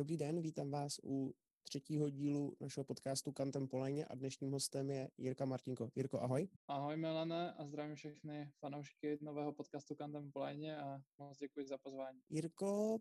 Dobrý 0.00 0.16
den, 0.16 0.40
vítám 0.40 0.70
vás 0.70 1.00
u 1.04 1.34
třetího 1.62 2.08
dílu 2.10 2.56
našeho 2.60 2.84
podcastu 2.84 3.32
Kantem 3.32 3.68
Polajně 3.68 4.04
a 4.04 4.14
dnešním 4.14 4.52
hostem 4.52 4.90
je 4.90 5.10
Jirka 5.18 5.44
Martinko. 5.44 5.90
Jirko, 5.94 6.20
ahoj. 6.20 6.48
Ahoj 6.68 6.96
Melane 6.96 7.52
a 7.52 7.66
zdravím 7.66 7.94
všechny 7.94 8.52
fanoušky 8.58 9.18
nového 9.20 9.52
podcastu 9.52 9.94
Kantem 9.94 10.32
Polajně 10.32 10.76
a 10.76 11.02
moc 11.18 11.38
děkuji 11.38 11.66
za 11.66 11.78
pozvání. 11.78 12.20
Jirko, 12.28 12.98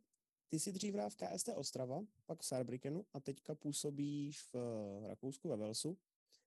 ty 0.50 0.60
jsi 0.60 0.72
dřív 0.72 0.94
hrál 0.94 1.10
v 1.10 1.16
KST 1.16 1.50
Ostrava, 1.56 2.02
pak 2.26 2.42
v 2.42 2.46
Saarbrückenu 2.46 3.06
a 3.14 3.20
teďka 3.20 3.56
působíš 3.56 4.42
v 4.54 4.56
Rakousku 5.08 5.50
ve 5.50 5.58
Velsu. 5.58 5.98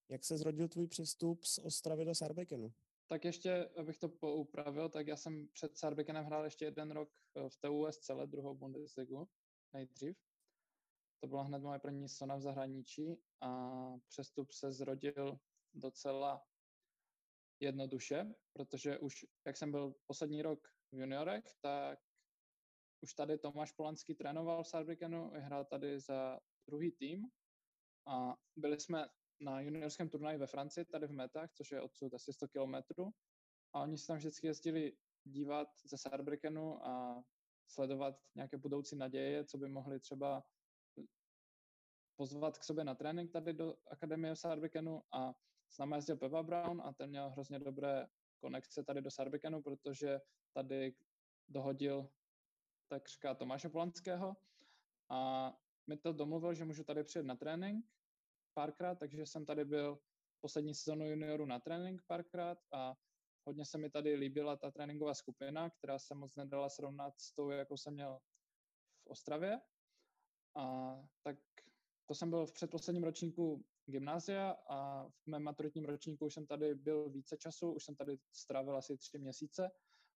Jak 0.09 0.25
se 0.25 0.39
zrodil 0.39 0.69
tvůj 0.69 0.87
přestup 0.87 1.45
z 1.45 1.59
Ostravy 1.59 2.05
do 2.05 2.14
Saarbrückenu? 2.14 2.73
Tak 3.07 3.25
ještě, 3.25 3.69
abych 3.77 3.98
to 3.98 4.09
poupravil, 4.09 4.89
tak 4.89 5.07
já 5.07 5.16
jsem 5.16 5.48
před 5.53 5.77
Saarbeckenem 5.77 6.25
hrál 6.25 6.45
ještě 6.45 6.64
jeden 6.64 6.91
rok 6.91 7.09
v 7.48 7.57
TUS 7.61 7.98
celé 7.98 8.27
druhou 8.27 8.55
Bundesligu 8.55 9.29
nejdřív. 9.73 10.16
To 11.23 11.29
byla 11.29 11.43
hned 11.43 11.62
moje 11.62 11.79
první 11.79 12.09
sona 12.09 12.36
v 12.36 12.41
zahraničí 12.41 13.23
a 13.41 13.70
přestup 14.09 14.51
se 14.51 14.73
zrodil 14.73 15.38
docela 15.74 16.46
jednoduše, 17.60 18.34
protože 18.52 18.98
už, 18.98 19.27
jak 19.46 19.56
jsem 19.56 19.70
byl 19.70 19.95
poslední 20.06 20.43
rok 20.43 20.69
v 20.93 20.98
juniorech, 20.98 21.45
tak 21.60 21.98
už 23.02 23.15
tady 23.15 23.38
Tomáš 23.38 23.73
Polanský 23.73 24.15
trénoval 24.15 24.62
v 24.62 24.69
Saarbrückenu, 24.69 25.30
hrál 25.34 25.65
tady 25.65 26.01
za 26.01 26.41
druhý 26.66 26.93
tým 26.93 27.30
a 28.07 28.37
byli 28.57 28.80
jsme 28.80 29.09
na 29.41 29.60
juniorském 29.60 30.09
turnaji 30.09 30.38
ve 30.38 30.46
Francii, 30.46 30.84
tady 30.84 31.07
v 31.07 31.12
Metách, 31.12 31.52
což 31.52 31.70
je 31.70 31.82
odsud 31.82 32.15
asi 32.15 32.32
100 32.32 32.48
kilometrů. 32.48 33.10
A 33.73 33.82
oni 33.82 33.98
se 33.98 34.07
tam 34.07 34.16
vždycky 34.16 34.46
jezdili 34.46 34.96
dívat 35.24 35.68
ze 35.84 35.98
Saarbrückenu 35.98 36.87
a 36.87 37.24
sledovat 37.66 38.15
nějaké 38.34 38.57
budoucí 38.59 38.96
naděje, 38.96 39.45
co 39.45 39.59
by 39.59 39.68
mohli 39.68 40.01
třeba 40.01 40.45
pozvat 42.16 42.59
k 42.59 42.65
sobě 42.65 42.84
na 42.84 42.95
trénink 42.95 43.33
tady 43.33 43.52
do 43.52 43.77
Akademie 43.91 44.34
v 44.34 44.39
Saarbrückenu 44.39 45.02
a 45.13 45.35
s 45.68 45.79
námi 45.79 45.96
jezdil 45.96 46.16
Peva 46.16 46.43
Brown 46.43 46.82
a 46.85 46.93
ten 46.93 47.10
měl 47.10 47.30
hrozně 47.30 47.59
dobré 47.59 48.07
konekce 48.41 48.85
tady 48.85 49.02
do 49.02 49.10
Saarbrückenu, 49.10 49.63
protože 49.63 50.21
tady 50.52 50.95
dohodil 51.49 52.10
takřka 52.88 53.35
Tomáše 53.35 53.69
Polanského 53.69 54.37
a 55.09 55.52
mi 55.87 55.96
to 55.96 56.13
domluvil, 56.13 56.54
že 56.54 56.65
můžu 56.65 56.85
tady 56.85 57.04
přijet 57.04 57.27
na 57.27 57.37
trénink 57.37 57.87
párkrát, 58.54 58.95
takže 58.95 59.26
jsem 59.26 59.47
tady 59.47 59.65
byl 59.65 59.99
poslední 60.41 60.74
sezonu 60.74 61.07
junioru 61.07 61.47
na 61.47 61.60
trénink 61.60 62.02
párkrát 62.07 62.59
a 62.73 62.97
hodně 63.45 63.65
se 63.65 63.79
mi 63.79 63.91
tady 63.91 64.15
líbila 64.15 64.56
ta 64.56 64.71
tréninková 64.71 65.15
skupina, 65.15 65.71
která 65.71 65.99
se 65.99 66.15
moc 66.15 66.37
nedala 66.37 66.69
srovnat 66.69 67.21
s 67.21 67.32
tou, 67.32 67.50
jakou 67.50 67.76
jsem 67.76 67.94
měl 67.94 68.19
v 69.04 69.06
Ostravě. 69.06 69.60
A 70.54 70.97
tak 71.22 71.37
to 72.12 72.16
jsem 72.16 72.31
byl 72.31 72.47
v 72.47 72.53
předposledním 72.53 73.05
ročníku 73.05 73.65
gymnázia 73.87 74.50
a 74.69 75.09
v 75.09 75.27
mém 75.27 75.43
maturitním 75.43 75.84
ročníku 75.84 76.27
už 76.27 76.34
jsem 76.34 76.47
tady 76.47 76.75
byl 76.75 77.10
více 77.10 77.37
času, 77.37 77.72
už 77.72 77.84
jsem 77.84 77.97
tady 77.97 78.19
strávil 78.32 78.77
asi 78.77 78.97
tři 78.97 79.19
měsíce 79.19 79.71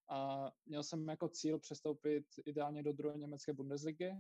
a 0.08 0.50
měl 0.66 0.83
jsem 0.83 1.08
jako 1.08 1.28
cíl 1.28 1.58
přestoupit 1.58 2.27
ideálně 2.47 2.83
do 2.83 2.92
druhé 2.92 3.19
německé 3.19 3.53
Bundesligy, 3.53 4.12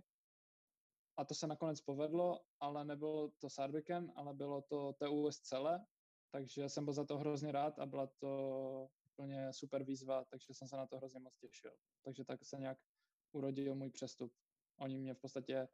a 1.16 1.24
to 1.24 1.34
se 1.34 1.46
nakonec 1.46 1.80
povedlo, 1.80 2.40
ale 2.60 2.84
nebylo 2.84 3.30
to 3.38 3.50
Saarbrücken, 3.50 4.12
ale 4.16 4.34
bylo 4.34 4.62
to 4.62 4.92
TUS 4.92 5.40
celé, 5.40 5.86
takže 6.30 6.68
jsem 6.68 6.84
byl 6.84 6.94
za 6.94 7.04
to 7.04 7.18
hrozně 7.18 7.52
rád 7.52 7.78
a 7.78 7.86
byla 7.86 8.06
to 8.06 8.88
úplně 9.06 9.52
super 9.52 9.84
výzva, 9.84 10.24
takže 10.24 10.54
jsem 10.54 10.68
se 10.68 10.76
na 10.76 10.86
to 10.86 10.96
hrozně 10.96 11.20
moc 11.20 11.38
těšil. 11.38 11.76
Takže 12.04 12.24
tak 12.24 12.44
se 12.44 12.58
nějak 12.58 12.78
urodil 13.32 13.74
můj 13.74 13.90
přestup. 13.90 14.32
Oni 14.78 14.98
mě 14.98 15.14
v 15.14 15.20
podstatě 15.20 15.68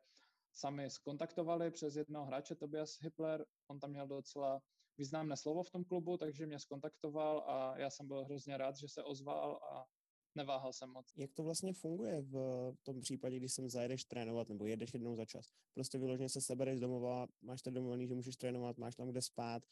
sami 0.53 0.91
skontaktovali 0.91 1.70
přes 1.70 1.97
jednoho 1.97 2.27
hráče, 2.27 2.55
Tobias 2.55 2.98
Hippler, 3.00 3.45
on 3.69 3.81
tam 3.81 3.91
měl 3.91 4.06
docela 4.06 4.62
významné 4.98 5.36
slovo 5.36 5.62
v 5.62 5.70
tom 5.70 5.84
klubu, 5.84 6.17
takže 6.17 6.47
mě 6.47 6.59
skontaktoval 6.59 7.44
a 7.47 7.78
já 7.78 7.91
jsem 7.91 8.09
byl 8.09 8.25
hrozně 8.25 8.56
rád, 8.56 8.76
že 8.76 8.88
se 8.88 9.03
ozval 9.03 9.56
a 9.56 9.87
neváhal 10.34 10.72
jsem 10.72 10.91
moc. 10.91 11.12
Jak 11.16 11.32
to 11.32 11.43
vlastně 11.43 11.72
funguje 11.72 12.22
v 12.22 12.72
tom 12.82 13.00
případě, 13.00 13.37
když 13.37 13.53
sem 13.53 13.69
zajedeš 13.69 14.04
trénovat 14.04 14.49
nebo 14.49 14.66
jedeš 14.66 14.94
jednou 14.94 15.16
za 15.16 15.25
čas? 15.25 15.53
Prostě 15.75 15.99
vyloženě 15.99 16.28
se 16.28 16.41
sebereš 16.41 16.81
domova, 16.81 17.26
máš 17.43 17.62
tady 17.62 17.75
domluvený, 17.75 18.06
že 18.06 18.15
můžeš 18.15 18.37
trénovat, 18.37 18.78
máš 18.78 18.97
tam 18.97 19.09
kde 19.09 19.22
spát 19.22 19.62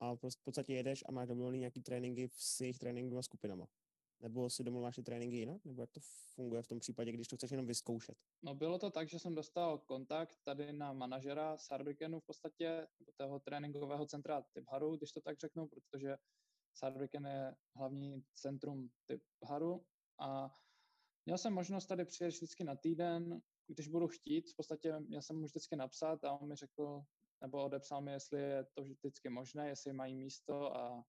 a 0.00 0.16
prostě 0.16 0.40
v 0.40 0.44
podstatě 0.44 0.74
jedeš 0.74 1.04
a 1.08 1.12
máš 1.12 1.28
domluvený 1.28 1.58
nějaký 1.58 1.80
tréninky 1.80 2.28
s 2.32 2.60
jejich 2.60 2.78
tréninkovými 2.78 3.22
skupinama. 3.22 3.66
Nebo 4.20 4.50
si 4.50 4.64
domluváš 4.64 5.00
tréninky 5.04 5.36
jinak? 5.36 5.64
Nebo 5.64 5.82
jak 5.82 5.90
to 5.90 6.00
funguje 6.34 6.62
v 6.62 6.66
tom 6.66 6.78
případě, 6.78 7.12
když 7.12 7.28
to 7.28 7.36
chceš 7.36 7.50
jenom 7.50 7.66
vyzkoušet? 7.66 8.18
No 8.42 8.54
bylo 8.54 8.78
to 8.78 8.90
tak, 8.90 9.08
že 9.08 9.18
jsem 9.18 9.34
dostal 9.34 9.78
kontakt 9.78 10.38
tady 10.44 10.72
na 10.72 10.92
manažera 10.92 11.58
Sarbrikenu 11.58 12.20
v 12.20 12.26
podstatě, 12.26 12.86
toho 13.16 13.40
tréninkového 13.40 14.06
centra 14.06 14.42
Tybharu, 14.52 14.96
když 14.96 15.12
to 15.12 15.20
tak 15.20 15.38
řeknu, 15.38 15.68
protože 15.68 16.16
Saarbrücken 16.74 17.26
je 17.26 17.54
hlavní 17.76 18.24
centrum 18.34 18.90
Haru 19.44 19.84
a 20.20 20.50
měl 21.26 21.38
jsem 21.38 21.52
možnost 21.52 21.86
tady 21.86 22.04
přijet 22.04 22.34
vždycky 22.34 22.64
na 22.64 22.76
týden, 22.76 23.42
když 23.66 23.88
budu 23.88 24.08
chtít, 24.08 24.50
v 24.50 24.56
podstatě 24.56 25.00
měl 25.00 25.22
jsem 25.22 25.36
mu 25.36 25.44
vždycky 25.44 25.76
napsat 25.76 26.24
a 26.24 26.32
on 26.32 26.48
mi 26.48 26.56
řekl, 26.56 27.02
nebo 27.40 27.64
odepsal 27.64 28.02
mi, 28.02 28.12
jestli 28.12 28.40
je 28.40 28.64
to 28.74 28.82
vždycky 28.82 29.28
možné, 29.28 29.68
jestli 29.68 29.92
mají 29.92 30.14
místo 30.14 30.76
a 30.76 31.04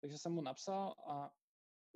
takže 0.00 0.18
jsem 0.18 0.32
mu 0.32 0.40
napsal 0.40 0.94
a 1.06 1.30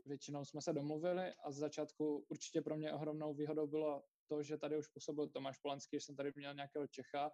většinou 0.09 0.45
jsme 0.45 0.61
se 0.61 0.73
domluvili 0.73 1.35
a 1.45 1.51
z 1.51 1.57
začátku 1.57 2.27
určitě 2.29 2.63
pro 2.63 2.77
mě 2.77 2.93
ohromnou 2.93 3.35
výhodou 3.35 3.67
bylo 3.67 4.05
to, 4.27 4.43
že 4.43 4.59
tady 4.59 4.79
už 4.79 4.89
působil 4.89 5.29
Tomáš 5.29 5.59
Polanský, 5.59 5.97
že 5.97 6.01
jsem 6.01 6.17
tady 6.17 6.33
měl 6.37 6.55
nějakého 6.55 6.87
Čecha, 6.87 7.31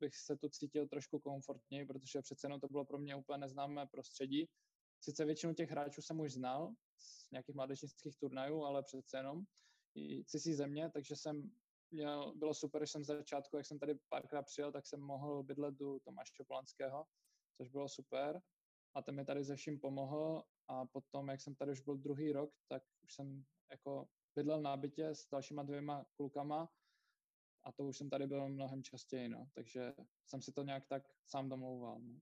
bych 0.00 0.16
se 0.16 0.36
tu 0.36 0.48
cítil 0.48 0.88
trošku 0.88 1.18
komfortněji, 1.18 1.86
protože 1.86 2.22
přece 2.22 2.46
jenom 2.46 2.60
to 2.60 2.68
bylo 2.68 2.84
pro 2.84 2.98
mě 2.98 3.16
úplně 3.16 3.38
neznámé 3.38 3.86
prostředí. 3.86 4.48
Sice 5.00 5.24
většinu 5.24 5.54
těch 5.54 5.70
hráčů 5.70 6.02
jsem 6.02 6.20
už 6.20 6.32
znal 6.32 6.72
z 6.98 7.30
nějakých 7.30 7.54
mládežnických 7.54 8.16
turnajů, 8.18 8.64
ale 8.64 8.82
přece 8.82 9.16
jenom 9.16 9.44
i 9.94 10.24
cizí 10.24 10.54
země, 10.54 10.90
takže 10.90 11.16
jsem 11.16 11.50
měl, 11.90 12.34
bylo 12.36 12.54
super, 12.54 12.82
že 12.82 12.86
jsem 12.86 13.04
z 13.04 13.06
začátku, 13.06 13.56
jak 13.56 13.66
jsem 13.66 13.78
tady 13.78 13.94
párkrát 14.08 14.42
přijel, 14.42 14.72
tak 14.72 14.86
jsem 14.86 15.00
mohl 15.00 15.42
bydlet 15.42 15.74
do 15.74 16.00
Tomáše 16.00 16.44
Polanského, 16.46 17.06
což 17.52 17.68
bylo 17.68 17.88
super. 17.88 18.40
A 18.94 19.02
ten 19.02 19.14
mi 19.14 19.24
tady 19.24 19.44
ze 19.44 19.56
vším 19.56 19.80
pomohl 19.80 20.42
a 20.68 20.86
potom, 20.86 21.28
jak 21.28 21.40
jsem 21.40 21.54
tady 21.54 21.72
už 21.72 21.80
byl 21.80 21.96
druhý 21.96 22.32
rok, 22.32 22.54
tak 22.68 22.82
už 23.02 23.14
jsem 23.14 23.44
jako 23.70 24.08
bydlel 24.34 24.62
na 24.62 24.76
bytě 24.76 25.08
s 25.08 25.28
dalšíma 25.28 25.62
dvěma 25.62 26.06
klukama 26.16 26.72
a 27.62 27.72
to 27.72 27.84
už 27.84 27.98
jsem 27.98 28.10
tady 28.10 28.26
byl 28.26 28.48
mnohem 28.48 28.82
častěji, 28.82 29.28
no. 29.28 29.48
takže 29.54 29.94
jsem 30.26 30.42
si 30.42 30.52
to 30.52 30.62
nějak 30.62 30.86
tak 30.86 31.02
sám 31.26 31.48
domlouval. 31.48 32.00
No. 32.00 32.20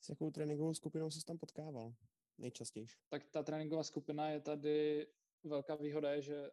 S 0.00 0.08
jakou 0.08 0.30
tréninkovou 0.30 0.74
skupinou 0.74 1.10
se 1.10 1.24
tam 1.24 1.38
potkával 1.38 1.94
nejčastěji? 2.38 2.86
Tak 3.08 3.24
ta 3.30 3.42
tréninková 3.42 3.82
skupina 3.82 4.28
je 4.30 4.40
tady, 4.40 5.06
velká 5.44 5.74
výhoda 5.74 6.12
je, 6.12 6.22
že 6.22 6.50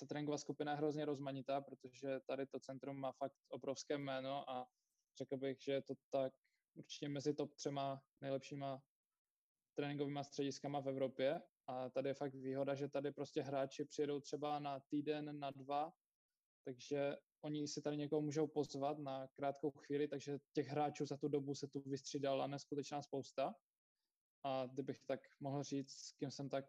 ta 0.00 0.06
tréninková 0.06 0.38
skupina 0.38 0.72
je 0.72 0.76
hrozně 0.76 1.04
rozmanitá, 1.04 1.60
protože 1.60 2.20
tady 2.20 2.46
to 2.46 2.60
centrum 2.60 2.96
má 2.96 3.12
fakt 3.12 3.36
obrovské 3.48 3.98
jméno 3.98 4.50
a 4.50 4.68
řekl 5.18 5.36
bych, 5.36 5.62
že 5.62 5.72
je 5.72 5.82
to 5.82 5.94
tak 6.10 6.32
určitě 6.74 7.08
mezi 7.08 7.34
top 7.34 7.54
třema 7.54 8.02
nejlepšíma 8.20 8.82
tréninkovými 9.74 10.20
střediskama 10.22 10.80
v 10.80 10.88
Evropě 10.88 11.40
a 11.66 11.90
tady 11.90 12.08
je 12.08 12.14
fakt 12.14 12.34
výhoda, 12.34 12.74
že 12.74 12.88
tady 12.88 13.12
prostě 13.12 13.42
hráči 13.42 13.84
přijedou 13.84 14.20
třeba 14.20 14.58
na 14.58 14.80
týden, 14.80 15.40
na 15.40 15.50
dva, 15.50 15.92
takže 16.64 17.16
oni 17.44 17.68
si 17.68 17.82
tady 17.82 17.96
někoho 17.96 18.22
můžou 18.22 18.46
pozvat 18.46 18.98
na 18.98 19.28
krátkou 19.28 19.70
chvíli, 19.70 20.08
takže 20.08 20.38
těch 20.52 20.68
hráčů 20.68 21.06
za 21.06 21.16
tu 21.16 21.28
dobu 21.28 21.54
se 21.54 21.68
tu 21.68 21.82
vystřídala 21.86 22.46
neskutečná 22.46 23.02
spousta. 23.02 23.54
A 24.44 24.66
kdybych 24.66 25.00
tak 25.06 25.20
mohl 25.40 25.62
říct, 25.62 25.90
s 25.90 26.12
kým 26.12 26.30
jsem 26.30 26.48
tak 26.48 26.64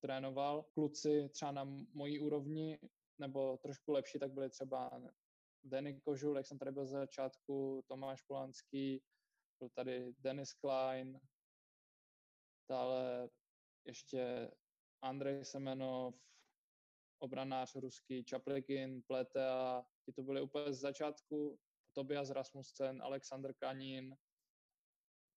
trénoval, 0.00 0.62
kluci 0.62 1.28
třeba 1.28 1.52
na 1.52 1.64
mojí 1.94 2.20
úrovni 2.20 2.78
nebo 3.18 3.56
trošku 3.56 3.92
lepší, 3.92 4.18
tak 4.18 4.32
byli 4.32 4.50
třeba 4.50 5.02
Denny 5.64 6.00
Kožul, 6.00 6.36
jak 6.36 6.46
jsem 6.46 6.58
tady 6.58 6.72
byl 6.72 6.86
z 6.86 6.90
začátku, 6.90 7.84
Tomáš 7.86 8.22
Polanský, 8.22 9.02
byl 9.58 9.68
tady 9.68 10.14
Denis 10.18 10.52
Klein, 10.52 11.20
dále 12.68 13.28
ještě 13.84 14.50
Andrej 15.02 15.44
Semenov, 15.44 16.14
obranář 17.18 17.74
ruský, 17.74 18.24
Čaplikin, 18.24 19.02
Pletea, 19.02 19.86
ti 20.04 20.12
to 20.12 20.22
byli 20.22 20.42
úplně 20.42 20.72
z 20.72 20.80
začátku, 20.80 21.58
Tobias 21.92 22.30
Rasmussen, 22.30 23.02
Alexander 23.02 23.54
Kanin, 23.54 24.16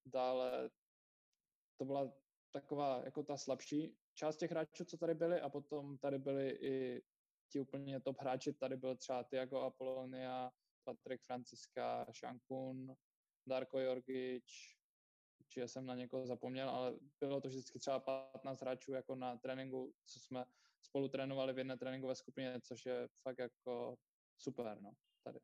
dále 0.06 0.70
to 1.78 1.86
byla 1.86 2.14
taková 2.54 3.02
jako 3.06 3.24
ta 3.24 3.38
slabší 3.38 3.98
část 4.14 4.38
těch 4.38 4.52
hráčů, 4.52 4.86
co 4.86 4.98
tady 4.98 5.14
byli 5.14 5.42
a 5.42 5.50
potom 5.50 5.98
tady 5.98 6.20
byli 6.20 6.50
i 6.50 7.04
ti 7.52 7.60
úplně 7.60 8.00
top 8.00 8.20
hráči, 8.20 8.54
tady 8.54 8.78
byl 8.78 8.96
třeba 8.96 9.24
Tiago 9.24 9.60
Apolonia, 9.60 10.52
Patrik 10.84 11.22
Franciska, 11.24 12.08
Shankun, 12.14 12.96
Darko 13.48 13.80
Jorgič, 13.80 14.81
či 15.52 15.62
jsem 15.62 15.86
na 15.86 15.96
někoho 15.96 16.28
zapomněl, 16.28 16.70
ale 16.70 17.00
bylo 17.20 17.42
to 17.42 17.48
vždycky 17.48 17.80
třeba 17.80 18.00
15 18.00 18.62
hráčů 18.62 18.94
jako 18.94 19.16
na 19.16 19.38
tréninku, 19.38 19.94
co 20.06 20.20
jsme 20.20 20.46
spolu 20.82 21.08
trénovali 21.08 21.54
v 21.54 21.58
jedné 21.58 21.78
tréninkové 21.78 22.16
skupině, 22.16 22.60
což 22.64 22.86
je 22.86 23.08
fakt 23.22 23.40
jako 23.40 23.98
super, 24.38 24.82
no. 24.82 24.92
tady. 25.24 25.40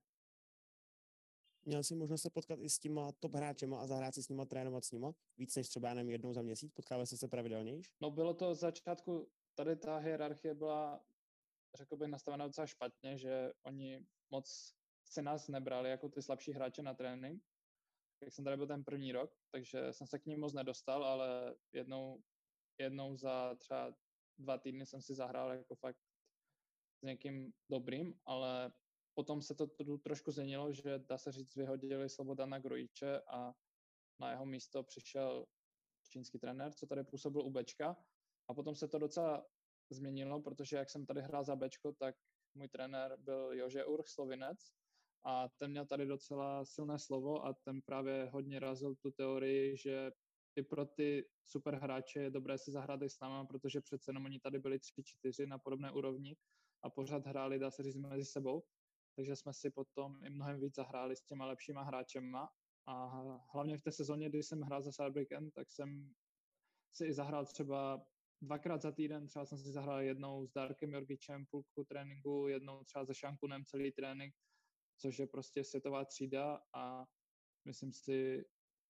Měl 1.66 1.84
jsi 1.84 1.96
možnost 1.96 2.22
se 2.22 2.30
potkat 2.30 2.60
i 2.60 2.70
s 2.70 2.80
těma 2.80 3.12
top 3.12 3.36
hráčema 3.36 3.82
a 3.82 3.88
zahrát 3.88 4.14
si 4.14 4.24
s 4.24 4.30
nima, 4.30 4.46
trénovat 4.46 4.86
s 4.86 4.92
nima? 4.92 5.14
Víc 5.38 5.56
než 5.56 5.70
třeba 5.70 5.90
jenom 5.90 6.10
jednou 6.10 6.34
za 6.34 6.42
měsíc? 6.42 6.72
Potkával 6.74 7.06
jste 7.06 7.18
se 7.18 7.28
pravidelnější? 7.28 7.92
No 8.02 8.12
bylo 8.12 8.34
to 8.34 8.56
z 8.56 8.60
začátku, 8.60 9.32
tady 9.56 9.76
ta 9.76 9.98
hierarchie 9.98 10.54
byla, 10.54 11.06
řekl 11.78 11.98
bych, 11.98 12.08
nastavena 12.08 12.48
docela 12.48 12.68
špatně, 12.68 13.18
že 13.18 13.52
oni 13.64 14.06
moc 14.30 14.74
si 15.06 15.22
nás 15.22 15.48
nebrali 15.48 15.90
jako 15.90 16.10
ty 16.10 16.22
slabší 16.22 16.52
hráče 16.52 16.82
na 16.82 16.94
trénink. 16.94 17.44
Jak 18.22 18.34
jsem 18.34 18.46
tady 18.46 18.58
byl 18.58 18.68
ten 18.68 18.84
první 18.84 19.12
rok, 19.12 19.32
takže 19.52 19.94
jsem 19.94 20.08
se 20.08 20.20
k 20.20 20.26
ním 20.26 20.40
moc 20.40 20.54
nedostal, 20.54 21.06
ale 21.06 21.56
jednou, 21.74 22.24
jednou 22.80 23.18
za 23.18 23.56
třeba 23.56 23.94
dva 24.38 24.58
týdny 24.58 24.86
jsem 24.86 25.02
si 25.02 25.16
zahrál 25.16 25.52
jako 25.52 25.76
fakt 25.76 25.98
s 27.00 27.02
někým 27.02 27.54
dobrým, 27.72 28.20
ale 28.26 28.72
potom 29.14 29.42
se 29.42 29.56
to 29.56 29.68
trošku 30.04 30.32
změnilo, 30.32 30.74
že 30.74 31.00
dá 31.00 31.18
se 31.18 31.32
říct, 31.32 31.56
vyhodili 31.56 32.10
Slobodana 32.10 32.60
Grojiče 32.60 33.22
a 33.22 33.54
na 34.20 34.32
jeho 34.32 34.46
místo 34.46 34.84
přišel 34.84 35.46
čínský 36.10 36.40
trenér, 36.40 36.74
co 36.74 36.88
tady 36.88 37.04
působil 37.04 37.42
u 37.42 37.52
Bčka. 37.52 37.98
A 38.50 38.54
potom 38.54 38.76
se 38.76 38.88
to 38.88 39.00
docela 39.00 39.46
změnilo, 39.90 40.42
protože 40.42 40.78
jak 40.78 40.90
jsem 40.90 41.06
tady 41.06 41.22
hrál 41.22 41.44
za 41.44 41.56
Bčko, 41.56 41.94
tak 41.94 42.16
můj 42.54 42.68
trenér 42.68 43.18
byl 43.20 43.54
Jože 43.54 43.86
Urch, 43.86 44.08
slovinec, 44.08 44.58
a 45.24 45.50
ten 45.58 45.72
měl 45.72 45.86
tady 45.86 46.06
docela 46.06 46.66
silné 46.66 47.00
slovo 47.00 47.46
a 47.46 47.54
ten 47.54 47.82
právě 47.82 48.30
hodně 48.34 48.60
razil 48.60 48.96
tu 48.96 49.12
teorii, 49.12 49.78
že 49.78 50.12
i 50.56 50.64
pro 50.64 50.86
ty 50.86 51.26
super 51.44 51.76
hráče 51.76 52.20
je 52.20 52.30
dobré 52.30 52.58
si 52.58 52.72
zahrát 52.72 53.02
i 53.02 53.10
s 53.10 53.20
náma, 53.20 53.46
protože 53.46 53.82
přece 53.82 54.10
jenom 54.10 54.26
oni 54.26 54.40
tady 54.40 54.60
byli 54.60 54.80
tři, 54.80 55.04
čtyři 55.04 55.48
na 55.48 55.58
podobné 55.58 55.92
úrovni 55.92 56.36
a 56.84 56.90
pořád 56.90 57.26
hráli, 57.26 57.60
dá 57.60 57.72
se 57.72 57.84
říct, 57.84 57.96
mezi 57.96 58.26
sebou. 58.26 58.64
Takže 59.16 59.36
jsme 59.36 59.54
si 59.54 59.70
potom 59.70 60.24
i 60.24 60.30
mnohem 60.30 60.60
víc 60.60 60.76
zahráli 60.76 61.16
s 61.16 61.22
těma 61.22 61.46
lepšíma 61.46 61.84
hráčema. 61.84 62.50
A 62.88 63.06
hlavně 63.54 63.78
v 63.78 63.82
té 63.82 63.92
sezóně, 63.92 64.30
kdy 64.30 64.44
jsem 64.44 64.62
hrál 64.62 64.82
za 64.82 64.92
Saarbrücken, 64.92 65.52
tak 65.52 65.72
jsem 65.72 66.14
si 66.94 67.06
i 67.06 67.14
zahrál 67.14 67.46
třeba 67.46 68.06
dvakrát 68.42 68.82
za 68.82 68.92
týden, 68.92 69.28
třeba 69.28 69.46
jsem 69.46 69.58
si 69.58 69.72
zahrál 69.72 70.02
jednou 70.02 70.48
s 70.48 70.52
Darkem 70.52 70.94
Jorgičem 70.94 71.46
půlku 71.46 71.84
tréninku, 71.84 72.48
jednou 72.48 72.84
třeba 72.84 73.06
se 73.06 73.16
Šankunem 73.16 73.66
celý 73.66 73.92
trénink, 73.92 74.36
což 74.98 75.20
je 75.20 75.28
prostě 75.28 75.64
světová 75.64 76.06
třída 76.06 76.62
a 76.74 77.08
myslím 77.66 77.92
si, 77.94 78.46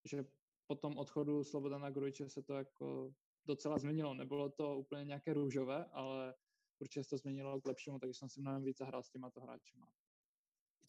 že 0.05 0.25
po 0.67 0.75
tom 0.75 0.97
odchodu 0.97 1.43
Slobodana 1.43 1.89
Grujiče 1.89 2.29
se 2.29 2.43
to 2.43 2.53
jako 2.53 3.13
docela 3.45 3.77
změnilo. 3.77 4.13
Nebylo 4.13 4.49
to 4.49 4.77
úplně 4.77 5.05
nějaké 5.05 5.33
růžové, 5.33 5.85
ale 5.85 6.35
určitě 6.79 7.03
se 7.03 7.09
to 7.09 7.17
změnilo 7.17 7.61
k 7.61 7.65
lepšímu, 7.65 7.99
takže 7.99 8.13
jsem 8.13 8.29
si 8.29 8.41
mnohem 8.41 8.63
víc 8.63 8.77
zahrál 8.77 9.03
s 9.03 9.09
těma 9.09 9.29
to 9.29 9.41
hráčema. 9.41 9.87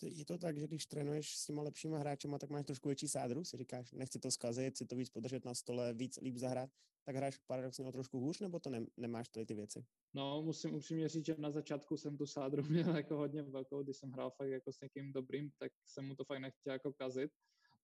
Je 0.02 0.24
to 0.24 0.38
tak, 0.38 0.58
že 0.58 0.66
když 0.66 0.86
trénuješ 0.86 1.36
s 1.36 1.46
těma 1.46 1.62
lepšíma 1.62 1.98
hráčema, 1.98 2.38
tak 2.38 2.50
máš 2.50 2.66
trošku 2.66 2.88
větší 2.88 3.08
sádru, 3.08 3.44
si 3.44 3.56
říkáš, 3.56 3.92
nechci 3.92 4.18
to 4.18 4.30
zkazit, 4.30 4.74
chci 4.74 4.86
to 4.86 4.96
víc 4.96 5.10
podržet 5.10 5.44
na 5.44 5.54
stole, 5.54 5.94
víc 5.94 6.18
líp 6.22 6.36
zahrát, 6.36 6.70
tak 7.04 7.16
hráš 7.16 7.38
paradoxně 7.38 7.84
o 7.84 7.92
trošku 7.92 8.20
hůř, 8.20 8.40
nebo 8.40 8.60
to 8.60 8.70
ne, 8.70 8.86
nemáš 8.96 9.28
tady 9.28 9.46
ty 9.46 9.54
věci? 9.54 9.84
No, 10.14 10.42
musím 10.42 10.74
upřímně 10.74 11.08
říct, 11.08 11.26
že 11.26 11.34
na 11.38 11.50
začátku 11.50 11.96
jsem 11.96 12.16
tu 12.16 12.26
sádru 12.26 12.62
měl 12.68 12.96
jako 12.96 13.16
hodně 13.16 13.42
velkou, 13.42 13.82
když 13.82 13.96
jsem 13.96 14.10
hrál 14.10 14.30
fakt 14.30 14.48
jako 14.48 14.72
s 14.72 14.80
někým 14.80 15.12
dobrým, 15.12 15.50
tak 15.58 15.72
jsem 15.86 16.06
mu 16.06 16.14
to 16.14 16.24
fakt 16.24 16.38
nechtěl 16.38 16.72
jako 16.72 16.92
kazit 16.92 17.30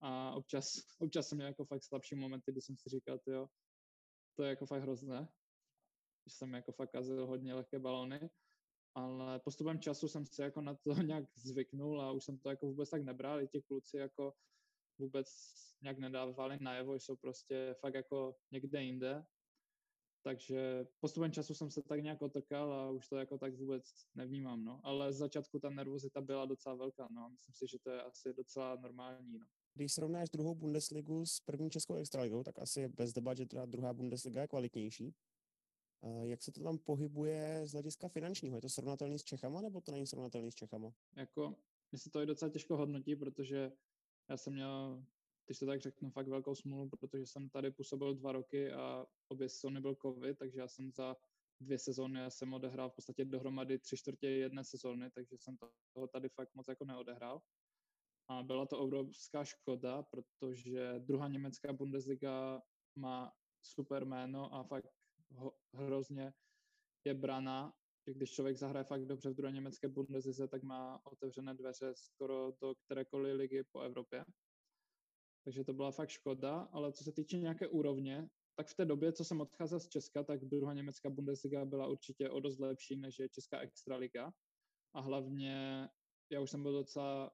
a 0.00 0.34
občas, 0.34 0.66
občas 0.98 1.28
jsem 1.28 1.38
měl 1.38 1.48
jako 1.48 1.64
fakt 1.64 1.84
slabší 1.84 2.14
momenty, 2.14 2.52
kdy 2.52 2.60
jsem 2.60 2.76
si 2.76 2.88
říkal, 2.90 3.18
jo, 3.26 3.46
to 4.36 4.42
je 4.42 4.50
jako 4.50 4.66
fakt 4.66 4.82
hrozné, 4.82 5.28
že 6.26 6.34
jsem 6.36 6.54
jako 6.54 6.72
fakt 6.72 6.90
kazil 6.90 7.26
hodně 7.26 7.54
lehké 7.54 7.78
balony, 7.78 8.30
ale 8.94 9.40
postupem 9.40 9.78
času 9.78 10.08
jsem 10.08 10.26
se 10.26 10.42
jako 10.42 10.60
na 10.60 10.74
to 10.74 10.94
nějak 11.02 11.24
zvyknul 11.36 12.02
a 12.02 12.12
už 12.12 12.24
jsem 12.24 12.38
to 12.38 12.50
jako 12.50 12.66
vůbec 12.66 12.90
tak 12.90 13.02
nebral, 13.02 13.40
i 13.40 13.48
ti 13.48 13.62
kluci 13.62 13.96
jako 13.96 14.34
vůbec 14.98 15.28
nějak 15.82 15.98
nedávali 15.98 16.58
najevo, 16.60 16.94
jsou 16.94 17.16
prostě 17.16 17.74
fakt 17.80 17.94
jako 17.94 18.36
někde 18.50 18.82
jinde, 18.82 19.24
takže 20.24 20.86
postupem 21.00 21.32
času 21.32 21.54
jsem 21.54 21.70
se 21.70 21.82
tak 21.82 22.02
nějak 22.02 22.22
otrkal 22.22 22.72
a 22.72 22.90
už 22.90 23.08
to 23.08 23.16
jako 23.16 23.38
tak 23.38 23.54
vůbec 23.54 23.84
nevnímám, 24.14 24.64
no. 24.64 24.80
Ale 24.84 25.12
z 25.12 25.16
začátku 25.16 25.58
ta 25.58 25.70
nervozita 25.70 26.20
byla 26.20 26.46
docela 26.46 26.74
velká, 26.74 27.08
no. 27.10 27.28
Myslím 27.30 27.54
si, 27.54 27.66
že 27.70 27.78
to 27.78 27.90
je 27.90 28.02
asi 28.02 28.34
docela 28.34 28.76
normální, 28.76 29.38
no. 29.38 29.46
Když 29.74 29.92
srovnáš 29.92 30.30
druhou 30.30 30.54
Bundesligu 30.54 31.26
s 31.26 31.40
první 31.40 31.70
českou 31.70 31.94
extraligou, 31.94 32.42
tak 32.42 32.58
asi 32.58 32.80
je 32.80 32.88
bez 32.88 33.12
debat, 33.12 33.36
že 33.36 33.46
teda 33.46 33.66
druhá 33.66 33.92
Bundesliga 33.94 34.40
je 34.40 34.48
kvalitnější. 34.48 35.14
Jak 36.22 36.42
se 36.42 36.52
to 36.52 36.62
tam 36.62 36.78
pohybuje 36.78 37.66
z 37.66 37.72
hlediska 37.72 38.08
finančního? 38.08 38.56
Je 38.56 38.60
to 38.60 38.68
srovnatelný 38.68 39.18
s 39.18 39.24
Čechama, 39.24 39.60
nebo 39.60 39.80
to 39.80 39.92
není 39.92 40.06
srovnatelný 40.06 40.52
s 40.52 40.54
Čechama? 40.54 40.94
Jako, 41.16 41.56
mi 41.92 41.98
se 41.98 42.10
to 42.10 42.20
je 42.20 42.26
docela 42.26 42.50
těžko 42.50 42.76
hodnotí, 42.76 43.16
protože 43.16 43.72
já 44.30 44.36
jsem 44.36 44.52
měl, 44.52 45.04
když 45.46 45.58
to 45.58 45.66
tak 45.66 45.80
řeknu, 45.80 46.10
fakt 46.10 46.28
velkou 46.28 46.54
smůlu, 46.54 46.88
protože 46.88 47.26
jsem 47.26 47.50
tady 47.50 47.70
působil 47.70 48.14
dva 48.14 48.32
roky 48.32 48.72
a 48.72 49.06
obě 49.28 49.48
sezóny 49.48 49.80
byl 49.80 49.94
covid, 50.02 50.38
takže 50.38 50.60
já 50.60 50.68
jsem 50.68 50.92
za 50.92 51.16
dvě 51.60 51.78
sezóny, 51.78 52.20
já 52.20 52.30
jsem 52.30 52.54
odehrál 52.54 52.90
v 52.90 52.94
podstatě 52.94 53.24
dohromady 53.24 53.78
tři 53.78 53.96
čtvrtě 53.96 54.28
jedné 54.28 54.64
sezóny, 54.64 55.10
takže 55.10 55.36
jsem 55.38 55.56
toho 55.92 56.06
tady 56.06 56.28
fakt 56.28 56.54
moc 56.54 56.68
jako 56.68 56.84
neodehrál. 56.84 57.42
A 58.28 58.42
byla 58.42 58.66
to 58.66 58.78
obrovská 58.78 59.44
škoda, 59.44 60.02
protože 60.02 60.94
druhá 60.98 61.28
německá 61.28 61.72
Bundesliga 61.72 62.62
má 62.96 63.32
super 63.62 64.04
jméno 64.04 64.54
a 64.54 64.64
fakt 64.64 64.86
hrozně 65.74 66.32
je 67.04 67.14
brana, 67.14 67.72
že 68.06 68.14
když 68.14 68.32
člověk 68.32 68.56
zahraje 68.56 68.84
fakt 68.84 69.06
dobře 69.06 69.30
v 69.30 69.34
druhé 69.34 69.52
německé 69.52 69.88
Bundeslize, 69.88 70.48
tak 70.48 70.62
má 70.62 71.00
otevřené 71.06 71.54
dveře 71.54 71.92
skoro 71.96 72.52
do 72.62 72.74
kterékoliv 72.74 73.36
ligy 73.36 73.64
po 73.72 73.80
Evropě. 73.80 74.24
Takže 75.44 75.64
to 75.64 75.72
byla 75.72 75.90
fakt 75.90 76.08
škoda, 76.08 76.68
ale 76.72 76.92
co 76.92 77.04
se 77.04 77.12
týče 77.12 77.38
nějaké 77.38 77.68
úrovně, 77.68 78.28
tak 78.56 78.68
v 78.68 78.74
té 78.74 78.84
době, 78.84 79.12
co 79.12 79.24
jsem 79.24 79.40
odcházel 79.40 79.80
z 79.80 79.88
Česka, 79.88 80.24
tak 80.24 80.44
druhá 80.44 80.72
německá 80.72 81.10
Bundesliga 81.10 81.64
byla 81.64 81.86
určitě 81.86 82.30
o 82.30 82.40
dost 82.40 82.58
lepší, 82.58 82.96
než 82.96 83.18
je 83.18 83.28
Česká 83.28 83.58
extraliga. 83.58 84.32
A 84.94 85.00
hlavně 85.00 85.88
já 86.32 86.40
už 86.40 86.50
jsem 86.50 86.62
byl 86.62 86.72
docela 86.72 87.30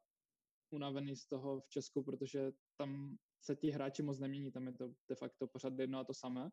unavený 0.71 1.17
z 1.17 1.27
toho 1.27 1.61
v 1.61 1.69
Česku, 1.69 2.03
protože 2.03 2.53
tam 2.77 3.17
se 3.45 3.57
ti 3.57 3.71
hráči 3.71 4.03
moc 4.03 4.19
nemění, 4.19 4.53
tam 4.53 4.67
je 4.67 4.73
to 4.73 4.95
de 5.09 5.15
facto 5.15 5.47
pořád 5.47 5.79
jedno 5.79 5.99
a 5.99 6.05
to 6.05 6.15
samé. 6.15 6.51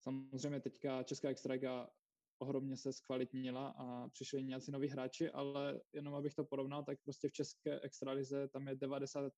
Samozřejmě 0.00 0.60
teďka 0.60 1.02
Česká 1.02 1.28
extraliga 1.28 1.90
ohromně 2.38 2.76
se 2.76 2.92
zkvalitnila 2.92 3.68
a 3.68 4.08
přišli 4.08 4.44
nějací 4.44 4.70
noví 4.70 4.88
hráči, 4.88 5.30
ale 5.30 5.80
jenom 5.92 6.14
abych 6.14 6.34
to 6.34 6.44
porovnal, 6.44 6.84
tak 6.84 6.98
prostě 7.02 7.28
v 7.28 7.32
České 7.32 7.80
extralize 7.80 8.48
tam 8.48 8.68
je 8.68 8.74
90% 8.74 9.30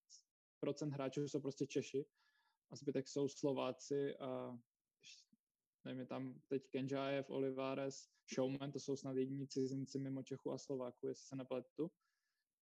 hráčů 0.93 1.29
jsou 1.29 1.40
prostě 1.40 1.67
Češi 1.67 2.07
a 2.71 2.76
zbytek 2.76 3.09
jsou 3.09 3.29
Slováci 3.29 4.17
a 4.17 4.59
nevím, 5.85 6.07
tam 6.07 6.40
teď 6.49 6.69
Kenžajev, 6.71 7.31
Olivares, 7.31 8.09
Showman, 8.35 8.73
to 8.73 8.81
jsou 8.81 8.97
snad 8.97 9.17
jediní 9.17 9.49
cizinci 9.49 9.99
mimo 9.99 10.23
Čechu 10.23 10.52
a 10.52 10.59
Slováku, 10.59 11.07
jestli 11.07 11.26
se 11.26 11.37
nepletu. 11.37 11.90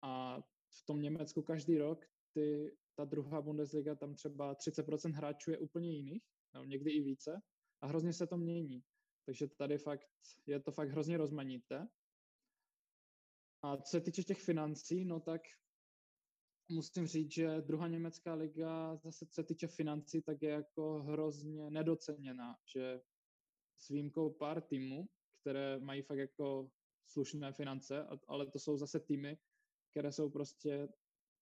A 0.02 0.42
v 0.82 0.86
tom 0.86 1.02
Německu 1.02 1.42
každý 1.42 1.78
rok 1.78 2.06
ty, 2.34 2.78
ta 2.96 3.06
druhá 3.06 3.42
Bundesliga, 3.42 3.96
tam 3.96 4.16
třeba 4.16 4.56
30% 4.56 5.12
hráčů 5.12 5.52
je 5.52 5.58
úplně 5.58 5.96
jiných, 5.96 6.24
no, 6.56 6.64
někdy 6.64 6.92
i 6.92 7.02
více, 7.02 7.42
a 7.82 7.88
hrozně 7.88 8.14
se 8.14 8.28
to 8.28 8.38
mění. 8.38 8.84
Takže 9.26 9.48
tady 9.48 9.78
fakt 9.78 10.08
je 10.46 10.60
to 10.60 10.72
fakt 10.72 10.90
hrozně 10.90 11.18
rozmanité. 11.18 11.88
A 13.62 13.78
co 13.78 13.90
se 13.90 14.02
týče 14.02 14.24
těch 14.24 14.42
financí, 14.42 15.06
no 15.06 15.20
tak 15.20 15.42
musím 16.70 17.08
říct, 17.08 17.32
že 17.32 17.62
druhá 17.62 17.88
německá 17.88 18.34
liga, 18.34 18.96
zase 18.96 19.26
co 19.26 19.34
se 19.34 19.44
týče 19.44 19.68
financí, 19.68 20.22
tak 20.22 20.42
je 20.42 20.50
jako 20.50 21.04
hrozně 21.04 21.70
nedoceněná, 21.70 22.58
že 22.76 23.02
s 23.78 23.90
výjimkou 23.90 24.34
pár 24.34 24.62
týmů, 24.62 25.08
které 25.42 25.80
mají 25.80 26.02
fakt 26.02 26.18
jako 26.18 26.70
slušné 27.08 27.54
finance, 27.54 28.08
ale 28.28 28.52
to 28.52 28.60
jsou 28.60 28.78
zase 28.78 29.00
týmy, 29.00 29.38
které 29.92 30.12
jsou 30.12 30.30
prostě 30.30 30.88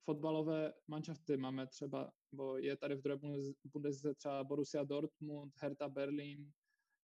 fotbalové 0.06 0.74
manšafty. 0.88 1.38
Máme 1.38 1.68
třeba, 1.68 2.12
bo 2.32 2.58
je 2.58 2.78
tady 2.78 2.96
v 2.96 3.02
druhé 3.02 3.20
Bundeslize 3.74 4.16
třeba 4.16 4.44
Borussia 4.44 4.84
Dortmund, 4.84 5.54
Hertha 5.58 5.90
Berlin, 5.90 6.52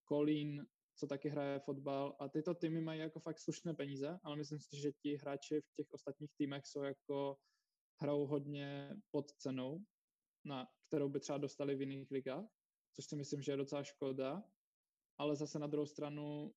Kolín, 0.04 0.66
co 0.96 1.08
taky 1.08 1.30
hraje 1.30 1.60
fotbal 1.60 2.16
a 2.20 2.30
tyto 2.30 2.54
týmy 2.54 2.82
mají 2.82 3.00
jako 3.00 3.20
fakt 3.20 3.40
slušné 3.40 3.74
peníze, 3.74 4.20
ale 4.24 4.36
myslím 4.36 4.60
si, 4.60 4.82
že 4.82 4.92
ti 4.92 5.16
hráči 5.16 5.62
v 5.62 5.74
těch 5.76 5.92
ostatních 5.92 6.32
týmech 6.38 6.66
jsou 6.66 6.84
jako 6.84 7.38
hrajou 8.02 8.26
hodně 8.26 8.96
pod 9.12 9.32
cenou, 9.32 9.80
na 10.46 10.68
kterou 10.88 11.10
by 11.10 11.20
třeba 11.20 11.38
dostali 11.38 11.76
v 11.76 11.82
jiných 11.82 12.12
ligách, 12.12 12.46
což 12.96 13.06
si 13.06 13.16
myslím, 13.16 13.42
že 13.42 13.52
je 13.52 13.58
docela 13.58 13.84
škoda, 13.84 14.44
ale 15.18 15.36
zase 15.36 15.60
na 15.60 15.68
druhou 15.68 15.86
stranu 15.86 16.54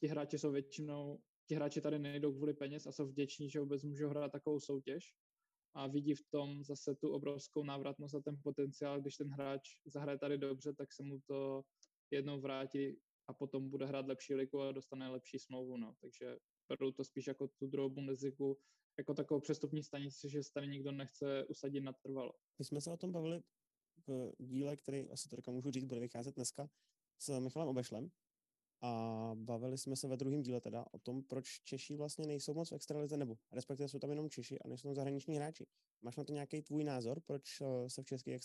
ti 0.00 0.06
hráči 0.06 0.38
jsou 0.38 0.52
většinou, 0.52 1.22
ti 1.48 1.54
hráči 1.54 1.80
tady 1.80 1.98
nejdou 1.98 2.32
kvůli 2.32 2.54
peněz 2.54 2.86
a 2.86 2.92
jsou 2.92 3.06
vděční, 3.06 3.50
že 3.50 3.60
vůbec 3.60 3.84
můžou 3.84 4.08
hrát 4.08 4.32
takovou 4.32 4.60
soutěž 4.60 5.14
a 5.74 5.86
vidí 5.86 6.14
v 6.14 6.24
tom 6.30 6.64
zase 6.64 6.94
tu 6.94 7.12
obrovskou 7.12 7.64
návratnost 7.64 8.14
a 8.14 8.20
ten 8.20 8.40
potenciál, 8.42 9.00
když 9.00 9.16
ten 9.16 9.28
hráč 9.28 9.60
zahraje 9.86 10.18
tady 10.18 10.38
dobře, 10.38 10.74
tak 10.74 10.92
se 10.92 11.02
mu 11.02 11.20
to 11.26 11.62
jednou 12.10 12.40
vrátí 12.40 12.96
a 13.28 13.34
potom 13.34 13.70
bude 13.70 13.86
hrát 13.86 14.06
lepší 14.06 14.34
ligu 14.34 14.60
a 14.60 14.72
dostane 14.72 15.08
lepší 15.08 15.38
smlouvu, 15.38 15.76
no. 15.76 15.94
Takže 16.00 16.36
beru 16.68 16.92
to 16.92 17.04
spíš 17.04 17.26
jako 17.26 17.48
tu 17.48 17.66
druhou 17.66 17.90
Bundesligu 17.90 18.58
jako 18.98 19.14
takovou 19.14 19.40
přestupní 19.40 19.82
stanici, 19.82 20.30
že 20.30 20.42
se 20.42 20.52
tady 20.54 20.68
nikdo 20.68 20.92
nechce 20.92 21.44
usadit 21.44 21.80
natrvalo. 21.80 22.32
My 22.58 22.64
jsme 22.64 22.80
se 22.80 22.90
o 22.90 22.96
tom 22.96 23.12
bavili 23.12 23.42
v 24.06 24.32
díle, 24.38 24.76
který 24.76 25.10
asi 25.10 25.28
to 25.28 25.52
můžu 25.52 25.70
říct, 25.70 25.84
bude 25.84 26.00
vycházet 26.00 26.34
dneska 26.34 26.68
s 27.18 27.40
Michalem 27.40 27.68
Obešlem, 27.68 28.10
a 28.82 29.30
bavili 29.34 29.78
jsme 29.78 29.96
se 29.96 30.08
ve 30.08 30.16
druhém 30.16 30.42
díle 30.42 30.60
teda 30.60 30.86
o 30.92 30.98
tom, 30.98 31.22
proč 31.22 31.60
Češi 31.60 31.96
vlastně 31.96 32.26
nejsou 32.26 32.54
moc 32.54 32.70
v 32.70 32.74
extralize, 32.74 33.16
nebo 33.16 33.36
respektive 33.52 33.88
jsou 33.88 33.98
tam 33.98 34.10
jenom 34.10 34.30
Češi 34.30 34.58
a 34.58 34.68
nejsou 34.68 34.88
tam 34.88 34.94
zahraniční 34.94 35.36
hráči. 35.36 35.66
Máš 36.02 36.16
na 36.16 36.24
to 36.24 36.32
nějaký 36.32 36.62
tvůj 36.62 36.84
názor, 36.84 37.20
proč 37.20 37.60
eh, 37.60 37.90
se 37.90 38.02
v 38.02 38.06
české 38.06 38.38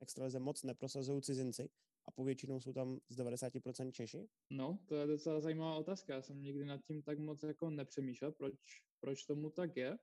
extralize 0.00 0.38
moc 0.38 0.62
neprosazují 0.62 1.22
cizinci 1.22 1.68
a 2.06 2.10
povětšinou 2.10 2.60
jsou 2.60 2.72
tam 2.72 2.98
z 3.08 3.16
90% 3.16 3.90
Češi? 3.90 4.28
No, 4.50 4.78
to 4.88 4.96
je 4.96 5.06
docela 5.06 5.40
zajímavá 5.40 5.76
otázka. 5.76 6.14
Já 6.14 6.22
jsem 6.22 6.42
nikdy 6.42 6.64
nad 6.64 6.80
tím 6.84 7.02
tak 7.02 7.18
moc 7.18 7.42
jako 7.42 7.70
nepřemýšlel, 7.70 8.32
proč, 8.32 8.54
proč 9.00 9.24
tomu 9.24 9.50
tak 9.50 9.76
je, 9.76 9.98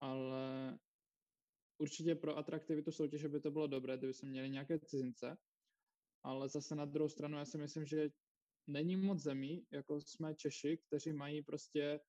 ale 0.00 0.78
určitě 1.78 2.14
pro 2.14 2.36
atraktivitu 2.36 2.92
soutěže 2.92 3.28
by 3.28 3.40
to 3.40 3.50
bylo 3.50 3.66
dobré, 3.66 3.98
kdyby 3.98 4.14
jsme 4.14 4.28
měli 4.28 4.50
nějaké 4.50 4.78
cizince, 4.78 5.36
ale 6.22 6.48
zase 6.48 6.74
na 6.74 6.84
druhou 6.84 7.08
stranu 7.08 7.38
já 7.38 7.44
si 7.44 7.58
myslím, 7.58 7.86
že 7.86 8.10
není 8.66 8.96
moc 8.96 9.18
zemí, 9.18 9.66
jako 9.70 10.00
jsme 10.00 10.34
Češi, 10.34 10.78
kteří 10.86 11.12
mají 11.12 11.42
prostě 11.42 12.00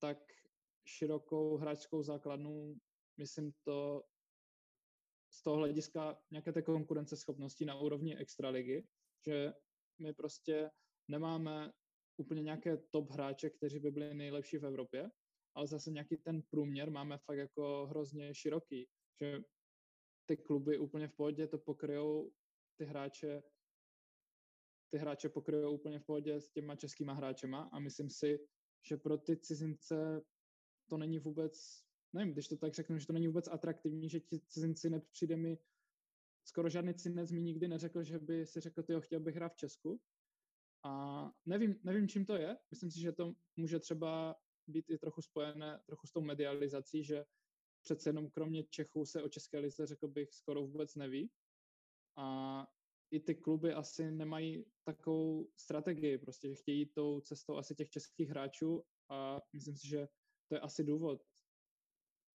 tak 0.00 0.18
širokou 0.86 1.56
hráčskou 1.56 2.02
základnu, 2.02 2.76
myslím 3.18 3.52
to 3.62 4.02
z 5.30 5.42
toho 5.42 5.56
hlediska 5.56 6.22
nějaké 6.30 6.52
té 6.52 6.62
konkurenceschopnosti 6.62 7.64
na 7.64 7.74
úrovni 7.74 8.16
extraligy, 8.16 8.86
že 9.26 9.52
my 9.98 10.14
prostě 10.14 10.70
nemáme 11.08 11.72
úplně 12.16 12.42
nějaké 12.42 12.76
top 12.76 13.10
hráče, 13.10 13.50
kteří 13.50 13.78
by 13.78 13.90
byli 13.90 14.14
nejlepší 14.14 14.58
v 14.58 14.66
Evropě, 14.66 15.10
ale 15.54 15.66
zase 15.66 15.90
nějaký 15.90 16.16
ten 16.16 16.42
průměr 16.42 16.90
máme 16.90 17.18
fakt 17.18 17.38
jako 17.38 17.86
hrozně 17.86 18.34
široký, 18.34 18.88
že 19.20 19.38
ty 20.26 20.36
kluby 20.36 20.78
úplně 20.78 21.08
v 21.08 21.16
pohodě 21.16 21.46
to 21.46 21.58
pokryjou 21.58 22.32
ty 22.78 22.84
hráče 22.84 23.42
ty 24.94 24.98
hráče 24.98 25.28
pokryjou 25.28 25.74
úplně 25.74 25.98
v 25.98 26.04
pohodě 26.04 26.40
s 26.40 26.50
těma 26.50 26.76
českýma 26.76 27.12
hráčema 27.12 27.68
a 27.72 27.78
myslím 27.78 28.10
si, 28.10 28.38
že 28.82 28.96
pro 28.96 29.18
ty 29.18 29.36
cizince 29.36 30.22
to 30.90 30.96
není 30.96 31.18
vůbec, 31.18 31.82
nevím, 32.12 32.32
když 32.32 32.48
to 32.48 32.56
tak 32.56 32.74
řeknu, 32.74 32.98
že 32.98 33.06
to 33.06 33.12
není 33.12 33.26
vůbec 33.26 33.48
atraktivní, 33.48 34.08
že 34.08 34.20
ti 34.20 34.40
cizinci 34.40 34.90
nepřijde 34.90 35.36
mi, 35.36 35.58
skoro 36.44 36.68
žádný 36.68 36.94
cizinec 36.94 37.30
mi 37.30 37.42
nikdy 37.42 37.68
neřekl, 37.68 38.02
že 38.02 38.18
by 38.18 38.46
si 38.46 38.60
řekl, 38.60 38.82
tyjo, 38.82 39.00
chtěl 39.00 39.20
bych 39.20 39.34
hrát 39.34 39.52
v 39.52 39.56
Česku. 39.56 40.00
A 40.84 41.30
nevím, 41.46 41.80
nevím, 41.84 42.08
čím 42.08 42.26
to 42.26 42.36
je. 42.36 42.56
Myslím 42.70 42.90
si, 42.90 43.00
že 43.00 43.12
to 43.12 43.34
může 43.56 43.78
třeba 43.78 44.36
být 44.66 44.90
i 44.90 44.98
trochu 44.98 45.22
spojené 45.22 45.80
trochu 45.86 46.06
s 46.06 46.12
tou 46.12 46.20
medializací, 46.20 47.04
že 47.04 47.24
přece 47.82 48.08
jenom 48.08 48.30
kromě 48.30 48.64
Čechů 48.64 49.06
se 49.06 49.22
o 49.22 49.28
České 49.28 49.58
lize, 49.58 49.86
řekl 49.86 50.08
bych, 50.08 50.34
skoro 50.34 50.62
vůbec 50.62 50.94
neví. 50.94 51.30
A 52.16 52.66
i 53.10 53.20
ty 53.20 53.34
kluby 53.34 53.72
asi 53.72 54.10
nemají 54.10 54.64
takovou 54.84 55.48
strategii, 55.56 56.18
prostě, 56.18 56.48
že 56.48 56.54
chtějí 56.54 56.86
tou 56.86 57.20
cestou 57.20 57.56
asi 57.56 57.74
těch 57.74 57.90
českých 57.90 58.28
hráčů 58.28 58.84
a 59.08 59.40
myslím 59.52 59.76
si, 59.76 59.88
že 59.88 60.08
to 60.48 60.54
je 60.54 60.60
asi 60.60 60.84
důvod. 60.84 61.22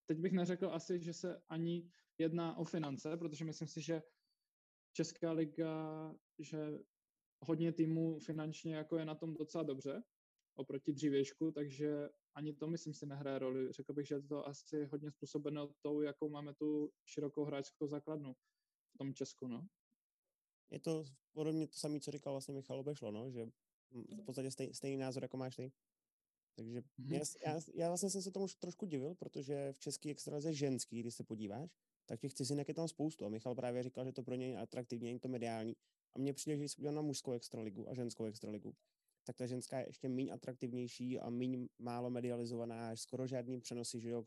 Teď 0.06 0.20
bych 0.20 0.32
neřekl 0.32 0.70
asi, 0.74 1.02
že 1.02 1.14
se 1.14 1.42
ani 1.50 1.92
jedná 2.18 2.58
o 2.58 2.66
finance, 2.66 3.18
protože 3.18 3.46
myslím 3.46 3.68
si, 3.68 3.82
že 3.82 4.02
Česká 4.94 5.32
liga, 5.32 6.16
že 6.40 6.80
hodně 7.42 7.74
týmů 7.74 8.20
finančně 8.20 8.76
jako 8.76 8.98
je 8.98 9.06
na 9.06 9.16
tom 9.16 9.34
docela 9.34 9.64
dobře 9.64 10.04
oproti 10.56 10.94
dřívějšku, 10.94 11.52
takže 11.52 12.10
ani 12.36 12.54
to 12.54 12.68
myslím 12.68 12.94
si 12.94 13.06
nehraje 13.06 13.40
roli. 13.40 13.72
Řekl 13.72 13.94
bych, 13.94 14.08
že 14.08 14.22
to 14.22 14.48
asi 14.48 14.86
hodně 14.86 15.12
způsobeno 15.12 15.74
tou, 15.82 16.02
jakou 16.02 16.30
máme 16.30 16.54
tu 16.54 16.92
širokou 17.06 17.44
hráčskou 17.46 17.88
základnu 17.88 18.34
v 18.96 18.98
tom 18.98 19.14
Česku, 19.14 19.48
no 19.48 19.68
je 20.72 20.80
to 20.80 21.04
podobně 21.34 21.68
to 21.68 21.78
samé, 21.78 22.00
co 22.00 22.12
říkal 22.12 22.34
vlastně 22.34 22.54
Michal 22.54 22.80
Obešlo, 22.80 23.12
no, 23.12 23.32
že 23.32 23.48
v 23.92 24.24
podstatě 24.26 24.52
stej, 24.52 24.74
stejný 24.74 24.98
názor, 24.98 25.24
jako 25.24 25.38
máš 25.38 25.56
ty. 25.56 25.72
Takže 26.56 26.82
mm-hmm. 26.82 27.14
já, 27.14 27.54
já, 27.54 27.62
já 27.74 27.88
vlastně 27.88 28.10
jsem 28.10 28.22
se 28.22 28.32
tomu 28.32 28.48
trošku 28.60 28.86
divil, 28.86 29.16
protože 29.16 29.74
v 29.74 29.80
české 29.80 30.10
extralize 30.10 30.54
ženský, 30.54 31.00
když 31.00 31.16
se 31.16 31.24
podíváš, 31.24 31.76
tak 32.06 32.20
těch 32.20 32.34
cizinek 32.34 32.68
je 32.68 32.74
tam 32.74 32.88
spoustu. 32.88 33.26
A 33.26 33.30
Michal 33.30 33.56
právě 33.56 33.84
říkal, 33.84 34.06
že 34.06 34.12
to 34.12 34.24
pro 34.24 34.36
něj 34.36 34.50
je 34.50 34.58
atraktivní, 34.58 35.08
není 35.08 35.20
to 35.20 35.28
mediální. 35.28 35.76
A 36.16 36.20
mně 36.20 36.34
přijde, 36.34 36.56
že 36.56 36.60
když 36.60 36.72
se 36.72 36.92
na 36.92 37.02
mužskou 37.02 37.32
extraligu 37.32 37.90
a 37.90 37.94
ženskou 37.94 38.26
extraligu, 38.26 38.76
tak 39.24 39.38
ta 39.38 39.46
ženská 39.46 39.80
je 39.80 39.88
ještě 39.88 40.10
méně 40.10 40.32
atraktivnější 40.32 41.20
a 41.20 41.30
méně 41.30 41.68
málo 41.80 42.10
medializovaná, 42.10 42.90
až 42.90 43.02
skoro 43.02 43.28
žádný 43.28 43.62
přenosy, 43.62 44.00
že 44.00 44.10
jo, 44.10 44.26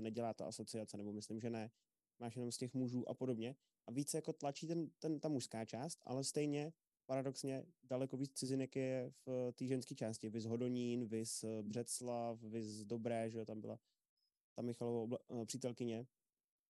nedělá 0.00 0.34
ta 0.34 0.46
asociace, 0.46 0.96
nebo 0.96 1.12
myslím, 1.12 1.40
že 1.40 1.50
ne. 1.50 1.70
Máš 2.18 2.36
jenom 2.36 2.52
z 2.52 2.56
těch 2.56 2.74
mužů 2.74 3.08
a 3.08 3.14
podobně 3.14 3.56
a 3.88 3.90
více 3.90 4.18
jako 4.18 4.32
tlačí 4.32 4.66
ten, 4.66 4.90
ten, 4.98 5.20
ta 5.20 5.28
mužská 5.28 5.64
část, 5.64 6.02
ale 6.04 6.24
stejně 6.24 6.72
paradoxně 7.06 7.66
daleko 7.82 8.16
víc 8.16 8.32
cizinek 8.32 8.76
je 8.76 9.12
v 9.26 9.52
té 9.52 9.66
ženské 9.66 9.94
části. 9.94 10.28
Vys 10.28 10.44
Hodonín, 10.44 11.06
vys 11.06 11.44
eh, 11.44 11.62
Břeclav, 11.62 12.42
vys 12.42 12.84
Dobré, 12.84 13.30
že 13.30 13.38
jo, 13.38 13.44
tam 13.44 13.60
byla 13.60 13.78
ta 14.54 14.62
Michalová 14.62 15.06
obla- 15.06 15.42
eh, 15.42 15.46
přítelkyně. 15.46 16.06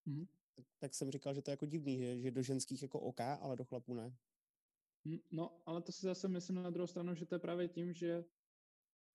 Mm-hmm. 0.06 0.26
Tak, 0.54 0.66
tak, 0.78 0.94
jsem 0.94 1.10
říkal, 1.10 1.34
že 1.34 1.42
to 1.42 1.50
je 1.50 1.52
jako 1.52 1.66
divný, 1.66 1.98
že, 1.98 2.18
že 2.18 2.30
do 2.30 2.42
ženských 2.42 2.82
jako 2.82 3.00
OK, 3.00 3.20
ale 3.20 3.56
do 3.56 3.64
chlapů 3.64 3.94
ne. 3.94 4.16
Hm, 5.08 5.18
no, 5.30 5.62
ale 5.66 5.82
to 5.82 5.92
si 5.92 6.06
zase 6.06 6.28
myslím 6.28 6.62
na 6.62 6.70
druhou 6.70 6.86
stranu, 6.86 7.14
že 7.14 7.26
to 7.26 7.34
je 7.34 7.38
právě 7.38 7.68
tím, 7.68 7.92
že 7.92 8.24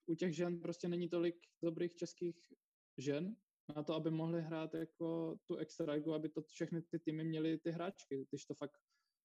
u 0.05 0.15
těch 0.15 0.35
žen 0.35 0.59
prostě 0.59 0.87
není 0.87 1.09
tolik 1.09 1.35
dobrých 1.61 1.95
českých 1.95 2.53
žen, 2.97 3.35
na 3.75 3.83
to, 3.83 3.93
aby 3.93 4.11
mohli 4.11 4.41
hrát 4.41 4.73
jako 4.73 5.37
tu 5.45 5.55
extraligu, 5.55 6.13
aby 6.13 6.29
to 6.29 6.41
všechny 6.41 6.81
ty 6.81 6.99
týmy 6.99 7.23
měly 7.23 7.59
ty 7.59 7.71
hráčky, 7.71 8.25
když 8.29 8.45
to 8.45 8.55
fakt 8.55 8.77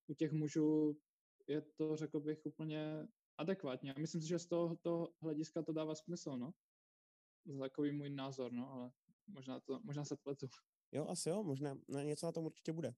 u 0.07 0.13
těch 0.13 0.31
mužů 0.31 0.97
je 1.47 1.61
to, 1.61 1.95
řekl 1.95 2.19
bych, 2.19 2.45
úplně 2.45 3.07
adekvátně. 3.37 3.93
A 3.93 3.99
myslím 3.99 4.21
si, 4.21 4.27
že 4.27 4.39
z 4.39 4.47
tohoto 4.47 5.07
hlediska 5.21 5.63
to 5.63 5.73
dává 5.73 5.95
smysl, 5.95 6.37
no. 6.37 6.53
Za 7.45 7.59
takový 7.59 7.91
můj 7.91 8.09
názor, 8.09 8.51
no, 8.51 8.71
ale 8.71 8.91
možná, 9.27 9.59
to, 9.59 9.79
možná 9.83 10.05
se 10.05 10.15
pletu. 10.15 10.47
Jo, 10.91 11.05
asi 11.07 11.29
jo, 11.29 11.43
možná 11.43 11.77
no, 11.87 11.99
něco 11.99 12.25
na 12.25 12.31
tom 12.31 12.45
určitě 12.45 12.73
bude. 12.73 12.95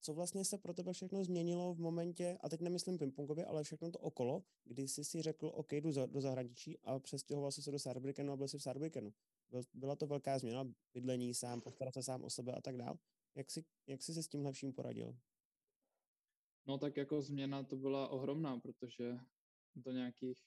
Co 0.00 0.14
vlastně 0.14 0.44
se 0.44 0.58
pro 0.58 0.74
tebe 0.74 0.92
všechno 0.92 1.24
změnilo 1.24 1.74
v 1.74 1.78
momentě, 1.78 2.38
a 2.40 2.48
teď 2.48 2.60
nemyslím 2.60 2.98
pingpongově, 2.98 3.44
ale 3.44 3.64
všechno 3.64 3.90
to 3.90 3.98
okolo, 3.98 4.44
kdy 4.64 4.88
jsi 4.88 5.04
si 5.04 5.22
řekl, 5.22 5.46
OK, 5.54 5.72
jdu 5.72 5.92
za, 5.92 6.06
do 6.06 6.20
zahraničí 6.20 6.78
a 6.78 6.98
přestěhoval 6.98 7.52
jsi 7.52 7.62
se 7.62 7.70
do 7.70 7.78
Saarbrückenu 7.78 8.32
a 8.32 8.36
byl 8.36 8.48
jsi 8.48 8.58
v 8.58 8.62
Saarbrückenu 8.62 9.14
byla 9.74 9.96
to 9.96 10.06
velká 10.06 10.38
změna, 10.38 10.64
bydlení 10.94 11.34
sám, 11.34 11.60
postarat 11.60 11.94
se 11.94 12.02
sám 12.02 12.24
o 12.24 12.30
sebe 12.30 12.52
a 12.52 12.60
tak 12.60 12.76
dál. 12.76 12.98
Jak 13.34 13.50
jsi, 13.50 13.64
jak 13.86 14.02
jsi 14.02 14.14
se 14.14 14.22
s 14.22 14.28
tímhle 14.28 14.52
vším 14.52 14.72
poradil? 14.72 15.18
No 16.66 16.78
tak 16.78 16.96
jako 16.96 17.22
změna 17.22 17.62
to 17.62 17.76
byla 17.76 18.08
ohromná, 18.08 18.60
protože 18.60 19.18
do 19.74 19.92
nějakých 19.92 20.38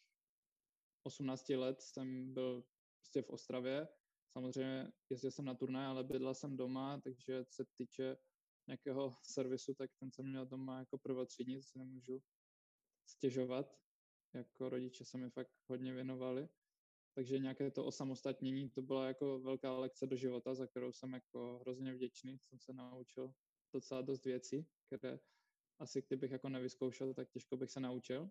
18 1.04 1.50
let 1.50 1.82
jsem 1.82 2.34
byl 2.34 2.64
prostě 3.00 3.22
v 3.22 3.30
Ostravě. 3.30 3.88
Samozřejmě 4.32 4.92
jezdil 5.10 5.32
jsem 5.32 5.46
na 5.46 5.56
turnaj, 5.56 5.86
ale 5.86 6.04
bydlel 6.04 6.36
jsem 6.36 6.58
doma, 6.58 7.02
takže 7.04 7.46
se 7.50 7.66
týče 7.78 8.18
nějakého 8.68 9.16
servisu, 9.24 9.74
tak 9.74 9.92
ten 10.00 10.12
jsem 10.12 10.30
měl 10.30 10.46
doma 10.46 10.80
jako 10.80 10.98
prvotřídní, 10.98 11.56
to 11.56 11.64
si 11.64 11.80
nemůžu 11.80 12.22
stěžovat. 13.06 13.78
Jako 14.34 14.70
rodiče 14.70 15.06
se 15.06 15.18
mi 15.18 15.30
fakt 15.30 15.52
hodně 15.68 15.94
věnovali 15.94 16.50
takže 17.18 17.40
nějaké 17.40 17.72
to 17.72 17.86
osamostatnění, 17.86 18.70
to 18.70 18.82
byla 18.82 19.08
jako 19.08 19.40
velká 19.40 19.78
lekce 19.78 20.08
do 20.08 20.16
života, 20.16 20.54
za 20.54 20.68
kterou 20.68 20.92
jsem 20.92 21.14
jako 21.14 21.58
hrozně 21.62 21.94
vděčný, 21.94 22.40
jsem 22.40 22.60
se 22.60 22.74
naučil 22.74 23.34
docela 23.74 24.02
dost 24.02 24.26
věcí, 24.26 24.68
které 24.88 25.20
asi 25.80 26.04
kdybych 26.08 26.32
jako 26.32 26.50
nevyzkoušel, 26.50 27.14
tak 27.14 27.30
těžko 27.30 27.58
bych 27.58 27.72
se 27.72 27.80
naučil. 27.80 28.30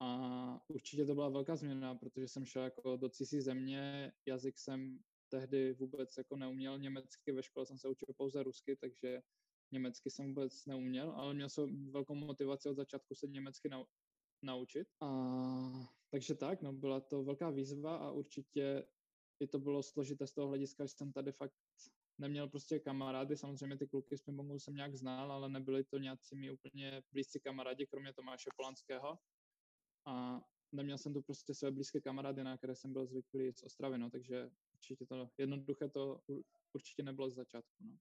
A 0.00 0.60
určitě 0.68 1.06
to 1.06 1.14
byla 1.14 1.28
velká 1.28 1.56
změna, 1.56 1.94
protože 1.94 2.28
jsem 2.28 2.44
šel 2.44 2.62
jako 2.62 2.96
do 2.96 3.08
cizí 3.08 3.40
země, 3.40 4.12
jazyk 4.26 4.58
jsem 4.58 4.98
tehdy 5.28 5.72
vůbec 5.72 6.16
jako 6.18 6.36
neuměl. 6.36 6.78
Německy, 6.78 7.32
ve 7.32 7.42
škole 7.42 7.66
jsem 7.66 7.78
se 7.78 7.88
učil 7.88 8.14
pouze 8.16 8.42
rusky, 8.42 8.76
takže 8.76 9.22
německy 9.72 10.10
jsem 10.10 10.26
vůbec 10.26 10.66
neuměl, 10.66 11.10
ale 11.10 11.34
měl 11.34 11.48
jsem 11.48 11.92
velkou 11.92 12.14
motivaci 12.14 12.68
od 12.68 12.76
začátku 12.76 13.14
se 13.14 13.26
německy 13.26 13.68
naučit. 14.42 14.88
A, 15.00 15.08
takže 16.10 16.34
tak, 16.34 16.62
no, 16.62 16.72
byla 16.72 17.00
to 17.00 17.24
velká 17.24 17.50
výzva 17.50 17.96
a 17.96 18.10
určitě 18.10 18.86
i 19.40 19.46
to 19.46 19.58
bylo 19.58 19.82
složité 19.82 20.26
z 20.26 20.32
toho 20.32 20.48
hlediska, 20.48 20.86
že 20.86 20.92
jsem 20.96 21.12
tady 21.12 21.32
fakt 21.32 21.54
neměl 22.18 22.48
prostě 22.48 22.78
kamarády, 22.78 23.36
samozřejmě 23.36 23.78
ty 23.78 23.86
kluky 23.86 24.18
z 24.18 24.22
pingpongu 24.22 24.58
jsem 24.58 24.74
nějak 24.74 24.94
znal, 24.96 25.32
ale 25.32 25.48
nebyli 25.48 25.84
to 25.84 25.98
nějací 25.98 26.36
mi 26.36 26.50
úplně 26.50 27.02
blízcí 27.12 27.40
kamarádi, 27.40 27.86
kromě 27.86 28.12
Tomáše 28.12 28.50
Polanského. 28.56 29.18
A 30.06 30.40
neměl 30.72 30.98
jsem 30.98 31.12
tu 31.12 31.22
prostě 31.22 31.54
své 31.54 31.70
blízké 31.70 32.00
kamarády, 32.00 32.44
na 32.44 32.56
které 32.56 32.74
jsem 32.74 32.92
byl 32.92 33.06
zvyklý 33.06 33.52
z 33.52 33.62
Ostravy, 33.62 33.98
no, 33.98 34.10
takže 34.10 34.50
určitě 34.74 35.06
to 35.06 35.30
jednoduché 35.38 35.88
to 35.88 36.20
určitě 36.72 37.02
nebylo 37.02 37.30
z 37.30 37.34
začátku. 37.34 37.84
No. 37.84 37.98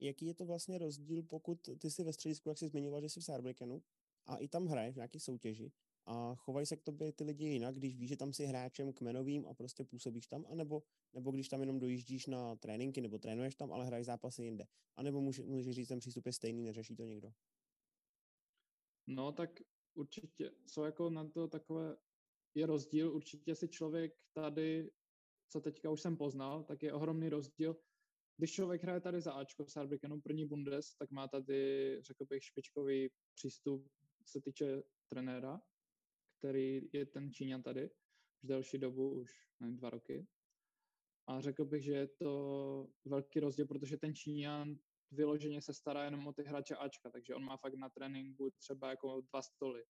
Jaký 0.00 0.26
je 0.26 0.34
to 0.34 0.46
vlastně 0.46 0.78
rozdíl, 0.78 1.22
pokud 1.22 1.68
ty 1.78 1.90
jsi 1.90 2.04
ve 2.04 2.12
středisku, 2.12 2.48
jak 2.48 2.58
jsi 2.58 2.68
zmiňoval, 2.68 3.00
že 3.00 3.08
jsi 3.08 3.20
v 3.20 3.24
Saarbrückenu, 3.24 3.82
a 4.26 4.36
i 4.36 4.48
tam 4.48 4.66
hraje 4.66 4.92
v 4.92 4.96
nějaké 4.96 5.20
soutěži 5.20 5.72
A 6.06 6.34
chovají 6.34 6.66
se 6.66 6.76
k 6.76 6.82
tobě 6.82 7.12
ty 7.12 7.24
lidi 7.24 7.44
jinak, 7.44 7.74
když 7.74 7.96
víš, 7.96 8.08
že 8.08 8.16
tam 8.16 8.32
si 8.32 8.44
hráčem 8.44 8.92
kmenovým 8.92 9.46
a 9.46 9.54
prostě 9.54 9.84
působíš 9.84 10.26
tam, 10.26 10.46
anebo 10.48 10.82
nebo 11.12 11.30
když 11.30 11.48
tam 11.48 11.60
jenom 11.60 11.78
dojíždíš 11.78 12.26
na 12.26 12.56
tréninky 12.56 13.00
nebo 13.00 13.18
trénuješ 13.18 13.54
tam, 13.54 13.72
ale 13.72 13.86
hraješ 13.86 14.06
zápasy 14.06 14.42
jinde. 14.42 14.66
A 14.96 15.02
nebo 15.02 15.20
může, 15.20 15.44
můžeš 15.44 15.74
říct, 15.74 15.88
ten 15.88 15.98
přístup 15.98 16.26
je 16.26 16.32
stejný, 16.32 16.64
neřeší 16.64 16.96
to 16.96 17.04
někdo. 17.04 17.32
No 19.06 19.32
tak 19.32 19.50
určitě 19.94 20.50
jsou 20.66 20.82
jako 20.82 21.10
na 21.10 21.28
to 21.28 21.48
takové, 21.48 21.96
je 22.54 22.66
rozdíl, 22.66 23.12
určitě 23.12 23.54
si 23.54 23.68
člověk 23.68 24.12
tady, 24.32 24.90
co 25.48 25.60
teďka 25.60 25.90
už 25.90 26.00
jsem 26.00 26.16
poznal, 26.16 26.64
tak 26.64 26.82
je 26.82 26.92
ohromný 26.92 27.28
rozdíl. 27.28 27.76
Když 28.36 28.52
člověk 28.52 28.82
hraje 28.82 29.00
tady 29.00 29.20
za 29.20 29.32
Ačko 29.32 29.64
s 29.64 29.72
Saarbrückenu 29.72 30.20
první 30.20 30.46
Bundes, 30.46 30.96
tak 30.96 31.10
má 31.10 31.28
tady, 31.28 31.98
řekl 32.02 32.24
bych, 32.24 32.44
špičkový 32.44 33.08
přístup, 33.34 33.88
se 34.26 34.40
týče 34.40 34.82
trenéra, 35.08 35.60
který 36.38 36.88
je 36.92 37.06
ten 37.06 37.32
Číňan 37.32 37.62
tady 37.62 37.90
už 38.42 38.48
delší 38.48 38.78
dobu, 38.78 39.20
už 39.20 39.30
nevím, 39.60 39.76
dva 39.76 39.90
roky. 39.90 40.26
A 41.26 41.40
řekl 41.40 41.64
bych, 41.64 41.82
že 41.82 41.92
je 41.92 42.08
to 42.08 42.88
velký 43.04 43.40
rozdíl, 43.40 43.66
protože 43.66 43.96
ten 43.96 44.14
Číňan 44.14 44.78
vyloženě 45.10 45.62
se 45.62 45.74
stará 45.74 46.04
jenom 46.04 46.26
o 46.26 46.32
ty 46.32 46.42
hráče 46.42 46.76
Ačka, 46.76 47.10
takže 47.10 47.34
on 47.34 47.44
má 47.44 47.56
fakt 47.56 47.74
na 47.74 47.88
tréninku 47.88 48.50
třeba 48.50 48.90
jako 48.90 49.20
dva 49.20 49.42
stoly. 49.42 49.84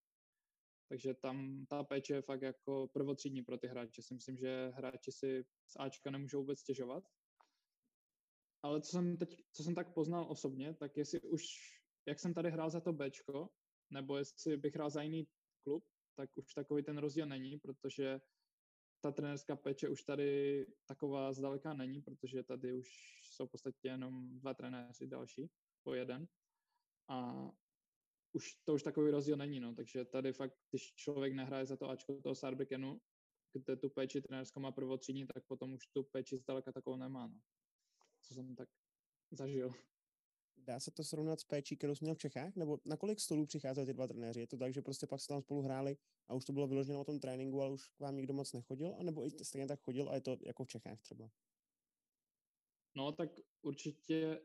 Takže 0.89 1.15
tam 1.15 1.67
ta 1.69 1.85
péče 1.85 2.15
je 2.15 2.23
fakt 2.23 2.43
jako 2.43 2.89
prvotřídní 2.93 3.43
pro 3.43 3.59
ty 3.59 3.67
hráče. 3.67 4.03
Si 4.03 4.15
myslím, 4.15 4.37
že 4.37 4.69
hráči 4.69 5.13
si 5.13 5.45
z 5.67 5.77
Ačka 5.79 6.11
nemůžou 6.11 6.41
vůbec 6.41 6.59
stěžovat. 6.59 7.05
Ale 8.63 8.81
co 8.81 8.91
jsem, 8.91 9.17
teď, 9.17 9.45
co 9.53 9.63
jsem 9.63 9.75
tak 9.75 9.95
poznal 9.95 10.31
osobně, 10.31 10.75
tak 10.75 10.97
jestli 10.97 11.21
už, 11.21 11.43
jak 12.07 12.21
jsem 12.21 12.35
tady 12.35 12.51
hrál 12.51 12.71
za 12.71 12.81
to 12.81 12.93
Bčko, 12.93 13.49
nebo 13.93 14.17
jestli 14.17 14.57
bych 14.57 14.75
hrál 14.75 14.91
za 14.91 15.03
jiný 15.03 15.27
klub, 15.65 15.85
tak 16.15 16.31
už 16.37 16.55
takový 16.55 16.83
ten 16.83 16.99
rozdíl 16.99 17.27
není, 17.27 17.59
protože 17.59 18.21
ta 19.01 19.13
trenérská 19.13 19.57
péče 19.57 19.89
už 19.89 20.03
tady 20.03 20.67
taková 20.87 21.33
zdaleka 21.33 21.75
není, 21.75 22.03
protože 22.03 22.43
tady 22.43 22.73
už 22.73 22.89
jsou 23.33 23.47
v 23.47 23.51
podstatě 23.51 23.89
jenom 23.89 24.39
dva 24.39 24.55
trenéři 24.55 25.07
další, 25.07 25.51
po 25.83 25.95
jeden. 25.95 26.29
A 27.09 27.49
už 28.33 28.55
to 28.65 28.75
už 28.75 28.83
takový 28.83 29.11
rozdíl 29.11 29.37
není, 29.37 29.61
no. 29.61 29.75
takže 29.75 30.05
tady 30.05 30.33
fakt, 30.33 30.55
když 30.71 30.95
člověk 30.95 31.33
nehraje 31.33 31.67
za 31.67 31.77
to 31.77 31.91
Ačko 31.91 32.21
toho 32.23 32.35
Sarbekenu, 32.35 33.01
kde 33.53 33.77
tu 33.77 33.91
péči 33.91 34.21
trenérskou 34.21 34.61
má 34.61 34.73
prvotřídní, 34.73 35.27
tak 35.27 35.47
potom 35.47 35.73
už 35.73 35.87
tu 35.87 36.03
péči 36.03 36.39
zdaleka 36.39 36.73
takovou 36.73 36.97
nemá, 36.97 37.27
no. 37.27 37.41
Co 38.23 38.35
jsem 38.35 38.57
tak 38.57 38.69
zažil. 39.31 39.73
Dá 40.65 40.81
se 40.81 40.91
to 40.91 41.05
srovnat 41.05 41.41
s 41.41 41.45
péčí, 41.45 41.77
kterou 41.77 41.95
jsi 41.95 42.05
měl 42.05 42.15
v 42.15 42.19
Čechách? 42.19 42.57
Nebo 42.57 42.79
na 42.85 42.97
kolik 42.97 43.21
stolů 43.21 43.47
přicházeli 43.47 43.87
ty 43.87 43.93
dva 43.93 44.07
trenéři? 44.07 44.41
Je 44.41 44.47
to 44.47 44.57
tak, 44.57 44.75
že 44.75 44.83
prostě 44.83 45.07
pak 45.07 45.21
se 45.21 45.29
tam 45.29 45.41
spolu 45.41 45.63
hráli 45.63 45.97
a 46.29 46.35
už 46.35 46.45
to 46.45 46.53
bylo 46.53 46.67
vyloženo 46.67 47.01
o 47.01 47.05
tom 47.05 47.21
tréninku, 47.21 47.61
ale 47.61 47.71
už 47.71 47.89
k 47.89 48.01
vám 48.01 48.17
nikdo 48.17 48.35
moc 48.35 48.53
nechodil? 48.53 48.95
A 48.99 49.03
nebo 49.03 49.27
i 49.27 49.31
stejně 49.31 49.67
tak 49.67 49.81
chodil 49.81 50.09
a 50.09 50.15
je 50.15 50.21
to 50.21 50.37
jako 50.47 50.65
v 50.65 50.69
Čechách 50.69 51.01
třeba? 51.01 51.31
No, 52.95 53.13
tak 53.13 53.31
určitě 53.63 54.41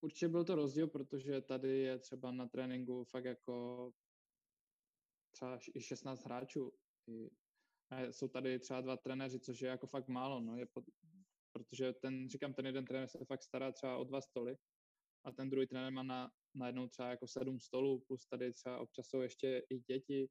určitě 0.00 0.28
byl 0.28 0.44
to 0.44 0.54
rozdíl, 0.54 0.88
protože 0.88 1.40
tady 1.40 1.78
je 1.78 1.98
třeba 1.98 2.32
na 2.32 2.46
tréninku 2.48 3.04
fakt 3.04 3.24
jako 3.24 3.92
třeba 5.30 5.58
i 5.74 5.80
16 5.80 6.24
hráčů. 6.24 6.72
A 7.90 8.00
jsou 8.00 8.28
tady 8.28 8.58
třeba 8.58 8.80
dva 8.80 8.96
trenéři, 8.96 9.40
což 9.40 9.60
je 9.60 9.68
jako 9.68 9.86
fakt 9.86 10.08
málo, 10.08 10.40
no, 10.40 10.56
je 10.56 10.66
pod, 10.66 10.84
protože 11.52 11.92
ten, 11.92 12.28
říkám, 12.28 12.54
ten 12.54 12.66
jeden 12.66 12.84
trenér 12.84 13.08
se 13.08 13.24
fakt 13.24 13.42
stará 13.42 13.72
třeba 13.72 13.96
o 13.96 14.04
dva 14.04 14.20
stoly 14.20 14.56
a 15.24 15.32
ten 15.32 15.50
druhý 15.50 15.66
trenér 15.66 15.92
má 15.92 16.02
na, 16.02 16.30
na 16.54 16.66
jednou 16.66 16.88
třeba 16.88 17.10
jako 17.10 17.26
sedm 17.26 17.60
stolů, 17.60 18.00
plus 18.00 18.26
tady 18.26 18.52
třeba 18.52 18.78
občas 18.78 19.06
jsou 19.06 19.20
ještě 19.20 19.62
i 19.70 19.78
děti, 19.78 20.28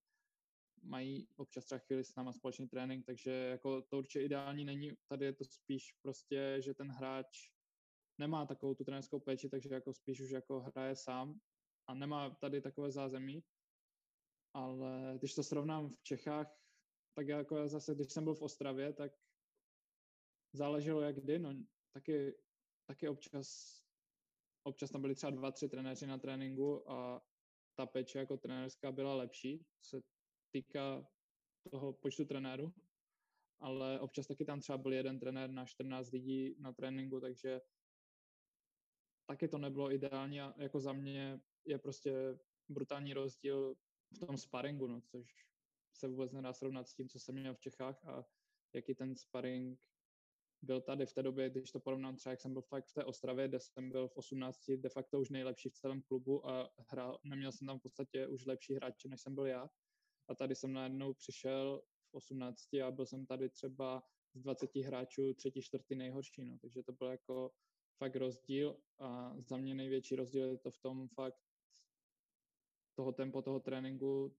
mají 0.82 1.28
občas 1.36 1.66
třeba 1.66 1.80
chvíli 1.80 2.04
s 2.04 2.16
náma 2.16 2.34
společný 2.34 2.68
trénink, 2.68 3.06
takže 3.06 3.32
jako 3.32 3.82
to 3.82 3.98
určitě 3.98 4.26
ideální 4.26 4.66
není, 4.66 4.92
tady 5.08 5.26
je 5.26 5.34
to 5.34 5.46
spíš 5.46 5.92
prostě, 6.02 6.58
že 6.60 6.74
ten 6.74 6.92
hráč 6.92 7.50
nemá 8.18 8.46
takovou 8.46 8.76
tu 8.76 8.84
trenérskou 8.84 9.20
péči, 9.20 9.50
takže 9.50 9.70
jako 9.74 9.94
spíš 9.94 10.22
už 10.22 10.30
jako 10.30 10.60
hraje 10.60 10.96
sám 10.96 11.40
a 11.88 11.94
nemá 11.94 12.30
tady 12.30 12.62
takové 12.62 12.92
zázemí, 12.92 13.44
ale 14.54 15.16
když 15.18 15.36
to 15.36 15.44
srovnám 15.44 15.90
v 15.90 16.04
Čechách, 16.04 16.60
tak 17.16 17.28
jako 17.28 17.70
zase, 17.70 17.96
když 17.96 18.14
jsem 18.14 18.24
byl 18.24 18.36
v 18.36 18.42
Ostravě, 18.42 18.94
tak 18.94 19.12
záleželo 20.54 21.02
jak 21.02 21.16
kdy, 21.16 21.40
no 21.40 21.54
taky, 21.94 22.38
taky 22.88 23.08
občas, 23.08 23.80
občas 24.64 24.92
tam 24.92 25.02
byli 25.02 25.16
třeba 25.16 25.30
dva, 25.32 25.52
tři 25.52 25.70
trenéři 25.70 26.08
na 26.08 26.18
tréninku 26.18 26.92
a 26.92 27.22
ta 27.76 27.86
péče 27.86 28.20
jako 28.20 28.38
trenérská 28.38 28.92
byla 28.92 29.16
lepší, 29.16 29.66
se 29.82 30.02
týká 30.52 31.08
toho 31.72 31.94
počtu 31.94 32.26
trenérů, 32.26 32.74
ale 33.60 34.00
občas 34.00 34.28
taky 34.28 34.46
tam 34.46 34.60
třeba 34.60 34.78
byl 34.78 34.94
jeden 34.94 35.20
trenér 35.20 35.50
na 35.50 35.66
14 35.66 36.12
lidí 36.12 36.56
na 36.60 36.74
tréninku, 36.74 37.20
takže 37.20 37.62
taky 39.26 39.48
to 39.48 39.58
nebylo 39.58 39.92
ideální 39.92 40.42
a 40.42 40.54
jako 40.58 40.80
za 40.80 40.94
mě 40.94 41.40
je 41.66 41.80
prostě 41.80 42.14
brutální 42.70 43.14
rozdíl 43.14 43.76
v 44.12 44.26
tom 44.26 44.38
sparingu, 44.38 44.88
no, 44.88 45.02
což 45.02 45.48
se 45.94 46.08
vůbec 46.08 46.32
nedá 46.32 46.54
srovnat 46.54 46.88
s 46.88 46.96
tím, 46.96 47.10
co 47.10 47.20
jsem 47.20 47.36
měl 47.36 47.54
v 47.54 47.60
Čechách 47.60 48.06
a 48.06 48.26
jaký 48.74 48.96
ten 48.96 49.16
sparring 49.16 49.80
byl 50.64 50.82
tady 50.82 51.06
v 51.06 51.14
té 51.14 51.24
době, 51.24 51.50
když 51.50 51.72
to 51.72 51.80
porovnám 51.80 52.16
třeba, 52.16 52.32
jak 52.32 52.42
jsem 52.42 52.54
byl 52.54 52.62
fakt 52.62 52.86
v 52.86 52.94
té 52.94 53.06
Ostravě, 53.06 53.48
kde 53.48 53.60
jsem 53.60 53.90
byl 53.92 54.08
v 54.08 54.18
18 54.18 54.72
de 54.72 54.90
facto 54.90 55.20
už 55.20 55.30
nejlepší 55.30 55.70
v 55.70 55.74
celém 55.74 56.02
klubu 56.02 56.50
a 56.50 56.74
hrál, 56.78 57.20
neměl 57.24 57.52
jsem 57.52 57.68
tam 57.68 57.80
v 57.80 57.82
podstatě 57.82 58.28
už 58.28 58.46
lepší 58.46 58.76
hráče, 58.76 59.08
než 59.08 59.22
jsem 59.22 59.36
byl 59.36 59.46
já. 59.46 59.70
A 60.28 60.36
tady 60.36 60.56
jsem 60.56 60.74
najednou 60.74 61.14
přišel 61.14 61.84
v 62.12 62.14
18 62.14 62.74
a 62.74 62.92
byl 62.92 63.06
jsem 63.06 63.26
tady 63.26 63.50
třeba 63.50 64.04
z 64.34 64.42
20 64.42 64.76
hráčů 64.76 65.34
třetí, 65.34 65.62
čtvrtý 65.62 65.96
nejhorší, 65.96 66.46
no. 66.46 66.58
takže 66.62 66.84
to 66.84 66.92
byl 66.92 67.08
jako 67.08 67.52
fakt 67.98 68.16
rozdíl 68.16 68.78
a 69.00 69.36
za 69.40 69.58
mě 69.58 69.76
největší 69.76 70.16
rozdíl 70.16 70.50
je 70.50 70.58
to 70.58 70.72
v 70.72 70.78
tom 70.78 71.08
fakt 71.08 71.40
toho 72.96 73.12
tempo 73.12 73.42
toho 73.42 73.60
tréninku, 73.60 74.38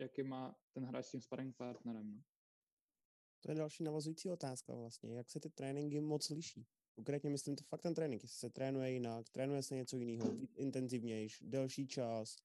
jaký 0.00 0.22
má 0.22 0.60
ten 0.72 0.84
hráč 0.84 1.06
s 1.06 1.10
tím 1.10 1.20
sparring 1.20 1.56
partnerem. 1.56 2.14
No. 2.14 2.22
To 3.44 3.50
je 3.50 3.54
další 3.54 3.84
navazující 3.84 4.30
otázka 4.30 4.74
vlastně. 4.74 5.16
Jak 5.16 5.30
se 5.30 5.40
ty 5.40 5.50
tréninky 5.50 6.00
moc 6.00 6.30
liší? 6.30 6.66
Konkrétně 6.94 7.30
myslím 7.30 7.56
to 7.56 7.64
fakt 7.64 7.80
ten 7.80 7.94
trénink, 7.94 8.22
jestli 8.22 8.38
se 8.38 8.50
trénuje 8.50 8.92
jinak, 8.92 9.28
trénuje 9.28 9.62
se 9.62 9.74
něco 9.74 9.96
jiného, 9.96 10.30
intenzivnější, 10.56 11.46
delší 11.46 11.86
čas, 11.86 12.36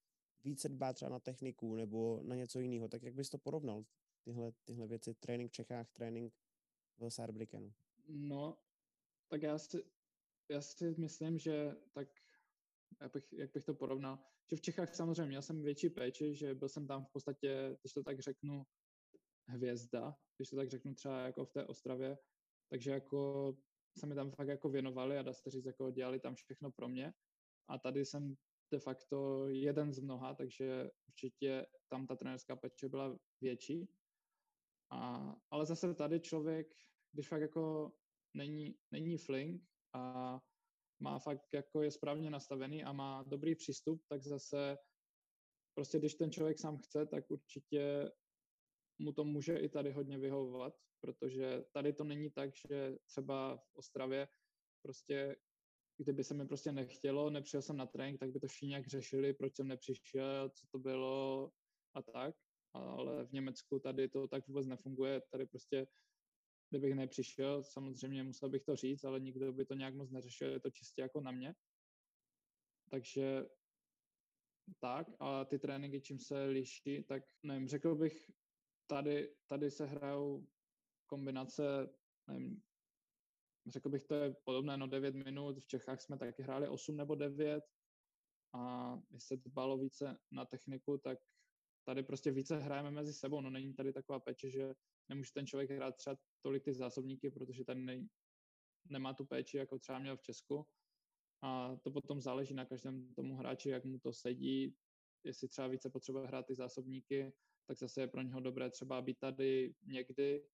více 0.44 0.70
dbá 0.70 0.94
třeba 0.94 1.12
na 1.12 1.20
techniku 1.20 1.76
nebo 1.76 2.22
na 2.24 2.36
něco 2.36 2.60
jiného. 2.60 2.88
Tak 2.88 3.04
jak 3.04 3.14
bys 3.14 3.30
to 3.30 3.38
porovnal, 3.38 3.86
tyhle, 4.24 4.52
tyhle 4.64 4.88
věci, 4.88 5.14
trénink 5.14 5.52
v 5.52 5.54
Čechách, 5.54 5.90
trénink 5.92 6.34
v 6.98 7.10
Saarbrückenu? 7.10 7.74
No, 8.08 8.58
tak 9.28 9.42
já 9.42 9.58
si, 9.58 9.84
já 10.50 10.62
si 10.62 10.96
myslím, 10.98 11.40
že 11.40 11.76
tak, 11.92 12.08
jak 13.02 13.14
bych, 13.14 13.34
jak 13.34 13.54
bych 13.54 13.64
to 13.64 13.74
porovnal, 13.74 14.20
že 14.50 14.56
v 14.56 14.62
Čechách 14.62 14.96
samozřejmě 14.96 15.26
měl 15.26 15.42
jsem 15.42 15.62
větší 15.62 15.90
péči, 15.90 16.36
že 16.36 16.56
byl 16.56 16.70
jsem 16.70 16.88
tam 16.88 17.06
v 17.06 17.10
podstatě, 17.10 17.78
když 17.82 17.94
to 17.94 18.04
tak 18.04 18.20
řeknu, 18.20 18.66
hvězda, 19.50 20.16
když 20.38 20.50
to 20.50 20.56
tak 20.56 20.70
řeknu 20.70 20.94
třeba 20.94 21.20
jako 21.20 21.46
v 21.46 21.52
té 21.52 21.66
Ostravě, 21.66 22.18
takže 22.70 22.92
jako 22.92 23.54
se 24.00 24.06
mi 24.08 24.16
tam 24.16 24.32
fakt 24.32 24.48
jako 24.48 24.70
věnovali 24.70 25.18
a 25.18 25.22
dá 25.22 25.34
se 25.34 25.50
říct, 25.50 25.66
jako 25.66 25.92
dělali 25.92 26.20
tam 26.20 26.36
všechno 26.36 26.72
pro 26.72 26.88
mě 26.88 27.14
a 27.70 27.80
tady 27.80 28.06
jsem 28.06 28.36
de 28.72 28.80
facto 28.80 29.48
jeden 29.48 29.94
z 29.94 30.00
mnoha, 30.00 30.36
takže 30.36 30.90
určitě 31.08 31.66
tam 31.90 32.08
ta 32.08 32.16
trenérská 32.16 32.56
péče 32.56 32.90
byla 32.90 33.18
větší. 33.42 33.90
A, 34.92 35.36
ale 35.52 35.66
zase 35.66 35.94
tady 35.94 36.20
člověk, 36.20 36.68
když 37.12 37.28
fakt 37.28 37.42
jako 37.42 37.94
není, 38.34 38.76
není 38.92 39.18
flink 39.18 39.64
a 39.94 40.40
má 41.02 41.20
fakt 41.20 41.54
jako 41.54 41.82
je 41.82 41.92
správně 41.92 42.30
nastavený 42.30 42.84
a 42.84 42.94
má 42.94 43.24
dobrý 43.24 43.56
přístup, 43.56 44.04
tak 44.08 44.24
zase 44.24 44.78
prostě 45.74 46.00
když 46.00 46.16
ten 46.16 46.32
člověk 46.32 46.60
sám 46.60 46.78
chce, 46.78 47.06
tak 47.06 47.32
určitě 47.32 48.12
mu 49.00 49.14
to 49.14 49.24
může 49.24 49.58
i 49.58 49.70
tady 49.70 49.92
hodně 49.92 50.18
vyhovovat, 50.18 50.74
protože 51.02 51.64
tady 51.72 51.94
to 51.94 52.04
není 52.04 52.32
tak, 52.32 52.56
že 52.56 52.98
třeba 53.06 53.58
v 53.58 53.76
Ostravě 53.76 54.28
prostě 54.82 55.36
kdyby 56.02 56.24
se 56.24 56.34
mi 56.34 56.48
prostě 56.48 56.72
nechtělo, 56.72 57.30
nepřijel 57.30 57.62
jsem 57.62 57.78
na 57.78 57.86
trénink, 57.86 58.20
tak 58.20 58.32
by 58.32 58.40
to 58.40 58.48
všichni 58.48 58.68
nějak 58.68 58.88
řešili, 58.88 59.34
proč 59.34 59.56
jsem 59.56 59.68
nepřišel, 59.68 60.50
co 60.50 60.68
to 60.72 60.80
bylo 60.80 61.52
a 61.94 62.02
tak. 62.02 62.36
Ale 62.74 63.26
v 63.26 63.32
Německu 63.32 63.80
tady 63.80 64.10
to 64.10 64.28
tak 64.28 64.48
vůbec 64.48 64.68
nefunguje. 64.68 65.22
Tady 65.32 65.46
prostě, 65.46 65.88
kdybych 66.70 66.96
nepřišel, 66.96 67.64
samozřejmě 67.64 68.24
musel 68.24 68.50
bych 68.50 68.64
to 68.64 68.76
říct, 68.76 69.04
ale 69.04 69.20
nikdo 69.20 69.54
by 69.54 69.66
to 69.66 69.74
nějak 69.74 69.96
moc 69.96 70.12
neřešil, 70.12 70.52
je 70.52 70.60
to 70.60 70.72
čistě 70.72 71.02
jako 71.02 71.22
na 71.22 71.32
mě. 71.32 71.56
Takže 72.92 73.46
tak, 74.80 75.08
a 75.20 75.46
ty 75.46 75.60
tréninky, 75.60 76.02
čím 76.02 76.20
se 76.20 76.46
liší, 76.46 77.04
tak 77.04 77.24
nevím, 77.44 77.68
řekl 77.68 77.96
bych, 77.96 78.32
tady, 78.90 79.36
tady 79.48 79.72
se 79.72 79.86
hrajou 79.86 80.48
kombinace, 81.08 81.90
nevím, 82.28 82.62
řekl 83.68 83.90
bych, 83.90 84.04
to 84.04 84.16
je 84.16 84.36
podobné, 84.44 84.78
no 84.78 84.88
9 84.88 85.16
minut, 85.16 85.60
v 85.60 85.68
Čechách 85.68 86.02
jsme 86.02 86.18
taky 86.18 86.44
hráli 86.44 86.68
8 86.68 86.98
nebo 86.98 87.16
9 87.16 87.64
a 88.54 88.96
když 89.10 89.24
se 89.24 89.38
dbalo 89.38 89.78
více 89.78 90.18
na 90.32 90.46
techniku, 90.46 90.98
tak 90.98 91.20
tady 91.86 92.04
prostě 92.04 92.32
více 92.32 92.58
hrajeme 92.58 92.92
mezi 92.92 93.14
sebou, 93.14 93.42
no 93.42 93.50
není 93.50 93.74
tady 93.74 93.94
taková 93.94 94.20
péče, 94.20 94.50
že 94.50 94.74
nemůže 95.10 95.32
ten 95.34 95.48
člověk 95.48 95.72
hrát 95.72 95.96
třeba 95.96 96.16
tolik 96.42 96.64
ty 96.64 96.74
zásobníky, 96.74 97.32
protože 97.32 97.66
tady 97.66 97.82
ne, 97.82 98.08
nemá 98.90 99.14
tu 99.14 99.26
péči, 99.26 99.58
jako 99.58 99.80
třeba 99.80 100.00
měl 100.00 100.18
v 100.18 100.22
Česku. 100.22 100.68
A 101.42 101.76
to 101.84 101.92
potom 101.92 102.22
záleží 102.22 102.54
na 102.54 102.66
každém 102.66 103.14
tomu 103.14 103.36
hráči, 103.36 103.70
jak 103.70 103.86
mu 103.86 104.00
to 104.00 104.14
sedí, 104.14 104.76
jestli 105.24 105.48
třeba 105.48 105.68
více 105.68 105.90
potřebuje 105.90 106.28
hrát 106.28 106.46
ty 106.46 106.56
zásobníky, 106.56 107.34
tak 107.70 107.78
zase 107.78 108.02
je 108.02 108.08
pro 108.08 108.22
něho 108.22 108.40
dobré 108.40 108.70
třeba 108.70 109.02
být 109.02 109.20
tady 109.20 109.76
někdy 109.86 110.48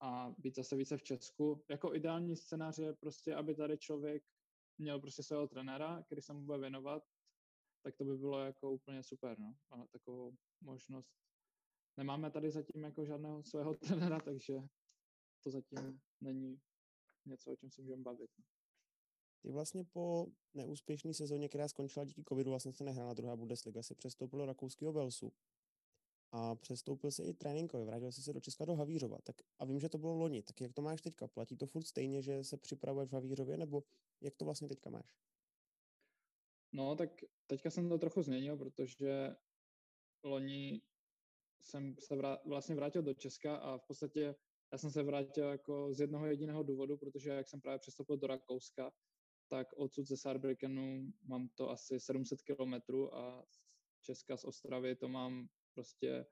a 0.00 0.34
být 0.38 0.54
zase 0.54 0.76
více 0.76 0.96
v 0.96 1.02
Česku. 1.02 1.64
Jako 1.70 1.94
ideální 1.94 2.36
scénář 2.36 2.78
je 2.78 2.92
prostě, 2.92 3.34
aby 3.34 3.54
tady 3.54 3.78
člověk 3.78 4.22
měl 4.78 5.00
prostě 5.00 5.22
svého 5.22 5.48
trenéra, 5.48 6.02
který 6.02 6.22
se 6.22 6.32
mu 6.32 6.40
bude 6.40 6.58
věnovat, 6.58 7.02
tak 7.82 7.96
to 7.96 8.04
by 8.04 8.16
bylo 8.16 8.38
jako 8.38 8.72
úplně 8.72 9.02
super, 9.02 9.38
no. 9.38 9.54
A 9.70 9.86
takovou 9.86 10.36
možnost. 10.60 11.10
Nemáme 11.96 12.30
tady 12.30 12.50
zatím 12.50 12.84
jako 12.84 13.04
žádného 13.04 13.42
svého 13.44 13.74
trenéra, 13.74 14.20
takže 14.20 14.58
to 15.44 15.50
zatím 15.50 16.00
není 16.20 16.60
něco, 17.26 17.52
o 17.52 17.56
čem 17.56 17.70
se 17.70 17.82
můžeme 17.82 18.02
bavit. 18.02 18.30
No. 18.38 18.44
Ty 19.42 19.50
vlastně 19.50 19.84
po 19.84 20.26
neúspěšné 20.54 21.14
sezóně, 21.14 21.48
která 21.48 21.68
skončila 21.68 22.04
díky 22.04 22.24
covidu, 22.28 22.50
vlastně 22.50 22.72
se 22.72 22.84
nehrála 22.84 23.14
druhá 23.14 23.36
Bundesliga, 23.36 23.82
se 23.82 23.94
přestoupil 23.94 24.38
do 24.38 24.46
rakouského 24.46 24.92
Velsu 24.92 25.32
a 26.32 26.54
přestoupil 26.54 27.10
se 27.10 27.24
i 27.24 27.34
tréninkově, 27.34 27.86
vrátil 27.86 28.12
jsi 28.12 28.22
se 28.22 28.32
do 28.32 28.40
Česka 28.40 28.64
do 28.64 28.74
Havířova. 28.74 29.18
Tak, 29.22 29.36
a 29.58 29.64
vím, 29.64 29.80
že 29.80 29.88
to 29.88 29.98
bylo 29.98 30.14
loni, 30.14 30.42
tak 30.42 30.60
jak 30.60 30.72
to 30.72 30.82
máš 30.82 31.00
teďka? 31.00 31.28
Platí 31.28 31.56
to 31.56 31.66
furt 31.66 31.84
stejně, 31.84 32.22
že 32.22 32.44
se 32.44 32.56
připravuješ 32.56 33.10
v 33.10 33.14
Havířově, 33.14 33.56
nebo 33.56 33.82
jak 34.20 34.36
to 34.36 34.44
vlastně 34.44 34.68
teďka 34.68 34.90
máš? 34.90 35.14
No, 36.72 36.96
tak 36.96 37.10
teďka 37.46 37.70
jsem 37.70 37.88
to 37.88 37.98
trochu 37.98 38.22
změnil, 38.22 38.56
protože 38.56 39.28
loni 40.24 40.82
jsem 41.60 41.96
se 41.98 42.16
vrát, 42.16 42.44
vlastně 42.44 42.74
vrátil 42.74 43.02
do 43.02 43.14
Česka 43.14 43.56
a 43.56 43.78
v 43.78 43.86
podstatě 43.86 44.34
já 44.72 44.78
jsem 44.78 44.90
se 44.90 45.02
vrátil 45.02 45.48
jako 45.48 45.94
z 45.94 46.00
jednoho 46.00 46.26
jediného 46.26 46.62
důvodu, 46.62 46.96
protože 46.96 47.30
jak 47.30 47.48
jsem 47.48 47.60
právě 47.60 47.78
přestoupil 47.78 48.16
do 48.16 48.26
Rakouska, 48.26 48.92
tak 49.48 49.72
odsud 49.76 50.06
ze 50.06 50.16
Saarbrückenu 50.16 51.12
mám 51.22 51.48
to 51.54 51.70
asi 51.70 52.00
700 52.00 52.42
kilometrů 52.42 53.14
a 53.14 53.44
z 53.48 53.60
Česka 54.02 54.36
z 54.36 54.44
Ostravy 54.44 54.96
to 54.96 55.08
mám 55.08 55.48
prostě 55.78 56.26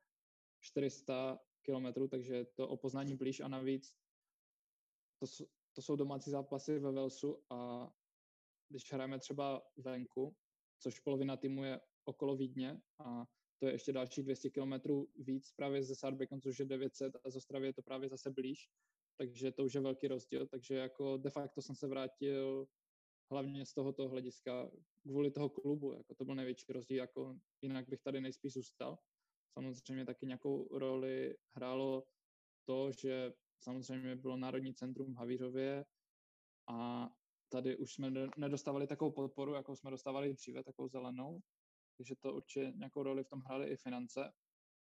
400 0.60 1.38
kilometrů, 1.62 2.08
takže 2.08 2.44
to 2.44 2.68
o 2.68 2.76
poznání 2.76 3.16
blíž 3.16 3.40
a 3.40 3.48
navíc 3.48 3.94
to, 5.18 5.26
to 5.72 5.82
jsou 5.82 5.96
domácí 5.96 6.30
zápasy 6.30 6.78
ve 6.78 6.92
Velsu 6.92 7.42
a 7.50 7.90
když 8.68 8.92
hrajeme 8.92 9.18
třeba 9.18 9.62
venku, 9.76 10.36
což 10.82 11.00
polovina 11.00 11.36
týmu 11.36 11.64
je 11.64 11.80
okolo 12.04 12.36
Vídně 12.36 12.82
a 12.98 13.26
to 13.58 13.66
je 13.66 13.72
ještě 13.72 13.92
dalších 13.92 14.24
200 14.24 14.50
kilometrů 14.50 15.12
víc 15.16 15.52
právě 15.52 15.82
ze 15.82 15.94
Saarbrücken, 15.94 16.40
což 16.40 16.58
je 16.58 16.66
900 16.66 17.16
a 17.24 17.30
z 17.30 17.36
Ostravy 17.36 17.66
je 17.66 17.72
to 17.72 17.82
právě 17.82 18.08
zase 18.08 18.30
blíž, 18.30 18.68
takže 19.18 19.52
to 19.52 19.64
už 19.64 19.74
je 19.74 19.80
velký 19.80 20.08
rozdíl, 20.08 20.46
takže 20.46 20.74
jako 20.74 21.16
de 21.16 21.30
facto 21.30 21.62
jsem 21.62 21.74
se 21.74 21.86
vrátil 21.86 22.68
hlavně 23.30 23.66
z 23.66 23.74
tohoto 23.74 24.08
hlediska 24.08 24.70
kvůli 25.02 25.30
toho 25.30 25.48
klubu, 25.48 25.92
jako 25.92 26.14
to 26.14 26.24
byl 26.24 26.34
největší 26.34 26.72
rozdíl, 26.72 26.96
jako 26.96 27.38
jinak 27.62 27.88
bych 27.88 28.00
tady 28.02 28.20
nejspíš 28.20 28.52
zůstal. 28.52 28.98
Samozřejmě 29.56 30.04
taky 30.04 30.26
nějakou 30.26 30.78
roli 30.78 31.36
hrálo 31.56 32.04
to, 32.64 32.92
že 32.92 33.32
samozřejmě 33.60 34.16
bylo 34.16 34.36
Národní 34.36 34.74
centrum 34.74 35.14
v 35.14 35.16
Havířově 35.16 35.84
a 36.68 37.08
tady 37.48 37.76
už 37.76 37.94
jsme 37.94 38.10
nedostávali 38.36 38.86
takovou 38.86 39.10
podporu, 39.10 39.54
jako 39.54 39.76
jsme 39.76 39.90
dostávali 39.90 40.34
dříve, 40.34 40.64
takovou 40.64 40.88
zelenou, 40.88 41.40
takže 41.96 42.14
to 42.16 42.34
určitě 42.34 42.72
nějakou 42.76 43.02
roli 43.02 43.24
v 43.24 43.28
tom 43.28 43.40
hrály 43.40 43.68
i 43.68 43.76
finance. 43.76 44.32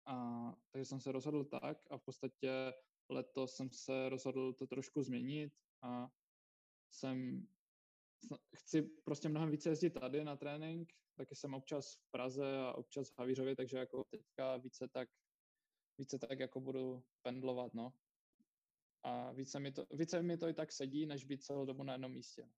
A, 0.05 0.55
takže 0.71 0.85
jsem 0.85 0.99
se 0.99 1.11
rozhodl 1.11 1.43
tak 1.45 1.77
a 1.91 1.97
v 1.97 2.03
podstatě 2.03 2.73
letos 3.09 3.55
jsem 3.55 3.69
se 3.71 4.09
rozhodl 4.09 4.53
to 4.53 4.67
trošku 4.67 5.03
změnit 5.03 5.53
a 5.81 6.09
jsem 6.91 7.47
chci 8.55 8.81
prostě 8.81 9.29
mnohem 9.29 9.51
více 9.51 9.69
jezdit 9.69 9.89
tady 9.89 10.23
na 10.23 10.35
trénink, 10.35 10.93
taky 11.15 11.35
jsem 11.35 11.53
občas 11.53 11.95
v 11.95 12.11
Praze 12.11 12.57
a 12.57 12.73
občas 12.73 13.09
v 13.09 13.19
Havířově, 13.19 13.55
takže 13.55 13.77
jako 13.77 14.03
teďka 14.03 14.57
více 14.57 14.87
tak, 14.87 15.09
více 15.97 16.19
tak 16.19 16.39
jako 16.39 16.61
budu 16.61 17.03
pendlovat, 17.21 17.73
no. 17.73 17.93
A 19.03 19.31
více 19.31 19.59
mi, 19.59 19.71
to, 19.71 19.85
více 19.91 20.21
mi 20.21 20.37
to 20.37 20.47
i 20.47 20.53
tak 20.53 20.71
sedí, 20.71 21.05
než 21.05 21.23
být 21.23 21.43
celou 21.43 21.65
dobu 21.65 21.83
na 21.83 21.93
jednom 21.93 22.11
místě. 22.11 22.49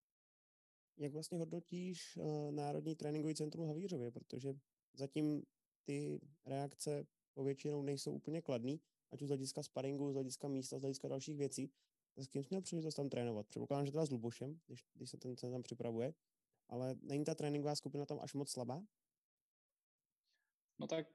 Jak 0.97 1.13
vlastně 1.13 1.39
hodnotíš 1.39 2.17
uh, 2.17 2.51
Národní 2.51 2.95
tréninkový 2.95 3.35
centrum 3.35 3.67
Havířově, 3.67 4.11
protože 4.11 4.53
zatím 4.93 5.43
ty 5.83 6.19
reakce 6.45 7.07
povětšinou 7.33 7.81
nejsou 7.81 8.13
úplně 8.13 8.41
kladný, 8.41 8.81
ať 9.11 9.21
už 9.21 9.27
z 9.27 9.31
hlediska 9.31 9.63
sparingu, 9.63 10.11
z 10.11 10.15
hlediska 10.15 10.47
místa, 10.47 10.77
z 10.77 10.81
hlediska 10.81 11.07
dalších 11.07 11.37
věcí. 11.37 11.71
S 12.17 12.27
kým 12.27 12.43
jsi 12.43 12.47
měl 12.49 12.61
příležitost 12.61 12.95
tam 12.95 13.09
trénovat? 13.09 13.47
Předpokládám, 13.47 13.85
že 13.85 13.91
teda 13.91 14.05
s 14.05 14.11
Lubošem, 14.11 14.59
když, 14.65 14.85
když 14.93 15.09
se 15.09 15.17
ten, 15.17 15.35
ten 15.35 15.51
tam 15.51 15.63
připravuje, 15.63 16.13
ale 16.69 16.95
není 17.01 17.23
ta 17.23 17.35
tréninková 17.35 17.75
skupina 17.75 18.05
tam 18.05 18.19
až 18.19 18.33
moc 18.33 18.51
slabá? 18.51 18.81
No 20.79 20.87
tak 20.87 21.07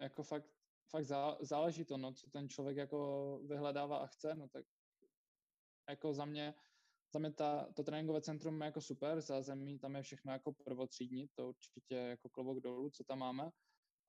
jako 0.00 0.22
fakt, 0.22 0.50
fakt 0.90 1.04
zá, 1.04 1.38
záleží 1.40 1.84
to, 1.84 1.96
no, 1.96 2.12
co 2.12 2.30
ten 2.30 2.48
člověk 2.48 2.76
jako 2.76 3.40
vyhledává 3.46 3.96
a 3.96 4.06
chce, 4.06 4.34
no 4.34 4.48
tak 4.48 4.64
jako 5.88 6.14
za 6.14 6.24
mě, 6.24 6.54
za 7.12 7.18
mě 7.18 7.32
ta, 7.32 7.72
to 7.72 7.82
tréninkové 7.82 8.20
centrum 8.20 8.60
je 8.60 8.66
jako 8.66 8.80
super, 8.80 9.20
za 9.20 9.42
zemí 9.42 9.78
tam 9.78 9.96
je 9.96 10.02
všechno 10.02 10.32
jako 10.32 10.52
prvotřídní, 10.52 11.28
to 11.34 11.48
určitě 11.48 11.94
jako 11.94 12.28
klobouk 12.28 12.60
dolů, 12.60 12.90
co 12.90 13.04
tam 13.04 13.18
máme, 13.18 13.50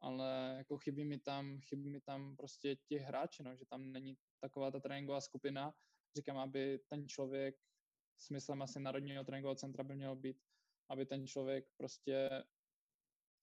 ale 0.01 0.56
jako 0.58 0.78
chybí 0.78 1.06
mi 1.06 1.19
tam, 1.19 1.60
chybí 1.62 1.89
mi 1.89 2.01
tam 2.01 2.36
prostě 2.36 2.75
ti 2.75 2.97
hráči, 2.97 3.43
no, 3.43 3.56
že 3.56 3.65
tam 3.65 3.91
není 3.91 4.17
taková 4.39 4.71
ta 4.71 4.80
tréninková 4.80 5.21
skupina, 5.21 5.73
říkám, 6.15 6.38
aby 6.38 6.80
ten 6.89 7.08
člověk, 7.08 7.56
smyslem 8.17 8.62
asi 8.62 8.80
Národního 8.80 9.23
tréninkového 9.23 9.56
centra 9.56 9.84
by 9.84 9.95
mělo 9.95 10.15
být, 10.15 10.38
aby 10.89 11.06
ten 11.06 11.28
člověk 11.28 11.65
prostě, 11.78 12.43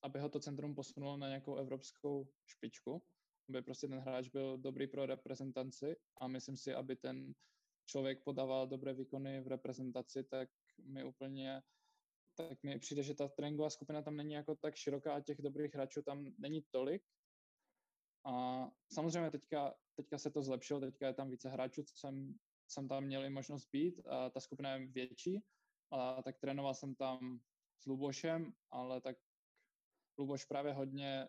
aby 0.02 0.20
ho 0.20 0.28
to 0.28 0.40
centrum 0.40 0.74
posunulo 0.74 1.16
na 1.16 1.28
nějakou 1.28 1.56
evropskou 1.56 2.28
špičku, 2.46 3.02
aby 3.48 3.62
prostě 3.62 3.88
ten 3.88 3.98
hráč 3.98 4.28
byl 4.28 4.58
dobrý 4.58 4.86
pro 4.86 5.06
reprezentaci 5.06 5.96
a 6.20 6.28
myslím 6.28 6.56
si, 6.56 6.74
aby 6.74 6.96
ten 6.96 7.32
člověk 7.86 8.24
podával 8.24 8.66
dobré 8.66 8.94
výkony 8.94 9.40
v 9.40 9.46
reprezentaci, 9.46 10.24
tak 10.24 10.48
mi 10.78 11.04
úplně 11.04 11.62
tak 12.36 12.62
mi 12.62 12.78
přijde, 12.78 13.02
že 13.02 13.14
ta 13.14 13.28
tréninková 13.28 13.70
skupina 13.70 14.02
tam 14.02 14.16
není 14.16 14.32
jako 14.32 14.54
tak 14.54 14.76
široká 14.76 15.14
a 15.14 15.20
těch 15.20 15.42
dobrých 15.42 15.74
hráčů 15.74 16.02
tam 16.02 16.26
není 16.38 16.62
tolik. 16.70 17.02
A 18.24 18.66
samozřejmě 18.92 19.30
teďka, 19.30 19.74
teďka 19.96 20.18
se 20.18 20.30
to 20.30 20.42
zlepšilo, 20.42 20.80
teďka 20.80 21.06
je 21.06 21.14
tam 21.14 21.30
více 21.30 21.48
hráčů, 21.48 21.82
co 21.82 21.96
jsem 21.96 22.34
jsem 22.72 22.88
tam 22.88 23.04
měl 23.04 23.24
i 23.24 23.30
možnost 23.30 23.68
být 23.72 24.00
a 24.06 24.30
ta 24.30 24.40
skupina 24.40 24.74
je 24.74 24.86
větší, 24.86 25.44
a 25.90 26.22
tak 26.22 26.38
trénoval 26.38 26.74
jsem 26.74 26.94
tam 26.94 27.40
s 27.82 27.86
Lubošem, 27.86 28.52
ale 28.70 29.00
tak 29.00 29.16
Luboš 30.18 30.44
právě 30.44 30.72
hodně, 30.72 31.28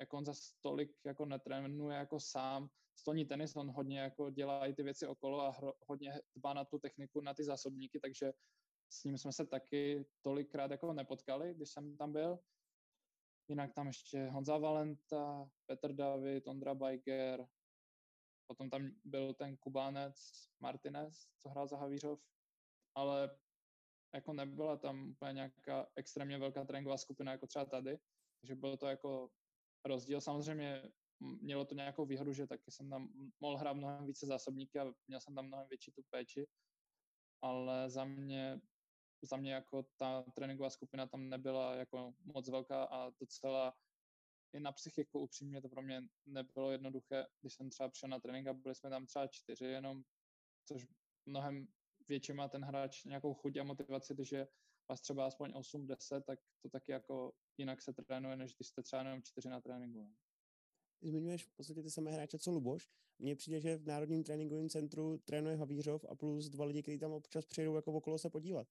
jako 0.00 0.16
on 0.16 0.24
za 0.24 0.32
tolik 0.60 0.90
jako 1.06 1.26
netrénuje 1.26 1.96
jako 1.96 2.20
sám, 2.20 2.70
stolní 2.98 3.24
tenis, 3.24 3.56
on 3.56 3.70
hodně 3.70 4.00
jako 4.00 4.30
dělá 4.30 4.66
i 4.66 4.72
ty 4.72 4.82
věci 4.82 5.06
okolo 5.06 5.40
a 5.40 5.50
hro, 5.50 5.72
hodně 5.86 6.20
dbá 6.36 6.54
na 6.54 6.64
tu 6.64 6.78
techniku, 6.78 7.20
na 7.20 7.34
ty 7.34 7.44
zásobníky, 7.44 8.00
takže 8.00 8.32
s 8.92 9.04
ním 9.04 9.18
jsme 9.18 9.32
se 9.32 9.46
taky 9.46 10.06
tolikrát 10.22 10.70
jako 10.70 10.92
nepotkali, 10.92 11.54
když 11.54 11.70
jsem 11.70 11.96
tam 11.96 12.12
byl. 12.12 12.38
Jinak 13.48 13.72
tam 13.74 13.86
ještě 13.86 14.26
Honza 14.26 14.58
Valenta, 14.58 15.50
Petr 15.66 15.92
David, 15.92 16.46
Ondra 16.46 16.74
Bajger, 16.74 17.46
Potom 18.50 18.70
tam 18.70 18.90
byl 19.04 19.34
ten 19.34 19.56
Kubánec 19.56 20.48
Martinez, 20.60 21.28
co 21.38 21.48
hrál 21.48 21.66
za 21.66 21.76
Havířov, 21.76 22.20
ale 22.94 23.38
jako 24.14 24.32
nebyla 24.32 24.76
tam 24.76 25.10
úplně 25.10 25.32
nějaká 25.32 25.86
extrémně 25.96 26.38
velká 26.38 26.64
tréninková 26.64 26.96
skupina 26.98 27.32
jako 27.32 27.46
třeba 27.46 27.64
tady, 27.64 27.98
takže 28.40 28.54
bylo 28.54 28.76
to 28.76 28.86
jako 28.86 29.30
rozdíl. 29.84 30.20
Samozřejmě 30.20 30.82
mělo 31.20 31.64
to 31.64 31.74
nějakou 31.74 32.06
výhodu, 32.06 32.32
že 32.32 32.46
taky 32.46 32.70
jsem 32.70 32.90
tam 32.90 33.08
mohl 33.40 33.56
hrát 33.56 33.72
mnohem 33.72 34.06
více 34.06 34.26
zásobníky 34.26 34.78
a 34.78 34.92
měl 35.08 35.20
jsem 35.20 35.34
tam 35.34 35.46
mnohem 35.46 35.68
větší 35.68 35.92
tu 35.92 36.02
péči, 36.10 36.46
ale 37.42 37.90
za 37.90 38.04
mě, 38.04 38.60
za 39.22 39.36
mě 39.36 39.52
jako 39.52 39.82
ta 39.96 40.24
tréninková 40.34 40.70
skupina 40.70 41.06
tam 41.06 41.28
nebyla 41.28 41.74
jako 41.74 42.14
moc 42.24 42.48
velká 42.48 42.84
a 42.84 43.10
docela 43.10 43.76
i 44.52 44.60
na 44.60 44.72
psychiku 44.72 45.20
upřímně 45.20 45.62
to 45.62 45.68
pro 45.68 45.82
mě 45.82 46.02
nebylo 46.26 46.70
jednoduché, 46.70 47.26
když 47.40 47.54
jsem 47.54 47.70
třeba 47.70 47.88
přišel 47.88 48.08
na 48.08 48.20
trénink 48.20 48.46
a 48.46 48.52
byli 48.52 48.74
jsme 48.74 48.90
tam 48.90 49.06
třeba 49.06 49.26
čtyři 49.26 49.64
jenom, 49.64 50.02
což 50.64 50.86
mnohem 51.26 51.68
větší 52.08 52.32
má 52.32 52.48
ten 52.48 52.64
hráč 52.64 53.04
nějakou 53.04 53.34
chuť 53.34 53.56
a 53.56 53.64
motivaci, 53.64 54.14
když 54.14 54.32
je 54.32 54.48
vás 54.88 55.00
třeba 55.00 55.26
aspoň 55.26 55.50
8-10, 55.50 56.22
tak 56.22 56.38
to 56.62 56.68
taky 56.68 56.92
jako 56.92 57.32
jinak 57.58 57.82
se 57.82 57.92
trénuje, 57.92 58.36
než 58.36 58.54
když 58.54 58.68
jste 58.68 58.82
třeba 58.82 59.02
jenom 59.02 59.22
čtyři 59.22 59.48
na 59.48 59.60
tréninku. 59.60 60.14
Zmiňuješ 61.02 61.44
v 61.44 61.52
podstatě 61.52 61.82
ty 61.82 61.90
samé 61.90 62.10
hráče, 62.12 62.38
co 62.38 62.50
Luboš. 62.50 62.88
Mně 63.18 63.36
přijde, 63.36 63.60
že 63.60 63.76
v 63.76 63.86
Národním 63.86 64.24
tréninkovém 64.24 64.68
centru 64.68 65.18
trénuje 65.18 65.56
Havířov 65.56 66.04
a 66.08 66.14
plus 66.14 66.48
dva 66.48 66.64
lidi, 66.64 66.82
kteří 66.82 66.98
tam 66.98 67.12
občas 67.12 67.46
přijdou 67.46 67.76
jako 67.76 67.92
okolo 67.92 68.18
se 68.18 68.30
podívat. 68.30 68.68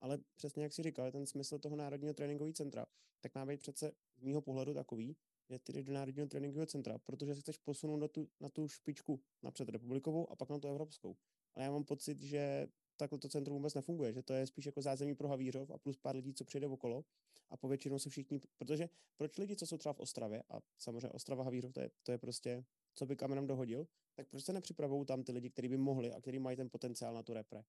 Ale 0.00 0.18
přesně 0.36 0.62
jak 0.62 0.72
si 0.72 0.82
říkal, 0.82 1.12
ten 1.12 1.26
smysl 1.26 1.58
toho 1.58 1.76
Národního 1.76 2.14
tréninkového 2.14 2.52
centra, 2.52 2.86
tak 3.20 3.34
má 3.34 3.46
být 3.46 3.60
přece 3.60 3.92
z 4.16 4.20
mýho 4.20 4.40
pohledu 4.40 4.74
takový, 4.74 5.16
že 5.48 5.58
ty 5.58 5.72
jdeš 5.72 5.84
do 5.84 5.92
Národního 5.92 6.26
tréninkového 6.26 6.66
centra, 6.66 6.98
protože 6.98 7.34
se 7.34 7.40
chceš 7.40 7.58
posunout 7.58 7.96
na 7.96 8.08
tu, 8.08 8.28
na 8.40 8.48
tu 8.48 8.68
špičku 8.68 9.20
napřed 9.42 9.68
republikovou 9.68 10.30
a 10.32 10.36
pak 10.36 10.50
na 10.50 10.58
tu 10.58 10.68
evropskou. 10.68 11.16
Ale 11.54 11.64
já 11.64 11.70
mám 11.70 11.84
pocit, 11.84 12.20
že 12.20 12.68
takhle 12.96 13.18
to 13.18 13.28
centrum 13.28 13.56
vůbec 13.56 13.74
nefunguje, 13.74 14.12
že 14.12 14.22
to 14.22 14.32
je 14.32 14.46
spíš 14.46 14.66
jako 14.66 14.82
zázemí 14.82 15.14
pro 15.14 15.28
Havířov 15.28 15.70
a 15.70 15.78
plus 15.78 15.96
pár 15.96 16.16
lidí, 16.16 16.34
co 16.34 16.44
přijde 16.44 16.66
okolo 16.66 17.04
a 17.50 17.56
povětšinou 17.56 17.98
se 17.98 18.10
všichni, 18.10 18.40
protože 18.58 18.88
proč 19.16 19.38
lidi, 19.38 19.56
co 19.56 19.66
jsou 19.66 19.78
třeba 19.78 19.92
v 19.92 20.00
Ostravě 20.00 20.42
a 20.48 20.60
samozřejmě 20.78 21.08
Ostrava 21.08 21.44
Havířov, 21.44 21.72
to 21.72 21.80
je, 21.80 21.90
to 22.02 22.12
je 22.12 22.18
prostě, 22.18 22.64
co 22.94 23.06
by 23.06 23.16
kamenem 23.16 23.46
dohodil, 23.46 23.86
tak 24.14 24.28
proč 24.28 24.44
se 24.44 24.52
nepřipravují 24.52 25.06
tam 25.06 25.22
ty 25.22 25.32
lidi, 25.32 25.50
kteří 25.50 25.68
by 25.68 25.76
mohli 25.76 26.12
a 26.12 26.20
kteří 26.20 26.38
mají 26.38 26.56
ten 26.56 26.70
potenciál 26.70 27.14
na 27.14 27.22
tu 27.22 27.32
repre. 27.32 27.64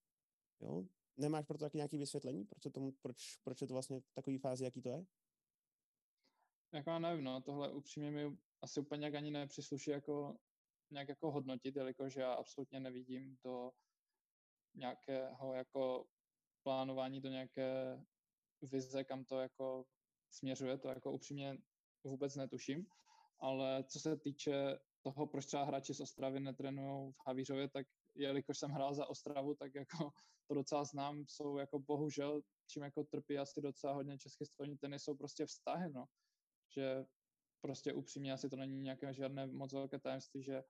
Jo? 0.60 0.86
Nemáš 1.18 1.46
proto 1.46 1.66
taky 1.66 1.78
nějaký 1.78 1.98
vysvětlení, 1.98 2.46
proč, 2.46 2.74
tomu, 2.74 2.92
proč, 3.02 3.38
proč 3.44 3.62
je 3.62 3.68
to 3.68 3.74
vlastně 3.74 4.00
v 4.00 4.14
takové 4.14 4.38
fázi, 4.38 4.64
jaký 4.64 4.82
to 4.82 4.90
je? 4.90 5.06
Jako 6.74 6.90
já 6.90 7.00
nevím, 7.00 7.24
no, 7.24 7.42
tohle 7.42 7.74
upřímně 7.74 8.12
mi 8.12 8.38
asi 8.62 8.80
úplně 8.80 9.08
ani 9.08 9.32
nepřisluší 9.32 9.92
jako 9.92 10.38
nějak 10.92 11.10
jako 11.10 11.32
hodnotit, 11.32 11.76
jelikož 11.76 12.16
já 12.16 12.34
absolutně 12.34 12.80
nevidím 12.80 13.38
do 13.44 13.72
nějakého 14.76 15.54
jako 15.54 16.06
plánování, 16.64 17.22
do 17.22 17.30
nějaké 17.30 18.00
vize, 18.62 19.04
kam 19.04 19.26
to 19.26 19.40
jako 19.40 19.86
směřuje, 20.30 20.78
to 20.78 20.88
jako 20.88 21.12
upřímně 21.12 21.58
vůbec 22.04 22.36
netuším, 22.36 22.86
ale 23.40 23.84
co 23.84 24.00
se 24.00 24.18
týče 24.18 24.80
toho, 25.02 25.28
proč 25.28 25.46
třeba 25.46 25.64
hráči 25.64 25.94
z 25.94 26.00
Ostravy 26.00 26.40
netrénují 26.40 27.12
v 27.12 27.18
Havířově, 27.28 27.70
tak 27.70 27.88
jelikož 28.16 28.58
jsem 28.58 28.72
hrál 28.72 28.94
za 28.94 29.06
Ostravu, 29.06 29.56
tak 29.56 29.76
jako 29.76 29.88
to 30.48 30.54
docela 30.54 30.84
znám, 30.84 31.26
jsou 31.28 31.58
jako 31.58 31.80
bohužel, 31.80 32.42
čím 32.68 32.84
jako 32.84 33.04
trpí 33.04 33.38
asi 33.38 33.62
docela 33.62 33.94
hodně 33.94 34.18
české 34.18 34.46
stolní 34.46 34.78
tenis, 34.78 35.04
jsou 35.04 35.16
prostě 35.16 35.46
vztahy, 35.46 35.90
no. 35.94 36.06
Že 36.76 37.06
prostě 37.62 37.94
upřímně 37.94 38.34
asi 38.34 38.50
to 38.50 38.56
není 38.56 38.82
nějaké 38.82 39.14
žádné 39.14 39.48
moc 39.48 39.74
velké 39.74 40.00
tajemství, 40.00 40.44
že 40.44 40.64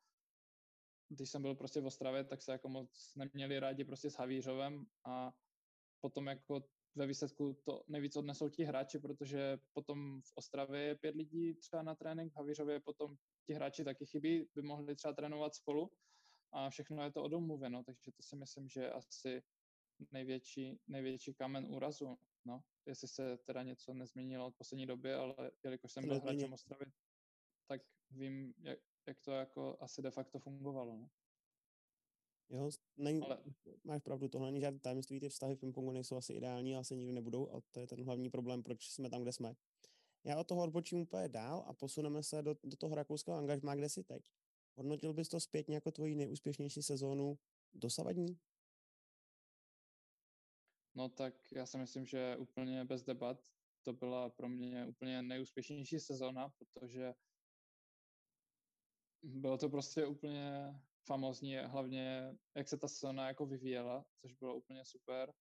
když 1.09 1.29
jsem 1.29 1.41
byl 1.41 1.55
prostě 1.55 1.81
v 1.81 1.85
Ostravě, 1.85 2.23
tak 2.23 2.41
se 2.41 2.51
jako 2.51 2.69
moc 2.69 3.13
neměli 3.15 3.59
rádi 3.59 3.85
prostě 3.85 4.09
s 4.09 4.13
Havířovem 4.13 4.85
a 5.05 5.31
potom 6.01 6.27
jako 6.27 6.63
ve 6.95 7.07
výsledku 7.07 7.61
to 7.63 7.83
nejvíc 7.87 8.15
odnesou 8.15 8.49
ti 8.49 8.63
hráči, 8.63 8.99
protože 8.99 9.57
potom 9.73 10.21
v 10.21 10.31
Ostravě 10.35 10.81
je 10.81 10.95
pět 10.95 11.15
lidí 11.15 11.53
třeba 11.55 11.83
na 11.83 11.95
trénink, 11.95 12.33
v 12.33 12.37
Havířově 12.37 12.79
potom 12.79 13.15
ti 13.47 13.53
hráči 13.53 13.83
taky 13.83 14.05
chybí, 14.05 14.49
by 14.55 14.61
mohli 14.61 14.95
třeba 14.95 15.13
trénovat 15.13 15.55
spolu 15.55 15.91
a 16.51 16.69
všechno 16.69 17.03
je 17.03 17.11
to 17.11 17.23
odomluveno, 17.23 17.83
takže 17.83 18.11
to 18.11 18.23
si 18.23 18.35
myslím, 18.35 18.69
že 18.69 18.81
je 18.81 18.91
asi 18.91 19.43
největší, 20.11 20.79
největší 20.87 21.33
kamen 21.33 21.65
úrazu. 21.69 22.17
No, 22.45 22.63
jestli 22.85 23.07
se 23.07 23.37
teda 23.37 23.63
něco 23.63 23.93
nezměnilo 23.93 24.51
v 24.51 24.55
poslední 24.55 24.85
době, 24.85 25.15
ale 25.15 25.51
jelikož 25.63 25.91
jsem 25.91 26.07
byl 26.07 26.19
hráčem 26.19 26.53
Ostravy, 26.53 26.85
tak 27.67 27.81
vím, 28.11 28.53
jak, 28.57 28.79
jak 29.07 29.19
to 29.19 29.31
jako 29.31 29.77
asi 29.79 30.01
de 30.01 30.11
facto 30.11 30.39
fungovalo. 30.39 30.97
No. 30.97 31.09
Jo, 32.49 32.69
není, 32.97 33.21
ale... 33.21 33.43
máš 33.83 34.01
pravdu, 34.01 34.27
tohle 34.27 34.47
není 34.47 34.61
žádné 34.61 34.79
tajemství, 34.79 35.19
ty 35.19 35.29
vztahy 35.29 35.55
v 35.55 35.59
pingpongu 35.59 35.91
nejsou 35.91 36.17
asi 36.17 36.33
ideální, 36.33 36.75
asi 36.75 36.95
nikdy 36.95 37.13
nebudou 37.13 37.51
a 37.51 37.61
to 37.71 37.79
je 37.79 37.87
ten 37.87 38.03
hlavní 38.03 38.29
problém, 38.29 38.63
proč 38.63 38.89
jsme 38.89 39.09
tam, 39.09 39.21
kde 39.21 39.31
jsme. 39.31 39.55
Já 40.23 40.39
od 40.39 40.47
toho 40.47 40.63
odbočím 40.63 40.99
úplně 40.99 41.29
dál 41.29 41.63
a 41.67 41.73
posuneme 41.73 42.23
se 42.23 42.41
do, 42.41 42.55
do 42.63 42.77
toho 42.77 42.95
rakouského 42.95 43.37
angažmá, 43.37 43.75
kde 43.75 43.89
jsi 43.89 44.03
teď. 44.03 44.23
Hodnotil 44.75 45.13
bys 45.13 45.29
to 45.29 45.39
zpětně 45.39 45.75
jako 45.75 45.91
tvoji 45.91 46.15
nejúspěšnější 46.15 46.83
sezónu 46.83 47.39
dosavadní? 47.73 48.39
No 50.95 51.09
tak 51.09 51.51
já 51.51 51.65
si 51.65 51.77
myslím, 51.77 52.05
že 52.05 52.37
úplně 52.37 52.85
bez 52.85 53.03
debat 53.03 53.47
to 53.83 53.93
byla 53.93 54.29
pro 54.29 54.49
mě 54.49 54.87
úplně 54.87 55.21
nejúspěšnější 55.21 55.99
sezóna, 55.99 56.49
protože 56.49 57.13
bylo 59.23 59.57
to 59.57 59.69
prostě 59.69 60.05
úplně 60.05 60.73
famózní, 61.07 61.57
hlavně 61.57 62.37
jak 62.55 62.67
se 62.67 62.77
ta 62.77 62.87
sezóna 62.87 63.27
jako 63.27 63.45
vyvíjela, 63.45 64.05
což 64.21 64.33
bylo 64.33 64.55
úplně 64.55 64.85
super. 64.85 65.33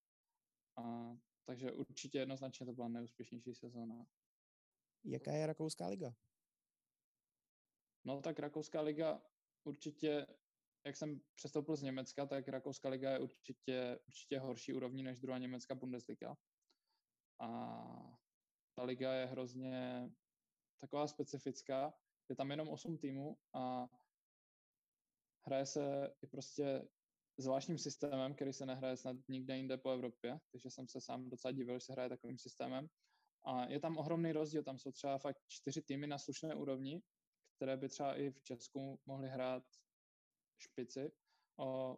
A, 0.77 1.13
takže 1.45 1.71
určitě 1.71 2.19
jednoznačně 2.19 2.65
to 2.65 2.73
byla 2.73 2.87
nejúspěšnější 2.87 3.55
sezóna. 3.55 4.05
Jaká 5.03 5.31
je 5.31 5.47
Rakouská 5.47 5.87
liga? 5.87 6.15
No 8.05 8.21
tak 8.21 8.39
Rakouská 8.39 8.81
liga 8.81 9.21
určitě, 9.63 10.27
jak 10.85 10.97
jsem 10.97 11.21
přestoupil 11.35 11.75
z 11.75 11.81
Německa, 11.81 12.25
tak 12.25 12.47
Rakouská 12.47 12.89
liga 12.89 13.11
je 13.11 13.19
určitě, 13.19 13.99
určitě 14.07 14.39
horší 14.39 14.73
úrovní 14.73 15.03
než 15.03 15.19
druhá 15.19 15.37
německá 15.37 15.75
Bundesliga. 15.75 16.37
A 17.39 17.47
ta 18.77 18.83
liga 18.83 19.13
je 19.13 19.25
hrozně 19.25 20.09
taková 20.81 21.07
specifická, 21.07 21.93
je 22.29 22.35
tam 22.35 22.51
jenom 22.51 22.69
8 22.69 22.97
týmů 22.97 23.37
a 23.53 23.89
hraje 25.45 25.65
se 25.65 26.13
i 26.21 26.27
prostě 26.27 26.87
zvláštním 27.37 27.77
systémem, 27.77 28.35
který 28.35 28.53
se 28.53 28.65
nehraje 28.65 28.97
snad 28.97 29.17
nikde 29.27 29.57
jinde 29.57 29.77
po 29.77 29.89
Evropě, 29.89 30.39
takže 30.51 30.69
jsem 30.69 30.87
se 30.87 31.01
sám 31.01 31.29
docela 31.29 31.51
divil, 31.51 31.79
že 31.79 31.85
se 31.85 31.93
hraje 31.93 32.09
takovým 32.09 32.37
systémem. 32.37 32.87
A 33.45 33.65
je 33.65 33.79
tam 33.79 33.97
ohromný 33.97 34.31
rozdíl, 34.31 34.63
tam 34.63 34.79
jsou 34.79 34.91
třeba 34.91 35.17
fakt 35.17 35.37
čtyři 35.47 35.81
týmy 35.81 36.07
na 36.07 36.17
slušné 36.17 36.55
úrovni, 36.55 37.01
které 37.61 37.77
by 37.77 37.89
třeba 37.89 38.15
i 38.15 38.29
v 38.31 38.43
Česku 38.43 38.99
mohly 39.05 39.29
hrát 39.29 39.63
špici 40.57 41.11
o, 41.59 41.97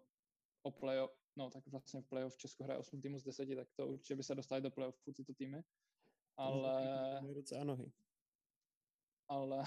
o 0.64 0.72
playoff, 0.72 1.12
no 1.36 1.50
tak 1.50 1.68
vlastně 1.68 2.02
v 2.02 2.08
playoff 2.08 2.34
v 2.34 2.38
Česku 2.38 2.64
hraje 2.64 2.80
8 2.80 3.02
týmů 3.02 3.20
z 3.20 3.24
10, 3.24 3.56
tak 3.56 3.68
to 3.76 3.88
určitě 3.88 4.16
by 4.16 4.24
se 4.24 4.36
dostali 4.36 4.62
do 4.62 4.72
playoffu 4.72 5.14
tyto 5.14 5.34
týmy. 5.34 5.64
Ale... 6.38 7.22
nohy. 7.64 7.92
Ale 9.28 9.64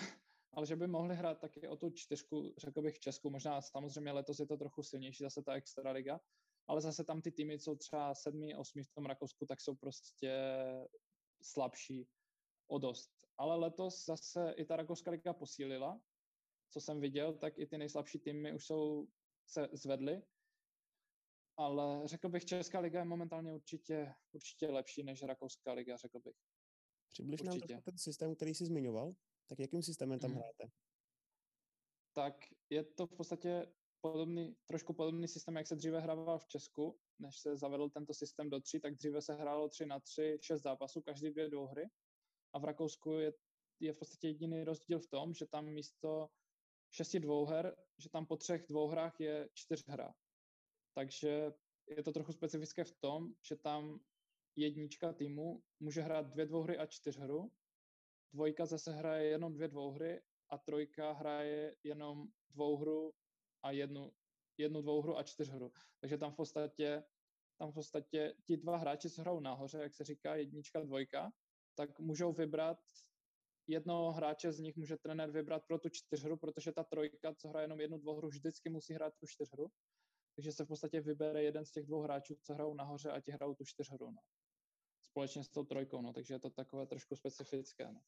ale 0.53 0.67
že 0.67 0.77
by 0.77 0.87
mohli 0.87 1.17
hrát 1.17 1.41
taky 1.41 1.69
o 1.69 1.77
tu 1.77 1.91
čtyřku, 1.91 2.55
řekl 2.59 2.83
bych 2.83 2.97
v 2.97 3.01
Česku, 3.01 3.31
možná 3.31 3.63
samozřejmě 3.63 4.13
letos 4.13 4.39
je 4.39 4.47
to 4.47 4.57
trochu 4.57 4.83
silnější, 4.83 5.25
zase 5.25 5.43
ta 5.43 5.53
extraliga, 5.53 6.21
ale 6.67 6.81
zase 6.81 7.05
tam 7.05 7.23
ty 7.23 7.33
týmy, 7.33 7.59
co 7.59 7.77
třeba 7.77 8.15
sedmý, 8.15 8.57
osmý 8.57 8.83
v 8.83 8.93
tom 8.93 9.07
Rakousku, 9.07 9.47
tak 9.47 9.61
jsou 9.61 9.75
prostě 9.75 10.33
slabší 11.43 12.09
o 12.67 12.79
dost. 12.79 13.16
Ale 13.39 13.57
letos 13.57 14.05
zase 14.05 14.55
i 14.57 14.65
ta 14.65 14.77
Rakouská 14.77 15.11
liga 15.11 15.33
posílila, 15.33 16.01
co 16.71 16.81
jsem 16.81 17.01
viděl, 17.01 17.39
tak 17.39 17.59
i 17.59 17.67
ty 17.67 17.79
nejslabší 17.79 18.19
týmy 18.19 18.55
už 18.55 18.67
jsou 18.67 19.09
se 19.47 19.69
zvedly, 19.73 20.23
ale 21.57 22.09
řekl 22.09 22.29
bych, 22.29 22.45
Česká 22.45 22.81
liga 22.81 22.99
je 22.99 23.05
momentálně 23.05 23.53
určitě, 23.53 24.15
určitě 24.33 24.67
lepší 24.67 25.03
než 25.03 25.23
Rakouská 25.23 25.73
liga, 25.73 25.97
řekl 25.97 26.21
bych. 26.21 26.37
Přibliž 27.09 27.43
nám 27.43 27.61
ten 27.61 27.99
systém, 27.99 28.35
který 28.35 28.55
jsi 28.55 28.65
zmiňoval, 28.65 29.13
tak 29.47 29.59
jakým 29.59 29.83
systémem 29.83 30.19
tam 30.19 30.31
mm. 30.31 30.37
hrajete? 30.37 30.65
Tak 32.13 32.35
je 32.71 32.85
to 32.85 33.07
v 33.07 33.17
podstatě 33.17 33.73
podobný, 34.01 34.57
trošku 34.67 34.93
podobný 34.93 35.29
systém, 35.29 35.57
jak 35.57 35.67
se 35.67 35.77
dříve 35.77 36.01
hrával 36.01 36.39
v 36.39 36.47
Česku, 36.47 36.99
než 37.19 37.39
se 37.39 37.57
zavedl 37.57 37.91
tento 37.91 38.15
systém 38.15 38.51
do 38.51 38.61
tří, 38.61 38.81
tak 38.81 38.95
dříve 38.95 39.23
se 39.23 39.35
hrálo 39.35 39.69
tři 39.69 39.87
na 39.87 40.01
tři, 40.01 40.39
šest 40.41 40.63
zápasů, 40.63 41.03
každý 41.03 41.31
dvě 41.31 41.49
dvouhry. 41.49 41.89
A 42.57 42.59
v 42.59 42.65
Rakousku 42.65 43.13
je, 43.13 43.33
je 43.81 43.93
v 43.93 43.99
podstatě 43.99 44.29
jediný 44.29 44.65
rozdíl 44.65 44.99
v 44.99 45.07
tom, 45.07 45.35
že 45.35 45.47
tam 45.47 45.65
místo 45.65 46.29
šesti 46.91 47.21
dvouher, 47.21 47.77
že 47.99 48.11
tam 48.11 48.27
po 48.27 48.37
třech 48.37 48.67
dvouhrách 48.69 49.21
je 49.21 49.49
čtyřhra. 49.55 50.15
Takže 50.95 51.53
je 51.87 52.03
to 52.03 52.13
trochu 52.13 52.33
specifické 52.33 52.85
v 52.85 52.93
tom, 53.01 53.35
že 53.49 53.57
tam 53.57 54.01
jednička 54.57 55.13
týmu 55.13 55.63
může 55.81 56.01
hrát 56.01 56.27
dvě 56.27 56.47
dvouhry 56.47 56.79
a 56.79 56.87
čtyřhru 56.87 57.53
dvojka 58.33 58.67
zase 58.67 58.93
hraje 58.93 59.29
jenom 59.29 59.55
dvě 59.55 59.69
dvouhry 59.69 60.21
a 60.51 60.59
trojka 60.59 61.13
hraje 61.13 61.77
jenom 61.85 62.29
dvouhru 62.51 63.13
a 63.63 63.71
jednu, 63.71 64.13
jednu 64.59 64.83
dvouhru 64.83 65.19
a 65.19 65.23
čtyřhru. 65.23 65.73
Takže 66.01 66.19
tam 66.19 66.33
v 66.33 66.37
podstatě 66.37 67.05
tam 67.59 67.71
v 67.71 67.75
podstatě 67.75 68.35
ti 68.45 68.57
dva 68.57 68.77
hráči, 68.77 69.11
co 69.11 69.21
hrajou 69.21 69.41
nahoře, 69.41 69.79
jak 69.79 69.95
se 69.95 70.05
říká 70.05 70.37
jednička, 70.37 70.81
dvojka, 70.81 71.33
tak 71.77 72.01
můžou 72.01 72.33
vybrat 72.33 72.79
jednoho 73.67 74.13
hráče 74.13 74.53
z 74.53 74.61
nich 74.61 74.77
může 74.77 74.97
trenér 74.97 75.31
vybrat 75.31 75.63
pro 75.67 75.79
tu 75.79 75.89
čtyřhru, 75.89 76.37
protože 76.37 76.73
ta 76.73 76.85
trojka, 76.85 77.35
co 77.35 77.49
hraje 77.49 77.65
jenom 77.65 77.81
jednu 77.81 77.99
dvouhru, 77.99 78.29
vždycky 78.29 78.71
musí 78.71 78.95
hrát 78.95 79.15
tu 79.21 79.27
čtyřhru. 79.27 79.69
Takže 80.37 80.53
se 80.53 80.65
v 80.65 80.69
podstatě 80.69 81.01
vybere 81.01 81.43
jeden 81.43 81.65
z 81.65 81.71
těch 81.71 81.87
dvou 81.87 82.01
hráčů, 82.01 82.35
co 82.43 82.55
hrajou 82.55 82.75
nahoře 82.75 83.11
a 83.11 83.21
ti 83.21 83.33
hrajou 83.33 83.55
tu 83.55 83.65
čtyřhru. 83.65 84.11
No. 84.11 84.23
Společně 85.03 85.45
s 85.45 85.49
tou 85.49 85.65
trojkou, 85.65 86.03
no, 86.03 86.13
takže 86.13 86.35
je 86.35 86.39
to 86.39 86.51
takové 86.51 86.87
trošku 86.87 87.17
specifické. 87.17 87.93
No. 87.93 88.01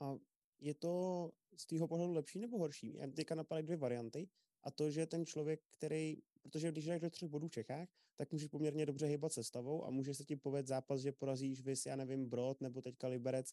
A 0.00 0.18
je 0.60 0.74
to 0.74 1.30
z 1.56 1.66
tého 1.66 1.88
pohledu 1.88 2.12
lepší 2.12 2.38
nebo 2.38 2.58
horší? 2.58 2.94
Já 2.94 3.06
teďka 3.06 3.34
napadají 3.34 3.64
dvě 3.64 3.76
varianty. 3.76 4.28
A 4.64 4.70
to, 4.70 4.90
že 4.90 5.06
ten 5.06 5.26
člověk, 5.26 5.60
který, 5.76 6.22
protože 6.42 6.72
když 6.72 6.84
jdeš 6.84 7.00
do 7.00 7.10
třech 7.10 7.28
bodů 7.28 7.48
v 7.48 7.50
Čechách, 7.50 7.88
tak 8.16 8.32
můžeš 8.32 8.48
poměrně 8.48 8.86
dobře 8.86 9.06
hýbat 9.06 9.32
sestavou 9.32 9.84
a 9.84 9.90
může 9.90 10.14
se 10.14 10.24
ti 10.24 10.36
povést 10.36 10.68
zápas, 10.68 11.00
že 11.00 11.12
porazíš 11.12 11.60
vys, 11.60 11.86
já 11.86 11.96
nevím, 11.96 12.26
Brod 12.26 12.60
nebo 12.60 12.82
teďka 12.82 13.08
Liberec, 13.08 13.52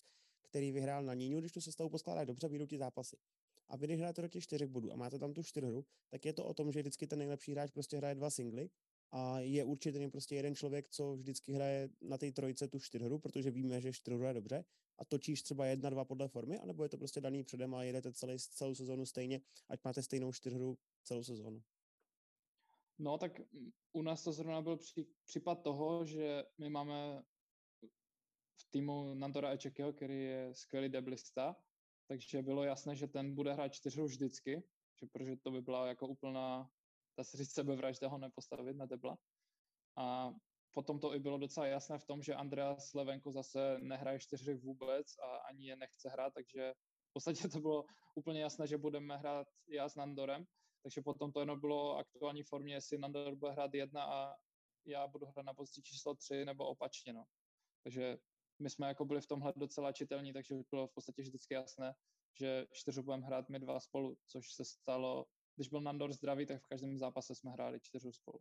který 0.50 0.72
vyhrál 0.72 1.04
na 1.04 1.14
Níňu, 1.14 1.40
když 1.40 1.52
tu 1.52 1.62
sestavu 1.62 1.90
poskládáš 1.90 2.28
dobře, 2.28 2.48
vyjdou 2.48 2.66
ti 2.66 2.78
zápasy. 2.78 3.18
A 3.68 3.78
vy, 3.78 3.88
když 3.88 3.98
hrajete 4.00 4.22
do 4.22 4.28
těch 4.28 4.44
čtyřech 4.44 4.68
bodů 4.68 4.94
a 4.94 4.96
máte 4.96 5.20
tam 5.20 5.34
tu 5.34 5.44
čtyřhru, 5.44 5.86
tak 6.10 6.26
je 6.26 6.34
to 6.34 6.46
o 6.46 6.54
tom, 6.54 6.72
že 6.72 6.80
vždycky 6.80 7.08
ten 7.08 7.20
nejlepší 7.20 7.52
hráč 7.52 7.72
prostě 7.72 7.98
hraje 7.98 8.16
dva 8.16 8.30
singly 8.30 8.70
a 9.12 9.40
je 9.40 9.64
určitě 9.64 10.10
prostě 10.10 10.36
jeden 10.36 10.56
člověk, 10.56 10.90
co 10.90 11.16
vždycky 11.16 11.54
hraje 11.54 11.90
na 12.02 12.18
té 12.18 12.32
trojce 12.32 12.68
tu 12.68 12.80
čtyřhru, 12.80 13.20
protože 13.20 13.52
víme, 13.52 13.82
že 13.82 13.94
čtyřhru 13.94 14.24
je 14.24 14.34
dobře 14.34 14.66
a 14.98 15.06
točíš 15.06 15.42
třeba 15.42 15.66
jedna, 15.66 15.90
dva 15.90 16.06
podle 16.06 16.28
formy, 16.28 16.60
anebo 16.60 16.84
je 16.84 16.90
to 16.90 16.98
prostě 16.98 17.22
daný 17.22 17.44
předem 17.44 17.76
a 17.76 17.84
jedete 17.84 18.14
celý, 18.14 18.40
celou 18.40 18.76
sezonu 18.76 19.06
stejně, 19.06 19.42
ať 19.70 19.80
máte 19.84 20.04
stejnou 20.04 20.34
čtyřhru 20.34 20.78
celou 21.04 21.24
sezonu? 21.24 21.64
No, 23.00 23.18
tak 23.18 23.42
u 23.92 24.02
nás 24.02 24.24
to 24.24 24.32
zrovna 24.32 24.62
byl 24.62 24.78
pří, 24.78 25.08
případ 25.26 25.64
toho, 25.64 26.06
že 26.06 26.44
my 26.58 26.70
máme 26.70 27.24
v 28.60 28.72
týmu 28.72 29.14
Nandora 29.14 29.54
Ečekyho, 29.54 29.94
který 29.94 30.24
je 30.24 30.56
skvělý 30.56 30.90
deblista, 30.90 31.56
takže 32.08 32.42
bylo 32.42 32.64
jasné, 32.64 32.96
že 32.96 33.08
ten 33.08 33.36
bude 33.36 33.54
hrát 33.54 33.74
čtyřhru 33.74 34.06
vždycky, 34.06 34.64
že 35.00 35.08
protože 35.08 35.36
to 35.36 35.52
by 35.52 35.62
byla 35.62 35.88
jako 35.88 36.08
úplná, 36.08 36.70
ta 37.16 37.24
se 37.24 37.38
říct 37.38 37.54
sebevražda 37.54 38.08
ho 38.08 38.18
nepostavit 38.18 38.78
na 38.78 38.86
debla. 38.86 39.18
A 39.98 40.34
potom 40.72 41.00
to 41.00 41.16
i 41.16 41.20
bylo 41.20 41.38
docela 41.38 41.68
jasné 41.68 42.00
v 42.00 42.06
tom, 42.06 42.24
že 42.24 42.36
Andreas 42.36 42.94
Levenko 42.94 43.32
zase 43.32 43.78
nehraje 43.80 44.20
čtyři 44.20 44.54
vůbec 44.54 45.18
a 45.18 45.38
ani 45.38 45.68
je 45.68 45.76
nechce 45.76 46.10
hrát, 46.10 46.34
takže 46.34 46.74
v 47.10 47.14
podstatě 47.14 47.48
to 47.48 47.60
bylo 47.60 47.86
úplně 48.16 48.42
jasné, 48.42 48.68
že 48.68 48.78
budeme 48.78 49.18
hrát 49.18 49.48
já 49.68 49.90
s 49.90 49.96
Nandorem, 49.96 50.46
takže 50.86 51.02
potom 51.02 51.32
to 51.32 51.40
jenom 51.40 51.60
bylo 51.60 51.98
aktuální 51.98 52.44
formě, 52.44 52.74
jestli 52.74 52.98
Nandor 52.98 53.36
bude 53.36 53.52
hrát 53.52 53.74
jedna 53.74 54.04
a 54.04 54.36
já 54.86 55.08
budu 55.08 55.26
hrát 55.26 55.46
na 55.46 55.54
pozici 55.54 55.82
číslo 55.82 56.16
tři 56.16 56.46
nebo 56.46 56.68
opačně, 56.68 57.14
no. 57.14 57.26
Takže 57.84 58.18
my 58.60 58.70
jsme 58.70 58.88
jako 58.88 59.06
byli 59.06 59.22
v 59.22 59.28
tomhle 59.28 59.54
docela 59.56 59.92
čitelní, 59.92 60.34
takže 60.34 60.56
bylo 60.72 60.88
v 60.88 60.94
podstatě 60.94 61.22
vždycky 61.22 61.54
jasné, 61.54 61.96
že 62.40 62.66
čtyřu 62.72 63.04
budeme 63.04 63.26
hrát 63.26 63.50
my 63.50 63.60
dva 63.60 63.80
spolu, 63.80 64.18
což 64.26 64.54
se 64.54 64.66
stalo, 64.66 65.26
když 65.56 65.68
byl 65.68 65.82
Nandor 65.82 66.14
zdravý, 66.14 66.46
tak 66.46 66.62
v 66.62 66.68
každém 66.68 66.98
zápase 66.98 67.36
jsme 67.36 67.52
hráli 67.52 67.80
čtyřu 67.80 68.12
spolu. 68.12 68.40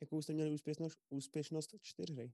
Jakou 0.00 0.22
jste 0.22 0.32
měli 0.32 0.50
úspěšnost, 0.50 0.98
úspěšnost 1.08 1.74
čtyřhry? 1.82 2.32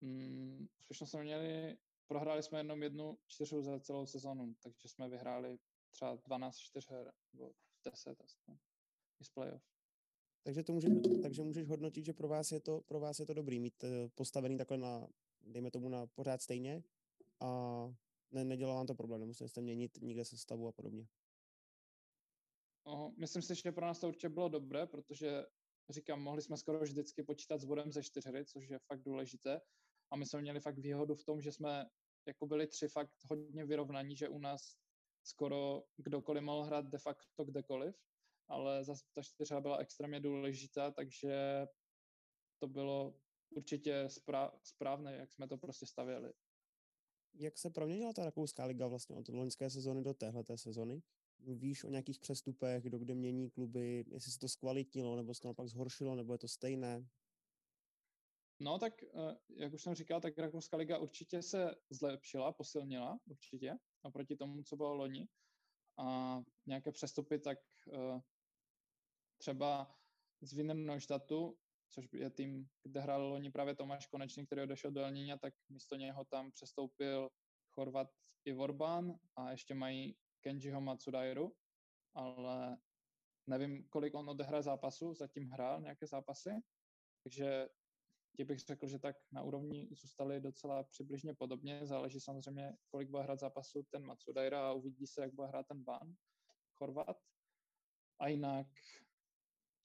Mm, 0.00 0.68
úspěšnost 0.78 1.10
jsme 1.10 1.22
měli, 1.22 1.78
prohráli 2.06 2.42
jsme 2.42 2.58
jenom 2.58 2.82
jednu 2.82 3.18
čtyřu 3.26 3.62
za 3.62 3.80
celou 3.80 4.06
sezonu, 4.06 4.54
takže 4.62 4.88
jsme 4.88 5.08
vyhráli 5.08 5.58
třeba 5.90 6.14
12 6.14 6.56
čtyřher, 6.58 7.12
nebo 7.32 7.52
10 7.84 8.20
asi, 8.20 8.38
i 9.20 9.24
z 9.24 9.30
playoff. 9.30 9.62
Takže, 10.42 10.62
to 10.62 10.72
může, 10.72 10.88
takže 11.22 11.42
můžeš 11.42 11.68
hodnotit, 11.68 12.04
že 12.04 12.12
pro 12.12 12.28
vás, 12.28 12.52
je 12.52 12.60
to, 12.60 12.80
pro 12.80 13.00
vás 13.00 13.18
je 13.18 13.26
to 13.26 13.34
dobrý 13.34 13.60
mít 13.60 13.84
eh, 13.84 14.08
postavený 14.14 14.56
takhle 14.58 14.78
na, 14.78 15.08
dejme 15.40 15.70
tomu 15.70 15.88
na 15.88 16.06
pořád 16.06 16.42
stejně 16.42 16.82
a 17.40 17.48
ne, 18.30 18.44
nedělá 18.44 18.74
vám 18.74 18.86
to 18.86 18.94
problém, 18.94 19.20
nemusíte 19.20 19.48
jste 19.48 19.60
měnit 19.60 19.98
nikde 20.02 20.24
se 20.24 20.38
stavu 20.38 20.68
a 20.68 20.72
podobně. 20.72 21.06
O, 22.84 23.12
myslím 23.16 23.42
si, 23.42 23.54
že 23.54 23.72
pro 23.72 23.86
nás 23.86 24.00
to 24.00 24.08
určitě 24.08 24.28
bylo 24.28 24.48
dobré, 24.48 24.86
protože 24.86 25.46
říkám, 25.90 26.22
mohli 26.22 26.42
jsme 26.42 26.56
skoro 26.56 26.80
vždycky 26.80 27.22
počítat 27.22 27.60
s 27.60 27.64
bodem 27.64 27.92
ze 27.92 28.02
čtyřhry, 28.02 28.44
což 28.44 28.68
je 28.68 28.78
fakt 28.78 29.02
důležité. 29.02 29.60
A 30.10 30.16
my 30.16 30.26
jsme 30.26 30.40
měli 30.40 30.60
fakt 30.60 30.78
výhodu 30.78 31.14
v 31.14 31.24
tom, 31.24 31.40
že 31.40 31.52
jsme 31.52 31.86
jako 32.26 32.46
byli 32.46 32.66
tři 32.66 32.88
fakt 32.88 33.12
hodně 33.30 33.64
vyrovnaní, 33.64 34.16
že 34.16 34.28
u 34.28 34.38
nás 34.38 34.76
skoro 35.22 35.84
kdokoliv 35.96 36.42
mohl 36.42 36.62
hrát 36.62 36.86
de 36.86 36.98
facto 36.98 37.44
kdekoliv, 37.44 37.96
ale 38.48 38.84
zase 38.84 39.04
ta 39.14 39.22
čtyřa 39.22 39.60
byla 39.60 39.76
extrémně 39.76 40.20
důležitá, 40.20 40.90
takže 40.90 41.66
to 42.58 42.68
bylo 42.68 43.14
určitě 43.50 44.08
správné, 44.62 45.16
jak 45.16 45.32
jsme 45.32 45.48
to 45.48 45.58
prostě 45.58 45.86
stavěli. 45.86 46.32
Jak 47.34 47.58
se 47.58 47.70
proměnila 47.70 48.12
ta 48.12 48.24
rakouská 48.24 48.64
liga 48.64 48.86
vlastně 48.86 49.16
od 49.16 49.28
loňské 49.28 49.70
sezony 49.70 50.02
do 50.02 50.14
téhleté 50.14 50.58
sezony? 50.58 51.02
Víš 51.38 51.84
o 51.84 51.90
nějakých 51.90 52.18
přestupech, 52.18 52.82
kdo 52.82 52.98
kde 52.98 53.14
mění 53.14 53.50
kluby, 53.50 54.04
jestli 54.08 54.32
se 54.32 54.38
to 54.38 54.48
zkvalitnilo, 54.48 55.16
nebo 55.16 55.34
se 55.34 55.40
to 55.40 55.48
naopak 55.48 55.68
zhoršilo, 55.68 56.14
nebo 56.14 56.34
je 56.34 56.38
to 56.38 56.48
stejné? 56.48 57.08
No 58.60 58.78
tak, 58.78 59.02
eh, 59.02 59.36
jak 59.56 59.72
už 59.72 59.82
jsem 59.82 59.94
říkal, 59.94 60.20
tak 60.20 60.38
Rakouská 60.38 60.76
liga 60.76 60.98
určitě 60.98 61.42
se 61.42 61.74
zlepšila, 61.90 62.52
posilnila 62.52 63.18
určitě, 63.26 63.74
oproti 64.02 64.36
tomu, 64.36 64.62
co 64.62 64.76
bylo 64.76 64.94
loni. 64.94 65.28
A 65.98 66.38
nějaké 66.66 66.92
přestupy, 66.92 67.38
tak 67.38 67.58
eh, 67.92 68.20
třeba 69.38 69.96
z 70.40 70.52
Wiener 70.52 70.76
Neustadtu, 70.76 71.58
což 71.90 72.08
je 72.12 72.30
tým, 72.30 72.68
kde 72.82 73.00
hrál 73.00 73.28
loni 73.28 73.50
právě 73.50 73.76
Tomáš 73.76 74.06
Konečný, 74.06 74.46
který 74.46 74.62
odešel 74.62 74.90
do 74.90 75.00
Elníňa, 75.00 75.38
tak 75.38 75.54
místo 75.68 75.96
něho 75.96 76.24
tam 76.24 76.52
přestoupil 76.52 77.30
Chorvat 77.74 78.08
Ivorban 78.44 79.18
a 79.36 79.50
ještě 79.50 79.74
mají 79.74 80.16
Kenjiho 80.40 80.80
Matsudairu, 80.80 81.52
ale 82.14 82.78
nevím, 83.46 83.88
kolik 83.88 84.14
on 84.14 84.30
odehraje 84.30 84.62
zápasu, 84.62 85.14
zatím 85.14 85.48
hrál 85.48 85.80
nějaké 85.80 86.06
zápasy, 86.06 86.50
takže 87.22 87.68
ti 88.36 88.44
bych 88.44 88.58
řekl, 88.58 88.86
že 88.86 88.98
tak 88.98 89.16
na 89.32 89.42
úrovni 89.42 89.88
zůstali 89.90 90.40
docela 90.40 90.82
přibližně 90.82 91.34
podobně. 91.34 91.86
Záleží 91.86 92.20
samozřejmě, 92.20 92.76
kolik 92.90 93.08
bude 93.08 93.22
hrát 93.22 93.40
zápasu 93.40 93.82
ten 93.90 94.06
Matsudaira 94.06 94.68
a 94.68 94.72
uvidí 94.72 95.06
se, 95.06 95.22
jak 95.22 95.34
bude 95.34 95.48
hrát 95.48 95.66
ten 95.66 95.84
Ban, 95.84 96.14
Chorvat. 96.74 97.16
A 98.20 98.28
jinak 98.28 98.66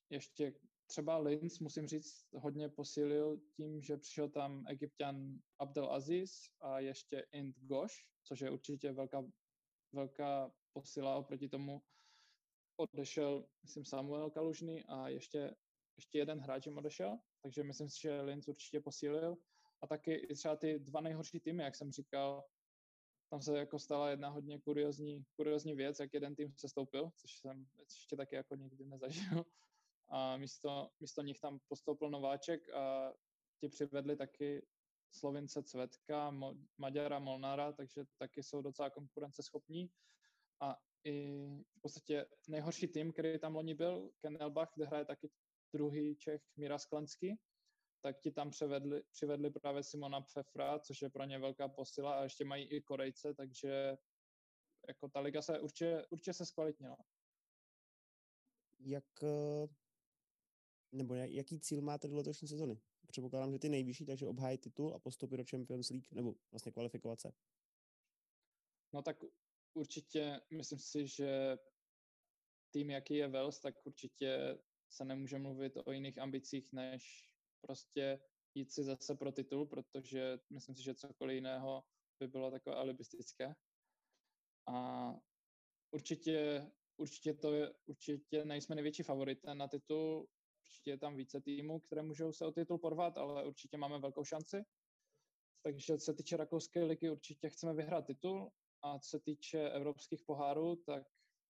ještě 0.09 0.53
třeba 0.87 1.17
Linz, 1.17 1.59
musím 1.59 1.87
říct, 1.87 2.27
hodně 2.33 2.69
posílil 2.69 3.41
tím, 3.55 3.81
že 3.81 3.97
přišel 3.97 4.29
tam 4.29 4.65
egyptian 4.67 5.39
Abdel 5.59 5.93
Aziz 5.93 6.31
a 6.61 6.79
ještě 6.79 7.27
Int 7.31 7.59
Gosh, 7.59 7.95
což 8.23 8.41
je 8.41 8.51
určitě 8.51 8.91
velká, 8.91 9.23
velká 9.91 10.51
posila 10.73 11.15
oproti 11.15 11.49
tomu. 11.49 11.81
Odešel, 12.77 13.47
myslím, 13.63 13.85
Samuel 13.85 14.29
Kalužný 14.29 14.85
a 14.85 15.07
ještě, 15.07 15.55
ještě 15.97 16.17
jeden 16.17 16.39
hráč 16.39 16.65
jim 16.65 16.77
odešel, 16.77 17.19
takže 17.41 17.63
myslím 17.63 17.89
si, 17.89 18.01
že 18.01 18.21
Linz 18.21 18.47
určitě 18.47 18.81
posílil. 18.81 19.37
A 19.81 19.87
taky 19.87 20.13
i 20.13 20.35
třeba 20.35 20.55
ty 20.55 20.79
dva 20.79 21.01
nejhorší 21.01 21.39
týmy, 21.39 21.63
jak 21.63 21.75
jsem 21.75 21.91
říkal, 21.91 22.43
tam 23.29 23.41
se 23.41 23.57
jako 23.57 23.79
stala 23.79 24.09
jedna 24.09 24.29
hodně 24.29 24.59
kuriozní, 24.59 25.23
kuriozní 25.35 25.75
věc, 25.75 25.99
jak 25.99 26.13
jeden 26.13 26.35
tým 26.35 26.53
se 26.57 26.69
stoupil, 26.69 27.11
což 27.15 27.37
jsem 27.37 27.65
ještě 27.79 28.15
taky 28.15 28.35
jako 28.35 28.55
nikdy 28.55 28.85
nezažil. 28.85 29.45
A 30.09 30.37
místo, 30.37 30.89
místo 30.99 31.21
nich 31.21 31.39
tam 31.39 31.59
postoupil 31.67 32.09
Nováček 32.09 32.69
a 32.69 33.13
ti 33.59 33.69
přivedli 33.69 34.15
taky 34.15 34.65
Slovince 35.11 35.63
Cvetka, 35.63 36.31
Mo, 36.31 36.53
Maďara 36.77 37.19
Molnára, 37.19 37.71
takže 37.71 38.03
taky 38.17 38.43
jsou 38.43 38.61
docela 38.61 38.89
konkurenceschopní. 38.89 39.89
A 40.61 40.77
i 41.03 41.37
v 41.77 41.81
podstatě 41.81 42.25
nejhorší 42.47 42.87
tým, 42.87 43.11
který 43.11 43.39
tam 43.39 43.55
loni 43.55 43.73
byl, 43.73 44.11
Kenelbach, 44.19 44.71
kde 44.75 44.85
hraje 44.85 45.05
taky 45.05 45.29
druhý 45.75 46.15
Čech 46.15 46.41
Míra 46.57 46.77
Sklenský, 46.77 47.39
tak 48.01 48.19
ti 48.19 48.31
tam 48.31 48.49
přivedli, 48.49 49.03
přivedli 49.11 49.49
právě 49.49 49.83
Simona 49.83 50.21
Pfeffra, 50.21 50.79
což 50.79 51.01
je 51.01 51.09
pro 51.09 51.23
ně 51.23 51.39
velká 51.39 51.67
posila 51.67 52.19
a 52.19 52.23
ještě 52.23 52.45
mají 52.45 52.65
i 52.65 52.81
Korejce, 52.81 53.33
takže 53.33 53.97
jako 54.87 55.09
ta 55.09 55.19
liga 55.19 55.41
se 55.41 55.59
určitě, 55.59 56.05
určitě 56.09 56.33
se 56.33 56.45
zkvalitnila. 56.45 56.97
Jak, 58.79 59.23
eh, 59.23 59.67
nebo 60.91 61.15
jaký 61.15 61.59
cíl 61.59 61.81
máte 61.81 62.07
do 62.07 62.15
letošní 62.15 62.47
sezony? 62.47 62.81
Předpokládám, 63.07 63.51
že 63.51 63.59
ty 63.59 63.69
nejvyšší, 63.69 64.05
takže 64.05 64.27
obhájit 64.27 64.61
titul 64.61 64.93
a 64.95 64.99
postupit 64.99 65.37
do 65.37 65.43
Champions 65.49 65.89
League, 65.89 66.11
nebo 66.11 66.35
vlastně 66.51 66.71
kvalifikovace. 66.71 67.33
No 68.93 69.01
tak 69.01 69.17
určitě 69.73 70.41
myslím 70.57 70.79
si, 70.79 71.07
že 71.07 71.57
tým, 72.71 72.89
jaký 72.89 73.15
je 73.15 73.27
Wales, 73.27 73.59
tak 73.59 73.75
určitě 73.85 74.57
se 74.89 75.05
nemůže 75.05 75.37
mluvit 75.37 75.77
o 75.85 75.91
jiných 75.91 76.17
ambicích, 76.17 76.73
než 76.73 77.33
prostě 77.61 78.19
jít 78.55 78.71
si 78.71 78.83
zase 78.83 79.15
pro 79.15 79.31
titul, 79.31 79.65
protože 79.65 80.39
myslím 80.49 80.75
si, 80.75 80.83
že 80.83 80.95
cokoliv 80.95 81.35
jiného 81.35 81.83
by 82.19 82.27
bylo 82.27 82.51
takové 82.51 82.75
alibistické. 82.75 83.55
A 84.67 85.11
určitě, 85.91 86.67
určitě 86.97 87.33
to 87.33 87.53
je, 87.53 87.73
určitě 87.85 88.45
nejsme 88.45 88.75
největší 88.75 89.03
favoritem 89.03 89.57
na 89.57 89.67
titul, 89.67 90.27
určitě 90.61 90.91
je 90.91 90.97
tam 90.97 91.15
více 91.15 91.41
týmů, 91.41 91.79
které 91.79 92.01
můžou 92.01 92.31
se 92.31 92.45
o 92.45 92.51
titul 92.51 92.77
porvat, 92.77 93.17
ale 93.17 93.45
určitě 93.45 93.77
máme 93.77 93.99
velkou 93.99 94.23
šanci. 94.23 94.63
Takže 95.63 95.97
se 95.97 96.13
týče 96.13 96.37
rakouské 96.37 96.83
ligy, 96.83 97.09
určitě 97.09 97.49
chceme 97.49 97.73
vyhrát 97.73 98.05
titul 98.05 98.51
a 98.81 98.99
co 98.99 99.09
se 99.09 99.19
týče 99.19 99.69
evropských 99.69 100.23
pohárů, 100.23 100.75
tak 100.75 101.03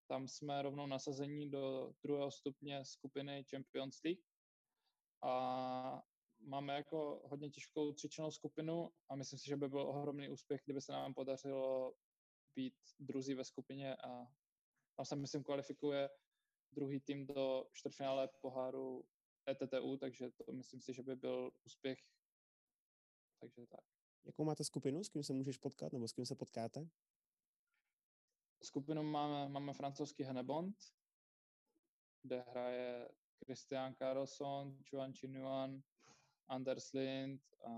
tam 0.08 0.28
jsme 0.28 0.62
rovnou 0.62 0.88
nasazení 0.88 1.50
do 1.50 1.94
druhého 2.04 2.32
stupně 2.32 2.86
skupiny 2.86 3.44
Champions 3.50 4.04
League 4.04 4.24
a 5.24 6.04
máme 6.40 6.76
jako 6.76 7.22
hodně 7.26 7.50
těžkou 7.50 7.94
třičnou 7.94 8.32
skupinu 8.32 8.92
a 9.10 9.16
myslím 9.16 9.40
si, 9.40 9.46
že 9.46 9.58
by 9.58 9.70
byl 9.70 9.82
ohromný 9.82 10.30
úspěch, 10.30 10.62
kdyby 10.66 10.82
se 10.82 10.92
nám 10.92 11.14
podařilo 11.14 11.94
být 12.56 12.76
druzí 13.00 13.34
ve 13.34 13.44
skupině 13.44 13.96
a 13.96 14.28
tam 14.96 15.06
se 15.06 15.16
myslím 15.16 15.44
kvalifikuje 15.44 16.10
druhý 16.72 17.00
tým 17.00 17.26
do 17.26 17.66
čtvrtfinále 17.74 18.30
poháru 18.42 19.06
ETTU, 19.50 19.98
takže 19.98 20.32
to 20.32 20.52
myslím 20.52 20.82
si, 20.82 20.94
že 20.94 21.04
by 21.04 21.16
byl 21.16 21.52
úspěch. 21.66 22.00
Takže 23.40 23.68
tak. 23.68 23.86
Jakou 24.26 24.44
máte 24.44 24.64
skupinu, 24.64 25.04
s 25.04 25.10
kým 25.10 25.24
se 25.24 25.34
můžeš 25.34 25.58
potkat, 25.58 25.94
nebo 25.94 26.08
s 26.08 26.14
kým 26.14 26.26
se 26.26 26.36
potkáte? 26.36 26.90
Skupinu 28.66 29.04
máme, 29.04 29.50
máme 29.50 29.74
francouzský 29.74 30.24
Hennebond, 30.24 30.76
kde 32.24 32.42
hraje 32.42 33.10
Christian 33.46 33.96
Carlson, 33.96 34.78
Chuan 34.90 35.14
Chinuan, 35.14 35.82
Anders 36.48 36.94
Lind 36.94 37.42
a 37.66 37.72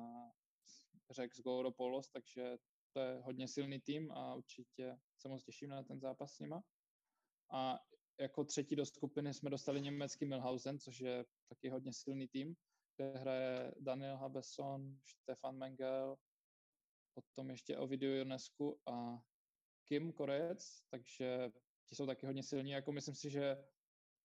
Rex 1.17 1.39
Gouropoulos, 1.39 2.09
takže 2.09 2.57
to 2.93 2.99
je 2.99 3.21
hodně 3.21 3.47
silný 3.47 3.81
tým 3.81 4.11
a 4.11 4.35
určitě 4.35 4.97
se 5.17 5.29
moc 5.29 5.43
těším 5.43 5.69
na 5.69 5.83
ten 5.83 5.99
zápas 5.99 6.33
s 6.33 6.39
nima. 6.39 6.63
A 7.51 7.79
jako 8.19 8.43
třetí 8.43 8.75
do 8.75 8.85
skupiny 8.85 9.33
jsme 9.33 9.49
dostali 9.49 9.81
německý 9.81 10.25
Milhausen, 10.25 10.79
což 10.79 10.99
je 10.99 11.25
taky 11.49 11.69
hodně 11.69 11.93
silný 11.93 12.27
tým, 12.27 12.55
kde 12.95 13.11
hraje 13.19 13.73
Daniel 13.79 14.17
Habeson, 14.17 14.97
Stefan 15.05 15.57
Mengel, 15.57 16.17
potom 17.13 17.49
ještě 17.49 17.77
Ovidio 17.77 18.13
Ionescu 18.13 18.79
a 18.85 19.21
Kim 19.87 20.13
Korec, 20.13 20.81
takže 20.89 21.51
ti 21.85 21.95
jsou 21.95 22.05
taky 22.05 22.25
hodně 22.25 22.43
silní. 22.43 22.71
Jako 22.71 22.91
myslím 22.91 23.15
si, 23.15 23.29
že 23.29 23.57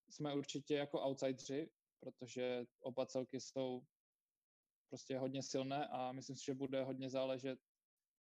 jsme 0.08 0.34
určitě 0.34 0.74
jako 0.74 1.00
outsideri, 1.00 1.70
protože 2.00 2.66
oba 2.80 3.06
celky 3.06 3.40
jsou 3.40 3.82
prostě 4.88 5.18
hodně 5.18 5.42
silné 5.42 5.88
a 5.88 6.12
myslím 6.12 6.36
si, 6.36 6.44
že 6.44 6.54
bude 6.54 6.84
hodně 6.84 7.10
záležet, 7.10 7.58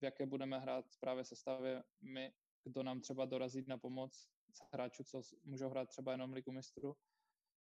v 0.00 0.04
jaké 0.04 0.26
budeme 0.26 0.58
hrát 0.58 0.84
právě 1.00 1.24
sestavě 1.24 1.84
my, 2.00 2.32
kdo 2.64 2.82
nám 2.82 3.00
třeba 3.00 3.24
dorazí 3.24 3.64
na 3.68 3.78
pomoc 3.78 4.14
z 4.52 4.60
hráčů, 4.72 5.04
co 5.04 5.22
můžou 5.44 5.68
hrát 5.68 5.88
třeba 5.88 6.12
jenom 6.12 6.32
ligu 6.32 6.52
mistru 6.52 6.96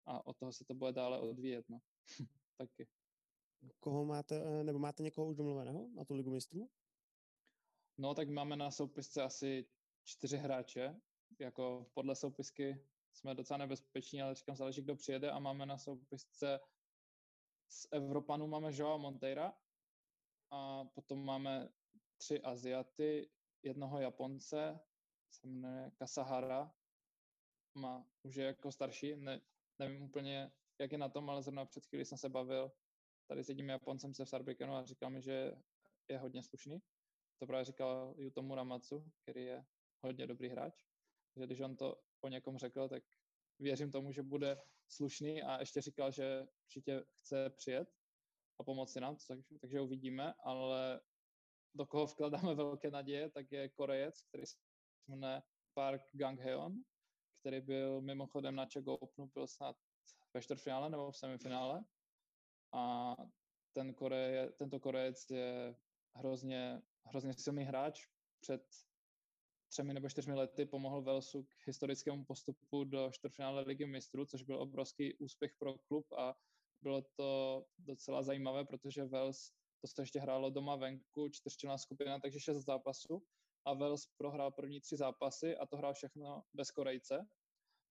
a 0.06 0.26
od 0.26 0.38
toho 0.38 0.54
se 0.54 0.66
to 0.66 0.74
bude 0.74 0.92
dále 0.92 1.20
odvíjet, 1.20 1.66
no. 1.70 1.80
Taky. 2.58 2.88
Koho 3.80 4.06
máte, 4.06 4.42
eh, 4.46 4.64
nebo 4.64 4.80
máte 4.80 5.04
někoho 5.04 5.28
už 5.28 5.36
domluveného 5.36 5.90
na 5.96 6.06
tu 6.06 6.16
ligu 6.16 6.32
mistrů? 6.32 6.70
No, 7.98 8.14
tak 8.16 8.30
máme 8.30 8.56
na 8.56 8.72
soupisce 8.72 9.24
asi 9.24 9.66
čtyři 10.04 10.38
hráče, 10.38 11.02
jako 11.40 11.86
podle 11.94 12.16
soupisky 12.16 12.86
jsme 13.14 13.36
docela 13.36 13.58
nebezpeční, 13.58 14.22
ale 14.22 14.36
říkám, 14.36 14.56
záleží, 14.56 14.82
kdo 14.82 14.96
přijede. 14.96 15.32
A 15.32 15.40
máme 15.40 15.66
na 15.66 15.78
soupisce 15.78 16.60
z 17.70 17.88
Evropanů 17.92 18.48
máme 18.48 18.70
Joao 18.74 19.00
Monteira 19.00 19.54
a 20.52 20.86
potom 20.86 21.26
máme 21.26 21.70
tři 22.18 22.42
Aziaty, 22.42 23.30
jednoho 23.64 24.00
Japonce, 24.00 24.80
se 25.32 25.48
jmenuje 25.48 25.92
Kasahara, 25.96 26.76
má, 27.76 28.08
už 28.24 28.36
je 28.36 28.46
jako 28.46 28.72
starší, 28.72 29.16
ne, 29.16 29.42
nevím 29.80 30.02
úplně, 30.02 30.52
jak 30.80 30.92
je 30.92 30.98
na 30.98 31.10
tom, 31.10 31.30
ale 31.30 31.44
zrovna 31.44 31.66
před 31.66 31.86
chvíli 31.86 32.06
jsem 32.06 32.18
se 32.18 32.30
bavil 32.30 32.72
tady 33.28 33.44
s 33.44 33.50
jedním 33.50 33.70
Japoncem 33.70 34.14
se 34.14 34.26
v 34.26 34.30
Sarbikenu 34.30 34.74
a 34.74 34.86
říkal 34.86 35.10
mi, 35.10 35.22
že 35.22 35.56
je 36.08 36.18
hodně 36.18 36.44
slušný. 36.44 36.82
To 37.40 37.48
právě 37.48 37.66
říkal 37.66 38.16
Yutomu 38.18 38.56
Ramatsu, 38.56 39.12
který 39.22 39.46
je 39.46 39.66
hodně 40.04 40.28
dobrý 40.28 40.50
hráč. 40.50 40.86
že 41.36 41.46
když 41.46 41.60
on 41.60 41.76
to 41.76 42.02
o 42.22 42.28
někom 42.28 42.58
řekl, 42.58 42.90
tak 42.90 43.04
věřím 43.60 43.92
tomu, 43.92 44.12
že 44.12 44.24
bude 44.24 44.58
slušný 44.88 45.44
a 45.44 45.60
ještě 45.60 45.82
říkal, 45.82 46.12
že 46.12 46.48
určitě 46.64 47.06
chce 47.20 47.50
přijet 47.50 47.90
a 48.60 48.64
pomoci 48.64 49.00
nám, 49.00 49.18
takže, 49.28 49.60
takže 49.62 49.82
uvidíme, 49.82 50.34
ale 50.34 51.02
do 51.76 51.86
koho 51.86 52.06
vkládáme 52.06 52.56
velké 52.56 52.92
naděje, 52.92 53.30
tak 53.30 53.52
je 53.52 53.70
Korejec, 53.70 54.22
který 54.22 54.46
se 54.46 54.58
jmenuje 55.08 55.42
Park 55.74 56.02
Gang-heon, 56.14 56.84
který 57.40 57.62
byl 57.62 58.02
mimochodem 58.02 58.56
na 58.56 58.66
Czech 58.66 58.88
Openu, 58.88 59.28
byl 59.34 59.48
snad 59.48 59.76
ve 60.34 60.42
čtvrtfinále 60.42 60.90
nebo 60.90 61.12
v 61.12 61.18
semifinále. 61.18 61.84
A 62.74 63.16
ten 63.74 63.94
Koreje, 63.94 64.52
tento 64.52 64.80
Korejec 64.80 65.30
je 65.30 65.76
hrozně, 66.16 66.82
hrozně 67.06 67.34
silný 67.34 67.64
hráč. 67.64 68.08
Před 68.40 68.62
třemi 69.68 69.94
nebo 69.94 70.10
čtyřmi 70.10 70.34
lety 70.34 70.66
pomohl 70.66 71.02
Velsu 71.02 71.44
k 71.44 71.68
historickému 71.68 72.26
postupu 72.26 72.84
do 72.84 73.12
čtvrtfinále 73.12 73.62
ligy 73.62 73.86
mistrů, 73.86 74.26
což 74.26 74.44
byl 74.44 74.62
obrovský 74.62 75.14
úspěch 75.18 75.52
pro 75.60 75.78
klub 75.78 76.12
a 76.12 76.36
bylo 76.82 77.02
to 77.02 77.66
docela 77.78 78.24
zajímavé, 78.24 78.66
protože 78.66 79.06
Vels, 79.06 79.52
to 79.82 79.88
se 79.88 80.02
ještě 80.02 80.20
hrálo 80.20 80.50
doma 80.50 80.76
venku, 80.76 81.30
čtyřčlenná 81.30 81.78
skupina, 81.78 82.20
takže 82.20 82.40
šest 82.40 82.66
zápasů 82.66 83.24
a 83.66 83.74
Vels 83.74 84.08
prohrál 84.18 84.52
první 84.52 84.82
tři 84.82 84.98
zápasy 84.98 85.58
a 85.58 85.66
to 85.66 85.78
hrál 85.78 85.94
všechno 85.94 86.44
bez 86.54 86.72
Korejce. 86.72 87.28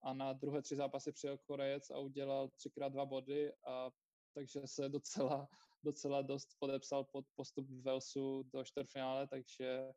A 0.03 0.12
na 0.12 0.33
druhé 0.33 0.62
tři 0.62 0.77
zápasy 0.77 1.12
přijel 1.12 1.39
Korejec 1.39 1.91
a 1.91 1.99
udělal 1.99 2.49
třikrát 2.49 2.89
dva 2.89 3.07
body 3.07 3.53
a 3.67 3.91
takže 4.35 4.61
se 4.65 4.89
docela, 4.89 5.49
docela 5.85 6.22
dost 6.22 6.49
podepsal 6.59 7.05
pod 7.05 7.24
postup 7.35 7.68
Velsu 7.70 8.43
do 8.43 8.64
čtvrtfinále, 8.64 9.28
takže 9.28 9.93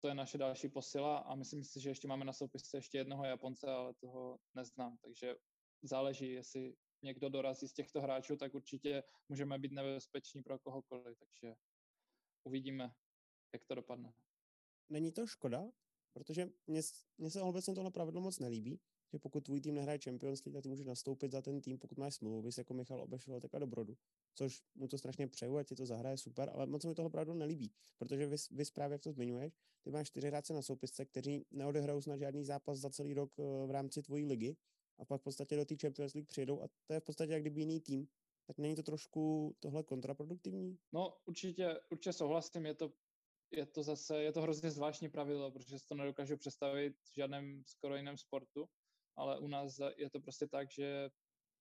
to 0.00 0.08
je 0.08 0.14
naše 0.14 0.38
další 0.38 0.68
posila 0.68 1.18
a 1.18 1.34
myslím 1.34 1.64
si, 1.64 1.80
že 1.80 1.90
ještě 1.90 2.08
máme 2.08 2.24
na 2.24 2.32
soupisce 2.32 2.76
ještě 2.76 2.98
jednoho 2.98 3.24
Japonce, 3.24 3.66
ale 3.66 3.94
toho 3.94 4.38
neznám, 4.54 4.96
takže 5.02 5.34
záleží, 5.82 6.32
jestli 6.32 6.74
někdo 7.02 7.28
dorazí 7.28 7.68
z 7.68 7.72
těchto 7.72 8.00
hráčů, 8.00 8.36
tak 8.36 8.54
určitě 8.54 9.02
můžeme 9.28 9.58
být 9.58 9.72
nebezpeční 9.72 10.42
pro 10.42 10.58
kohokoliv, 10.58 11.18
takže 11.18 11.54
uvidíme, 12.44 12.94
jak 13.52 13.64
to 13.64 13.74
dopadne. 13.74 14.12
Není 14.88 15.12
to 15.12 15.26
škoda? 15.26 15.70
Protože 16.12 16.48
mně, 16.66 16.80
mně 17.18 17.30
se 17.30 17.42
obecně 17.42 17.74
tohle 17.74 17.90
pravidlo 17.90 18.20
moc 18.20 18.38
nelíbí, 18.38 18.80
že 19.12 19.18
pokud 19.18 19.44
tvůj 19.44 19.60
tým 19.60 19.74
nehraje 19.74 19.98
Champions 20.04 20.44
League, 20.44 20.54
tak 20.54 20.62
ty 20.62 20.68
můžeš 20.68 20.86
nastoupit 20.86 21.32
za 21.32 21.42
ten 21.42 21.60
tým, 21.60 21.78
pokud 21.78 21.98
máš 21.98 22.14
smlouvu, 22.14 22.42
bys 22.42 22.58
jako 22.58 22.74
Michal 22.74 23.02
Obešel 23.02 23.40
takhle 23.40 23.60
do 23.60 23.66
Brodu, 23.66 23.96
což 24.34 24.62
mu 24.74 24.88
to 24.88 24.98
strašně 24.98 25.28
přeju, 25.28 25.56
ať 25.56 25.68
si 25.68 25.74
to 25.74 25.86
zahraje 25.86 26.18
super, 26.18 26.50
ale 26.54 26.66
moc 26.66 26.84
mi 26.84 26.94
tohle 26.94 27.10
pravidlo 27.10 27.34
nelíbí, 27.34 27.72
protože 27.98 28.26
vy, 28.26 28.36
vy 28.50 28.64
právě, 28.74 28.94
jak 28.94 29.02
to 29.02 29.12
zmiňuješ, 29.12 29.54
ty 29.82 29.90
máš 29.90 30.08
čtyři 30.08 30.26
hráče 30.26 30.52
na 30.52 30.62
soupisce, 30.62 31.04
kteří 31.04 31.46
neodehrajou 31.50 32.00
snad 32.00 32.18
žádný 32.18 32.44
zápas 32.44 32.78
za 32.78 32.90
celý 32.90 33.14
rok 33.14 33.32
eh, 33.38 33.66
v 33.66 33.70
rámci 33.70 34.02
tvojí 34.02 34.26
ligy 34.26 34.56
a 34.98 35.04
pak 35.04 35.20
v 35.20 35.24
podstatě 35.24 35.56
do 35.56 35.64
té 35.64 35.76
Champions 35.80 36.14
League 36.14 36.28
přijedou 36.28 36.62
a 36.62 36.68
to 36.86 36.94
je 36.94 37.00
v 37.00 37.04
podstatě 37.04 37.32
jak 37.32 37.42
kdyby 37.42 37.60
jiný 37.60 37.80
tým. 37.80 38.08
Tak 38.46 38.58
není 38.58 38.74
to 38.74 38.82
trošku 38.82 39.54
tohle 39.58 39.82
kontraproduktivní? 39.82 40.78
No 40.92 41.16
určitě, 41.26 41.80
určitě 41.90 42.12
souhlasím, 42.12 42.66
je 42.66 42.74
to 42.74 42.92
je 43.50 43.66
to 43.66 43.82
zase, 43.82 44.22
je 44.22 44.32
to 44.32 44.42
hrozně 44.42 44.70
zvláštní 44.70 45.08
pravidlo, 45.08 45.50
protože 45.50 45.78
si 45.78 45.86
to 45.86 45.94
nedokážu 45.94 46.36
představit 46.36 46.96
v 47.12 47.14
žádném 47.14 47.62
skoro 47.66 47.96
jiném 47.96 48.16
sportu, 48.16 48.68
ale 49.16 49.38
u 49.38 49.48
nás 49.48 49.80
je 49.96 50.10
to 50.10 50.20
prostě 50.20 50.46
tak, 50.46 50.70
že 50.70 51.10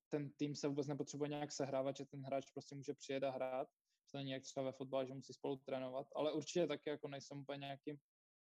ten 0.09 0.29
tým 0.29 0.55
se 0.55 0.67
vůbec 0.67 0.87
nepotřebuje 0.87 1.29
nějak 1.29 1.51
sehrávat, 1.51 1.97
že 1.97 2.05
ten 2.05 2.21
hráč 2.21 2.51
prostě 2.51 2.75
může 2.75 2.93
přijet 2.93 3.23
a 3.23 3.31
hrát, 3.31 3.67
že 4.05 4.11
to 4.11 4.17
není 4.17 4.31
jak 4.31 4.43
třeba 4.43 4.65
ve 4.65 4.71
fotbale, 4.71 5.07
že 5.07 5.13
musí 5.13 5.33
spolu 5.33 5.57
trénovat, 5.57 6.07
ale 6.15 6.33
určitě 6.33 6.67
taky 6.67 6.89
jako 6.89 7.07
nejsem 7.07 7.39
úplně 7.39 7.57
nějakým 7.57 7.97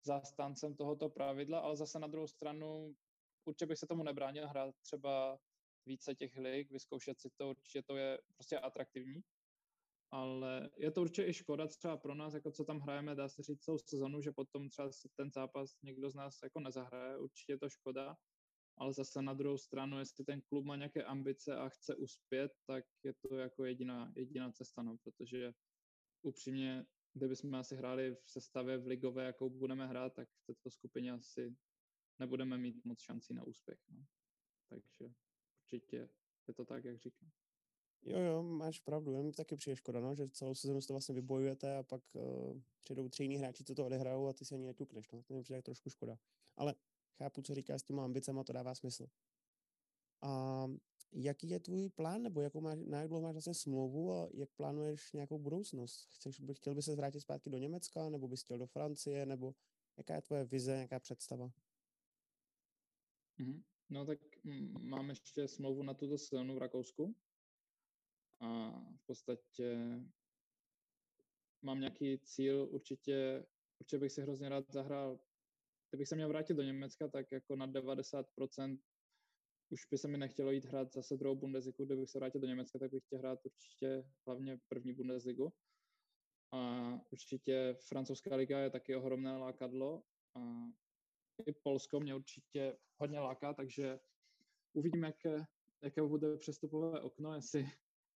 zastáncem 0.06 0.76
tohoto 0.76 1.08
pravidla, 1.08 1.60
ale 1.60 1.76
zase 1.76 1.98
na 1.98 2.06
druhou 2.06 2.26
stranu 2.26 2.94
určitě 3.44 3.66
bych 3.66 3.78
se 3.78 3.86
tomu 3.86 4.02
nebránil 4.02 4.48
hrát 4.48 4.74
třeba 4.82 5.38
více 5.86 6.14
těch 6.14 6.36
lig, 6.36 6.70
vyzkoušet 6.70 7.20
si 7.20 7.30
to, 7.36 7.50
určitě 7.50 7.82
to 7.82 7.96
je 7.96 8.18
prostě 8.34 8.58
atraktivní. 8.58 9.20
Ale 10.10 10.70
je 10.76 10.90
to 10.90 11.00
určitě 11.00 11.28
i 11.28 11.34
škoda 11.34 11.66
třeba 11.66 11.96
pro 11.96 12.14
nás, 12.14 12.34
jako 12.34 12.50
co 12.50 12.64
tam 12.64 12.80
hrajeme, 12.80 13.14
dá 13.14 13.28
se 13.28 13.42
říct 13.42 13.60
celou 13.60 13.78
sezonu, 13.78 14.20
že 14.20 14.32
potom 14.32 14.68
třeba 14.68 14.90
ten 15.16 15.30
zápas 15.30 15.70
někdo 15.82 16.10
z 16.10 16.14
nás 16.14 16.38
jako 16.42 16.60
nezahraje, 16.60 17.18
určitě 17.18 17.52
je 17.52 17.58
to 17.58 17.68
škoda, 17.68 18.16
ale 18.78 18.92
zase 18.92 19.22
na 19.22 19.34
druhou 19.34 19.58
stranu, 19.58 19.98
jestli 19.98 20.24
ten 20.24 20.40
klub 20.40 20.64
má 20.64 20.76
nějaké 20.76 21.04
ambice 21.04 21.56
a 21.56 21.68
chce 21.68 21.94
uspět, 21.94 22.52
tak 22.66 22.84
je 23.04 23.14
to 23.14 23.36
jako 23.36 23.64
jediná, 23.64 24.12
jediná 24.16 24.52
cesta, 24.52 24.82
no, 24.82 24.96
protože 25.04 25.52
upřímně, 26.22 26.86
kdybychom 27.14 27.54
asi 27.54 27.76
hráli 27.76 28.14
v 28.14 28.30
sestavě 28.30 28.78
v 28.78 28.86
ligové, 28.86 29.24
jakou 29.24 29.50
budeme 29.50 29.86
hrát, 29.86 30.14
tak 30.14 30.28
v 30.28 30.46
této 30.46 30.70
skupině 30.70 31.12
asi 31.12 31.56
nebudeme 32.18 32.58
mít 32.58 32.84
moc 32.84 33.00
šancí 33.00 33.34
na 33.34 33.44
úspěch. 33.44 33.78
No. 33.88 34.04
Takže 34.68 35.14
určitě 35.62 36.08
je 36.48 36.54
to 36.54 36.64
tak, 36.64 36.84
jak 36.84 36.98
říkám. 36.98 37.30
Jo, 38.02 38.18
jo, 38.18 38.42
máš 38.42 38.80
pravdu, 38.80 39.12
jen 39.12 39.32
taky 39.32 39.56
přijde 39.56 39.76
škoda, 39.76 40.00
no, 40.00 40.14
že 40.14 40.28
celou 40.28 40.54
sezonu 40.54 40.80
to 40.80 40.92
vlastně 40.92 41.14
vybojujete 41.14 41.76
a 41.76 41.82
pak 41.82 42.02
uh, 42.12 42.60
přijdou 42.80 43.08
tři 43.08 43.22
jiní 43.22 43.36
hráči, 43.36 43.64
co 43.64 43.74
to 43.74 43.86
odehrajou 43.86 44.28
a 44.28 44.32
ty 44.32 44.44
si 44.44 44.54
ani 44.54 44.66
netukneš, 44.66 45.10
no, 45.10 45.22
to 45.22 45.34
mi 45.34 45.42
přijde 45.42 45.62
trošku 45.62 45.90
škoda. 45.90 46.18
Ale 46.56 46.74
chápu, 47.18 47.42
co 47.42 47.54
říkáš 47.54 47.80
s 47.80 47.84
těma 47.84 48.04
ambicema, 48.04 48.44
to 48.44 48.52
dává 48.52 48.74
smysl. 48.74 49.06
A 50.22 50.64
jaký 51.12 51.48
je 51.48 51.60
tvůj 51.60 51.88
plán, 51.88 52.22
nebo 52.22 52.40
jakou 52.40 52.60
máš, 52.60 52.78
na 52.86 53.00
jak 53.00 53.08
dlouho 53.08 53.22
máš 53.22 53.32
vlastně 53.32 53.54
smlouvu 53.54 54.12
a 54.12 54.28
jak 54.34 54.50
plánuješ 54.50 55.12
nějakou 55.12 55.38
budoucnost? 55.38 56.08
Chceš, 56.14 56.40
by, 56.40 56.54
chtěl 56.54 56.74
by 56.74 56.82
se 56.82 56.96
vrátit 56.96 57.20
zpátky 57.20 57.50
do 57.50 57.58
Německa, 57.58 58.08
nebo 58.08 58.28
bys 58.28 58.42
chtěl 58.42 58.58
do 58.58 58.66
Francie, 58.66 59.26
nebo 59.26 59.54
jaká 59.96 60.14
je 60.14 60.22
tvoje 60.22 60.44
vize, 60.44 60.72
jaká 60.72 61.00
představa? 61.00 61.50
Mm-hmm. 63.38 63.62
No 63.90 64.06
tak 64.06 64.18
mm, 64.44 64.88
mám 64.88 65.08
ještě 65.08 65.48
smlouvu 65.48 65.82
na 65.82 65.94
tuto 65.94 66.18
sezonu 66.18 66.54
v 66.54 66.58
Rakousku, 66.58 67.14
a 68.40 68.70
v 68.96 69.06
podstatě 69.06 69.76
mám 71.62 71.80
nějaký 71.80 72.18
cíl, 72.18 72.68
určitě, 72.70 73.46
určitě 73.80 73.98
bych 73.98 74.12
si 74.12 74.22
hrozně 74.22 74.48
rád 74.48 74.72
zahrál, 74.72 75.20
kdybych 75.90 76.08
se 76.08 76.14
měl 76.14 76.28
vrátit 76.28 76.54
do 76.54 76.62
Německa, 76.62 77.08
tak 77.08 77.32
jako 77.32 77.56
na 77.56 77.68
90% 77.68 78.78
už 79.70 79.86
by 79.90 79.98
se 79.98 80.08
mi 80.08 80.18
nechtělo 80.18 80.50
jít 80.50 80.64
hrát 80.64 80.92
zase 80.92 81.16
druhou 81.16 81.36
Bundesligu, 81.36 81.84
kdybych 81.84 82.10
se 82.10 82.18
vrátil 82.18 82.40
do 82.40 82.46
Německa, 82.46 82.78
tak 82.78 82.90
bych 82.90 83.04
chtěl 83.04 83.18
hrát 83.18 83.38
určitě 83.44 84.04
hlavně 84.26 84.58
první 84.68 84.92
Bundesligu. 84.92 85.52
A 86.52 86.92
určitě 87.10 87.76
francouzská 87.88 88.36
liga 88.36 88.58
je 88.58 88.70
taky 88.70 88.96
ohromné 88.96 89.36
lákadlo 89.36 90.02
a 90.34 90.40
i 91.46 91.52
Polsko 91.52 92.00
mě 92.00 92.14
určitě 92.14 92.78
hodně 92.96 93.20
láká, 93.20 93.54
takže 93.54 94.00
uvidím, 94.72 95.04
jak, 95.04 95.16
jaké 95.82 96.02
bude 96.02 96.36
přestupové 96.36 97.00
okno, 97.00 97.34
jestli, 97.34 97.66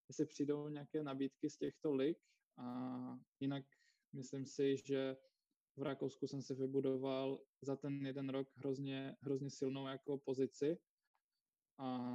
jestli 0.08 0.26
přijdou 0.26 0.68
nějaké 0.68 1.02
nabídky 1.02 1.50
z 1.50 1.56
těchto 1.56 1.94
lig 1.94 2.18
a 2.58 3.18
jinak 3.40 3.64
myslím 4.12 4.46
si, 4.46 4.76
že 4.76 5.16
v 5.76 5.82
Rakousku 5.82 6.26
jsem 6.26 6.42
si 6.42 6.54
vybudoval 6.54 7.44
za 7.62 7.76
ten 7.76 8.06
jeden 8.06 8.28
rok 8.28 8.48
hrozně, 8.54 9.16
hrozně 9.20 9.50
silnou 9.50 9.86
jako 9.86 10.18
pozici 10.18 10.78
a 11.78 12.10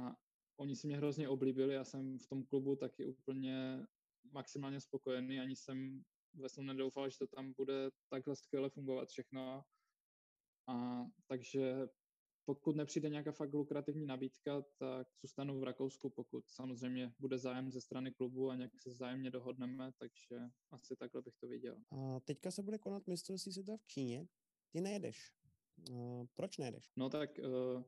oni 0.60 0.76
si 0.76 0.86
mě 0.86 0.96
hrozně 0.96 1.28
oblíbili, 1.28 1.74
já 1.74 1.84
jsem 1.84 2.18
v 2.18 2.26
tom 2.26 2.44
klubu 2.44 2.76
taky 2.76 3.06
úplně 3.06 3.86
maximálně 4.32 4.80
spokojený, 4.80 5.40
ani 5.40 5.56
jsem 5.56 6.02
vlastně 6.34 6.64
nedoufal, 6.64 7.10
že 7.10 7.18
to 7.18 7.26
tam 7.26 7.52
bude 7.56 7.90
takhle 8.08 8.36
skvěle 8.36 8.70
fungovat 8.70 9.08
všechno. 9.08 9.64
A 10.68 11.04
takže 11.26 11.88
pokud 12.48 12.76
nepřijde 12.76 13.08
nějaká 13.08 13.32
fakt 13.32 13.54
lukrativní 13.54 14.06
nabídka, 14.06 14.62
tak 14.78 15.08
zůstanu 15.22 15.60
v 15.60 15.64
Rakousku, 15.64 16.10
pokud 16.10 16.50
samozřejmě 16.50 17.14
bude 17.18 17.38
zájem 17.38 17.70
ze 17.70 17.80
strany 17.80 18.12
klubu 18.12 18.50
a 18.50 18.54
nějak 18.54 18.82
se 18.82 18.90
zájemně 18.90 19.30
dohodneme, 19.30 19.92
takže 19.98 20.36
asi 20.70 20.96
takhle 20.96 21.22
bych 21.22 21.36
to 21.36 21.48
viděl. 21.48 21.82
A 21.90 22.20
teďka 22.20 22.50
se 22.50 22.62
bude 22.62 22.78
konat 22.78 23.06
mistrovství 23.06 23.52
světa 23.52 23.76
v 23.76 23.86
Číně. 23.86 24.28
Ty 24.72 24.80
nejedeš. 24.80 25.32
Uh, 25.90 26.26
proč 26.34 26.58
nejedeš? 26.58 26.92
No 26.96 27.10
tak 27.10 27.30
uh, 27.38 27.82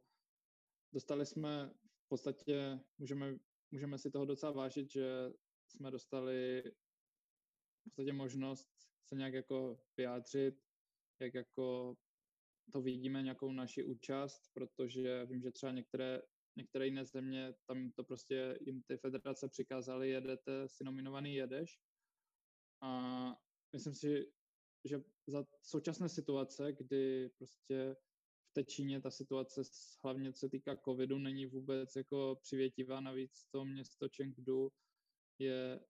dostali 0.92 1.26
jsme 1.26 1.70
v 2.04 2.08
podstatě, 2.08 2.80
můžeme, 2.98 3.38
můžeme 3.70 3.98
si 3.98 4.11
toho 4.11 4.24
docela 4.24 4.52
vážit, 4.52 4.90
že 4.90 5.32
jsme 5.68 5.90
dostali 5.90 6.62
v 7.80 7.84
podstatě 7.84 8.12
možnost 8.12 8.70
se 9.04 9.16
nějak 9.16 9.34
jako 9.34 9.80
vyjádřit, 9.96 10.54
jak 11.20 11.34
jako 11.34 11.96
to 12.70 12.82
vidíme 12.82 13.22
nějakou 13.22 13.52
naši 13.52 13.84
účast, 13.84 14.42
protože 14.54 15.26
vím, 15.26 15.42
že 15.42 15.50
třeba 15.50 15.72
některé, 15.72 16.22
některé 16.56 16.86
jiné 16.86 17.04
země, 17.04 17.54
tam 17.66 17.92
to 17.92 18.04
prostě 18.04 18.58
jim 18.60 18.82
ty 18.82 18.96
federace 18.96 19.48
přikázaly, 19.48 20.10
jedete, 20.10 20.68
si 20.68 20.84
nominovaný 20.84 21.34
jedeš. 21.34 21.80
A 22.82 23.36
myslím 23.72 23.94
si, 23.94 24.32
že 24.84 25.00
za 25.26 25.44
současné 25.62 26.08
situace, 26.08 26.72
kdy 26.72 27.30
prostě 27.38 27.96
v 28.50 28.52
té 28.52 28.64
Číně 28.64 29.00
ta 29.00 29.10
situace, 29.10 29.62
hlavně 30.04 30.32
co 30.32 30.38
se 30.38 30.48
týká 30.48 30.76
covidu, 30.76 31.18
není 31.18 31.46
vůbec 31.46 31.96
jako 31.96 32.38
přivětivá, 32.42 33.00
navíc 33.00 33.44
to 33.50 33.64
město 33.64 34.08
Chengdu 34.16 34.72
je 35.38 35.80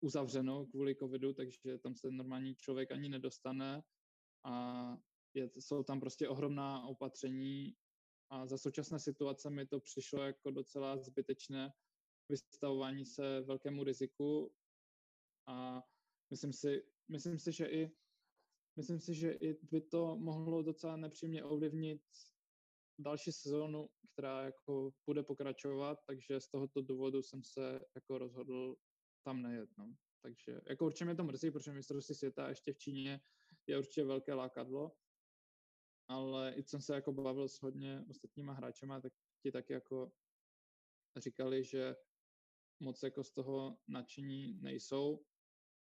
uzavřeno 0.00 0.66
kvůli 0.66 0.96
covidu, 0.96 1.32
takže 1.32 1.78
tam 1.82 1.94
se 1.94 2.10
normální 2.10 2.54
člověk 2.54 2.92
ani 2.92 3.08
nedostane 3.08 3.82
a 4.44 4.96
je, 5.34 5.50
jsou 5.58 5.82
tam 5.82 6.00
prostě 6.00 6.28
ohromná 6.28 6.86
opatření 6.86 7.76
a 8.30 8.46
za 8.46 8.58
současné 8.58 8.98
situace 8.98 9.50
mi 9.50 9.66
to 9.66 9.80
přišlo 9.80 10.22
jako 10.22 10.50
docela 10.50 10.98
zbytečné 10.98 11.72
vystavování 12.28 13.06
se 13.06 13.40
velkému 13.40 13.84
riziku 13.84 14.54
a 15.46 15.82
myslím 16.30 16.52
si, 16.52 16.84
myslím 17.08 17.38
si, 17.38 17.52
že 17.52 17.66
i 17.66 17.90
myslím 18.76 19.00
si, 19.00 19.14
že 19.14 19.32
i 19.32 19.58
by 19.62 19.80
to 19.80 20.16
mohlo 20.16 20.62
docela 20.62 20.96
nepříjemně 20.96 21.44
ovlivnit 21.44 22.02
další 22.98 23.32
sezónu, 23.32 23.88
která 24.12 24.42
jako 24.42 24.90
bude 25.06 25.22
pokračovat, 25.22 25.98
takže 26.06 26.40
z 26.40 26.48
tohoto 26.48 26.82
důvodu 26.82 27.22
jsem 27.22 27.42
se 27.44 27.80
jako 27.94 28.18
rozhodl 28.18 28.76
tam 29.24 29.42
nejet. 29.42 29.70
No. 29.78 29.94
Takže 30.22 30.60
jako 30.68 30.86
určitě 30.86 31.04
mě 31.04 31.14
to 31.14 31.24
mrzí, 31.24 31.50
protože 31.50 31.72
mistrovství 31.72 32.14
světa 32.14 32.48
ještě 32.48 32.72
v 32.72 32.78
Číně 32.78 33.20
je 33.66 33.78
určitě 33.78 34.04
velké 34.04 34.34
lákadlo, 34.34 34.92
ale 36.08 36.52
i 36.54 36.62
jsem 36.62 36.80
se 36.80 36.94
jako 36.94 37.12
bavil 37.12 37.48
s 37.48 37.62
hodně 37.62 38.04
ostatníma 38.10 38.52
hráčema, 38.52 39.00
tak 39.00 39.12
ti 39.42 39.52
taky 39.52 39.72
jako 39.72 40.12
říkali, 41.16 41.64
že 41.64 41.96
moc 42.80 43.02
jako 43.02 43.24
z 43.24 43.32
toho 43.32 43.78
nadšení 43.88 44.58
nejsou, 44.60 45.24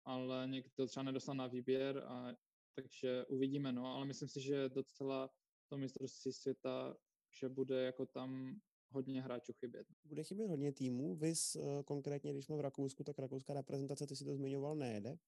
ale 0.05 0.47
někdo 0.47 0.87
třeba 0.87 1.03
nedostal 1.03 1.35
na 1.35 1.47
výběr, 1.47 1.99
a, 1.99 2.33
takže 2.75 3.27
uvidíme, 3.27 3.73
no, 3.73 3.87
ale 3.87 4.07
myslím 4.07 4.29
si, 4.29 4.41
že 4.41 4.69
docela 4.69 5.31
to 5.69 5.79
mistrovství 5.79 6.33
světa, 6.33 6.97
že 7.41 7.49
bude 7.49 7.83
jako 7.83 8.07
tam 8.07 8.61
hodně 8.91 9.23
hráčů 9.23 9.53
chybět. 9.53 9.87
Bude 10.05 10.25
chybět 10.25 10.49
hodně 10.49 10.73
týmů, 10.73 11.17
vys 11.17 11.57
uh, 11.57 11.83
konkrétně, 11.83 12.33
když 12.33 12.45
jsme 12.45 12.57
v 12.57 12.61
Rakousku, 12.61 13.05
tak 13.05 13.19
rakouská 13.19 13.55
reprezentace, 13.55 14.07
ty 14.07 14.17
si 14.17 14.25
to 14.25 14.35
zmiňoval, 14.35 14.77
nejede 14.77 15.19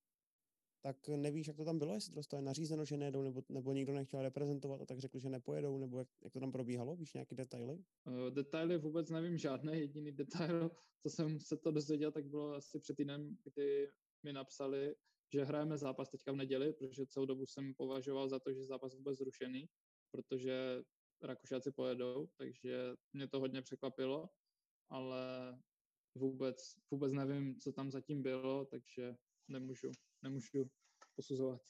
tak 0.80 1.08
nevíš, 1.08 1.46
jak 1.46 1.56
to 1.56 1.64
tam 1.64 1.78
bylo, 1.78 1.94
jestli 1.94 2.10
to 2.10 2.16
dostali 2.16 2.42
nařízeno, 2.42 2.84
že 2.84 2.96
nejedou, 2.96 3.22
nebo, 3.22 3.42
nebo 3.48 3.72
nikdo 3.72 3.92
nechtěl 3.92 4.22
reprezentovat 4.22 4.80
a 4.80 4.86
tak 4.86 4.98
řekl, 4.98 5.18
že 5.18 5.28
nepojedou, 5.28 5.78
nebo 5.78 5.98
jak, 5.98 6.08
jak 6.24 6.32
to 6.32 6.40
tam 6.40 6.52
probíhalo, 6.52 6.96
víš 6.96 7.14
nějaké 7.14 7.34
detaily? 7.34 7.84
Uh, 8.04 8.30
detaily 8.30 8.78
vůbec 8.78 9.10
nevím 9.10 9.38
žádné, 9.38 9.78
jediný 9.78 10.12
detail, 10.12 10.70
co 11.02 11.10
jsem 11.10 11.40
se 11.40 11.56
to 11.56 11.70
dozvěděl, 11.70 12.12
tak 12.12 12.26
bylo 12.26 12.54
asi 12.54 12.80
před 12.80 12.96
týdnem, 12.96 13.36
kdy 13.44 13.88
mi 14.22 14.32
napsali, 14.32 14.94
že 15.32 15.44
hrajeme 15.44 15.78
zápas 15.78 16.10
teďka 16.10 16.32
v 16.32 16.36
neděli, 16.36 16.72
protože 16.72 17.06
celou 17.06 17.26
dobu 17.26 17.46
jsem 17.46 17.74
považoval 17.74 18.28
za 18.28 18.38
to, 18.38 18.52
že 18.52 18.64
zápas 18.64 18.94
vůbec 18.94 19.18
zrušený, 19.18 19.68
protože 20.10 20.82
Rakušáci 21.22 21.72
pojedou, 21.72 22.28
takže 22.36 22.94
mě 23.12 23.28
to 23.28 23.40
hodně 23.40 23.62
překvapilo, 23.62 24.28
ale 24.88 25.54
vůbec, 26.14 26.74
vůbec 26.90 27.12
nevím, 27.12 27.60
co 27.60 27.72
tam 27.72 27.90
zatím 27.90 28.22
bylo, 28.22 28.64
takže 28.64 29.14
nemůžu, 29.48 29.90
nemůžu 30.22 30.70
posuzovat. 31.16 31.62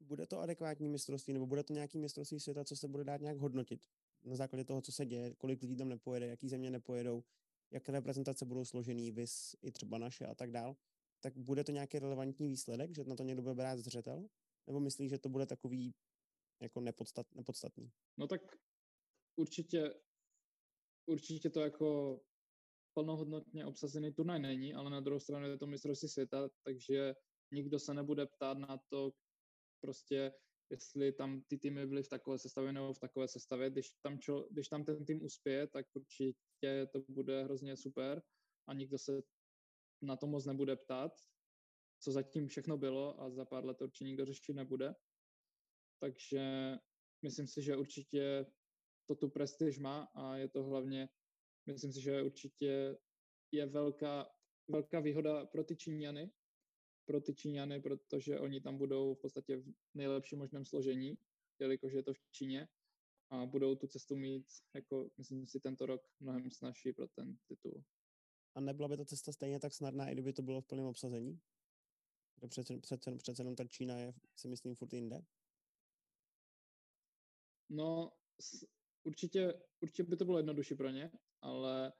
Bude 0.00 0.26
to 0.26 0.38
adekvátní 0.38 0.88
mistrovství, 0.88 1.32
nebo 1.32 1.46
bude 1.46 1.62
to 1.62 1.72
nějaký 1.72 1.98
mistrovství 1.98 2.40
světa, 2.40 2.64
co 2.64 2.76
se 2.76 2.88
bude 2.88 3.04
dát 3.04 3.20
nějak 3.20 3.38
hodnotit 3.38 3.86
na 4.24 4.36
základě 4.36 4.64
toho, 4.64 4.80
co 4.82 4.92
se 4.92 5.06
děje, 5.06 5.34
kolik 5.34 5.62
lidí 5.62 5.76
tam 5.76 5.88
nepojede, 5.88 6.26
jaký 6.26 6.48
země 6.48 6.70
nepojedou, 6.70 7.24
jak 7.70 7.88
reprezentace 7.88 8.44
budou 8.44 8.64
složený, 8.64 9.12
vys 9.12 9.56
i 9.62 9.72
třeba 9.72 9.98
naše 9.98 10.26
a 10.26 10.34
tak 10.34 10.50
dál, 10.50 10.76
tak 11.20 11.38
bude 11.38 11.64
to 11.64 11.72
nějaký 11.72 11.98
relevantní 11.98 12.48
výsledek, 12.48 12.94
že 12.94 13.04
na 13.04 13.16
to 13.16 13.22
někdo 13.22 13.42
bude 13.42 13.54
brát 13.54 13.78
zřetel? 13.78 14.28
Nebo 14.66 14.80
myslíš, 14.80 15.10
že 15.10 15.18
to 15.18 15.28
bude 15.28 15.46
takový 15.46 15.94
jako 16.60 16.80
nepodstat, 16.80 17.34
nepodstatný? 17.34 17.92
No 18.16 18.26
tak 18.26 18.40
určitě, 19.36 19.94
určitě 21.06 21.50
to 21.50 21.60
jako 21.60 22.20
plnohodnotně 22.94 23.66
obsazený 23.66 24.12
turnaj 24.12 24.38
není, 24.40 24.74
ale 24.74 24.90
na 24.90 25.00
druhou 25.00 25.20
stranu 25.20 25.46
je 25.46 25.58
to 25.58 25.66
mistrovství 25.66 26.08
světa, 26.08 26.48
takže 26.62 27.14
nikdo 27.52 27.78
se 27.78 27.94
nebude 27.94 28.26
ptát 28.26 28.58
na 28.58 28.78
to, 28.88 29.12
prostě 29.80 30.32
jestli 30.70 31.12
tam 31.12 31.42
ty 31.42 31.58
týmy 31.58 31.86
byly 31.86 32.02
v 32.02 32.08
takové 32.08 32.38
sestavě 32.38 32.72
nebo 32.72 32.92
v 32.94 32.98
takové 32.98 33.28
sestavě. 33.28 33.70
Když 33.70 33.90
tam, 34.02 34.18
čo, 34.18 34.48
když 34.50 34.68
tam 34.68 34.84
ten 34.84 35.04
tým 35.04 35.24
uspěje, 35.24 35.66
tak 35.66 35.86
určitě 35.94 36.86
to 36.92 37.04
bude 37.08 37.44
hrozně 37.44 37.76
super 37.76 38.22
a 38.68 38.74
nikdo 38.74 38.98
se 38.98 39.22
na 40.02 40.16
to 40.16 40.26
moc 40.26 40.46
nebude 40.46 40.76
ptát, 40.76 41.12
co 42.00 42.12
zatím 42.12 42.48
všechno 42.48 42.78
bylo 42.78 43.20
a 43.20 43.30
za 43.30 43.44
pár 43.44 43.64
let 43.64 43.82
určitě 43.82 44.04
nikdo 44.04 44.24
řešit 44.24 44.52
nebude. 44.52 44.94
Takže 46.00 46.74
myslím 47.22 47.46
si, 47.46 47.62
že 47.62 47.76
určitě 47.76 48.46
to 49.06 49.14
tu 49.14 49.30
prestiž 49.30 49.78
má 49.78 50.08
a 50.14 50.36
je 50.36 50.48
to 50.48 50.62
hlavně 50.62 51.08
Myslím 51.66 51.92
si, 51.92 52.00
že 52.00 52.22
určitě 52.22 52.98
je 53.52 53.66
velká, 53.66 54.30
velká 54.68 55.00
výhoda 55.00 55.46
pro 55.46 55.64
ty 55.64 55.76
Číňany, 55.76 56.30
pro 57.12 57.20
ty 57.20 57.34
Číňany, 57.34 57.80
protože 57.80 58.38
oni 58.38 58.60
tam 58.60 58.78
budou 58.78 59.14
v 59.14 59.20
podstatě 59.20 59.56
v 59.56 59.74
nejlepším 59.94 60.38
možném 60.38 60.64
složení, 60.64 61.18
jelikož 61.58 61.92
je 61.92 62.02
to 62.02 62.14
v 62.14 62.30
Číně 62.30 62.68
a 63.30 63.46
budou 63.46 63.74
tu 63.76 63.86
cestu 63.86 64.16
mít, 64.16 64.46
jako 64.74 65.10
myslím 65.18 65.46
si, 65.46 65.60
tento 65.60 65.86
rok 65.86 66.08
mnohem 66.20 66.50
snažší 66.50 66.92
pro 66.92 67.08
ten 67.08 67.36
titul. 67.48 67.84
A 68.54 68.60
nebyla 68.60 68.88
by 68.88 68.96
ta 68.96 69.04
cesta 69.04 69.32
stejně 69.32 69.60
tak 69.60 69.74
snadná, 69.74 70.08
i 70.08 70.12
kdyby 70.12 70.32
to 70.32 70.42
bylo 70.42 70.60
v 70.60 70.66
plném 70.66 70.86
obsazení? 70.86 71.40
Přece, 72.48 72.78
přece, 72.78 73.16
přece 73.16 73.40
jenom 73.40 73.56
ta 73.56 73.64
Čína 73.64 73.98
je, 73.98 74.14
si 74.36 74.48
myslím, 74.48 74.74
furt 74.74 74.92
jinde? 74.92 75.24
No, 77.68 78.12
určitě, 79.02 79.62
určitě 79.80 80.02
by 80.02 80.16
to 80.16 80.24
bylo 80.24 80.38
jednodušší 80.38 80.74
pro 80.74 80.90
ně, 80.90 81.10
ale 81.40 81.92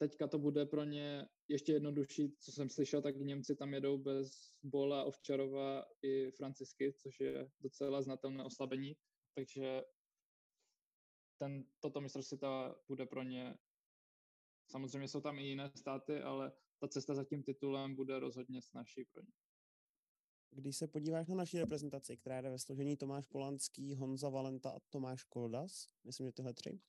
teďka 0.00 0.26
to 0.26 0.38
bude 0.38 0.66
pro 0.66 0.84
ně 0.84 1.28
ještě 1.48 1.72
jednodušší, 1.72 2.36
co 2.38 2.52
jsem 2.52 2.68
slyšel, 2.68 3.02
tak 3.02 3.16
Němci 3.16 3.56
tam 3.56 3.74
jedou 3.74 3.98
bez 3.98 4.52
Bola, 4.62 5.04
Ovčarova 5.04 5.84
i 6.02 6.30
Francisky, 6.30 6.92
což 6.92 7.20
je 7.20 7.50
docela 7.60 8.02
znatelné 8.02 8.44
oslabení, 8.44 8.96
takže 9.34 9.82
ten, 11.38 11.64
toto 11.80 12.00
mistrovství 12.00 12.38
bude 12.88 13.06
pro 13.06 13.22
ně, 13.22 13.58
samozřejmě 14.70 15.08
jsou 15.08 15.20
tam 15.20 15.38
i 15.38 15.46
jiné 15.46 15.70
státy, 15.76 16.20
ale 16.20 16.52
ta 16.78 16.88
cesta 16.88 17.14
za 17.14 17.24
tím 17.24 17.42
titulem 17.42 17.94
bude 17.94 18.18
rozhodně 18.18 18.62
snažší 18.62 19.04
pro 19.04 19.22
ně. 19.22 19.32
Když 20.50 20.76
se 20.76 20.88
podíváš 20.88 21.28
na 21.28 21.34
naši 21.34 21.58
reprezentaci, 21.58 22.16
která 22.16 22.40
jde 22.40 22.50
ve 22.50 22.58
složení 22.58 22.96
Tomáš 22.96 23.26
Polanský, 23.26 23.94
Honza 23.94 24.28
Valenta 24.28 24.70
a 24.70 24.80
Tomáš 24.90 25.24
Koldas, 25.24 25.86
myslím, 26.04 26.26
že 26.26 26.32
tyhle 26.32 26.54
tři, 26.54 26.80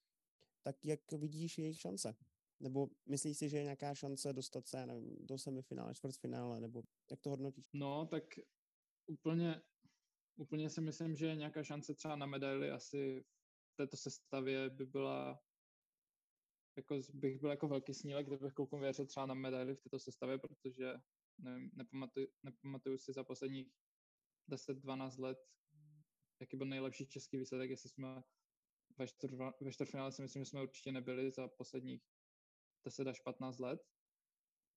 tak 0.62 0.86
jak 0.86 1.12
vidíš 1.12 1.58
jejich 1.58 1.80
šance? 1.80 2.16
Nebo 2.62 2.88
myslíš 3.06 3.38
si, 3.38 3.50
že 3.50 3.58
je 3.58 3.64
nějaká 3.64 3.96
šance 3.96 4.34
dostat 4.34 4.68
se, 4.68 4.86
nevím, 4.86 5.18
do 5.20 5.38
semifinále, 5.38 5.96
čtvrtfinále, 5.96 6.60
nebo 6.60 6.84
jak 7.12 7.22
to 7.22 7.30
hodnotíš? 7.30 7.66
No, 7.74 8.06
tak 8.06 8.24
úplně, 9.06 9.62
úplně 10.36 10.70
si 10.70 10.82
myslím, 10.82 11.16
že 11.16 11.36
nějaká 11.36 11.64
šance 11.64 11.94
třeba 11.94 12.16
na 12.16 12.26
medaily 12.26 12.72
asi 12.72 13.26
v 13.74 13.76
této 13.76 13.98
sestavě 13.98 14.70
by 14.70 14.86
byla 14.86 15.44
jako 16.78 17.02
bych 17.14 17.40
byl 17.40 17.50
jako 17.50 17.68
velký 17.68 17.94
snílek, 17.94 18.28
kdybych 18.28 18.54
klukům 18.54 18.82
věřil 18.82 19.06
třeba 19.06 19.26
na 19.26 19.34
medaily 19.34 19.76
v 19.76 19.82
této 19.82 20.00
sestavě, 20.00 20.38
protože 20.38 20.94
nevím, 21.38 21.72
nepamatuju, 21.74 22.28
nepamatuju 22.44 22.98
si 22.98 23.14
za 23.14 23.24
posledních 23.24 23.74
10-12 24.50 25.22
let, 25.22 25.38
jaký 26.40 26.58
byl 26.58 26.68
nejlepší 26.68 27.08
český 27.08 27.38
výsledek, 27.38 27.70
jestli 27.70 27.90
jsme 27.90 28.24
ve, 28.98 29.06
ve 29.62 29.72
čtvrtfinále 29.72 30.12
si 30.12 30.22
myslím, 30.22 30.44
že 30.44 30.50
jsme 30.50 30.64
určitě 30.64 30.92
nebyli 30.92 31.32
za 31.32 31.48
posledních 31.48 32.04
10 32.86 33.08
až 33.08 33.20
15 33.20 33.60
let. 33.60 33.80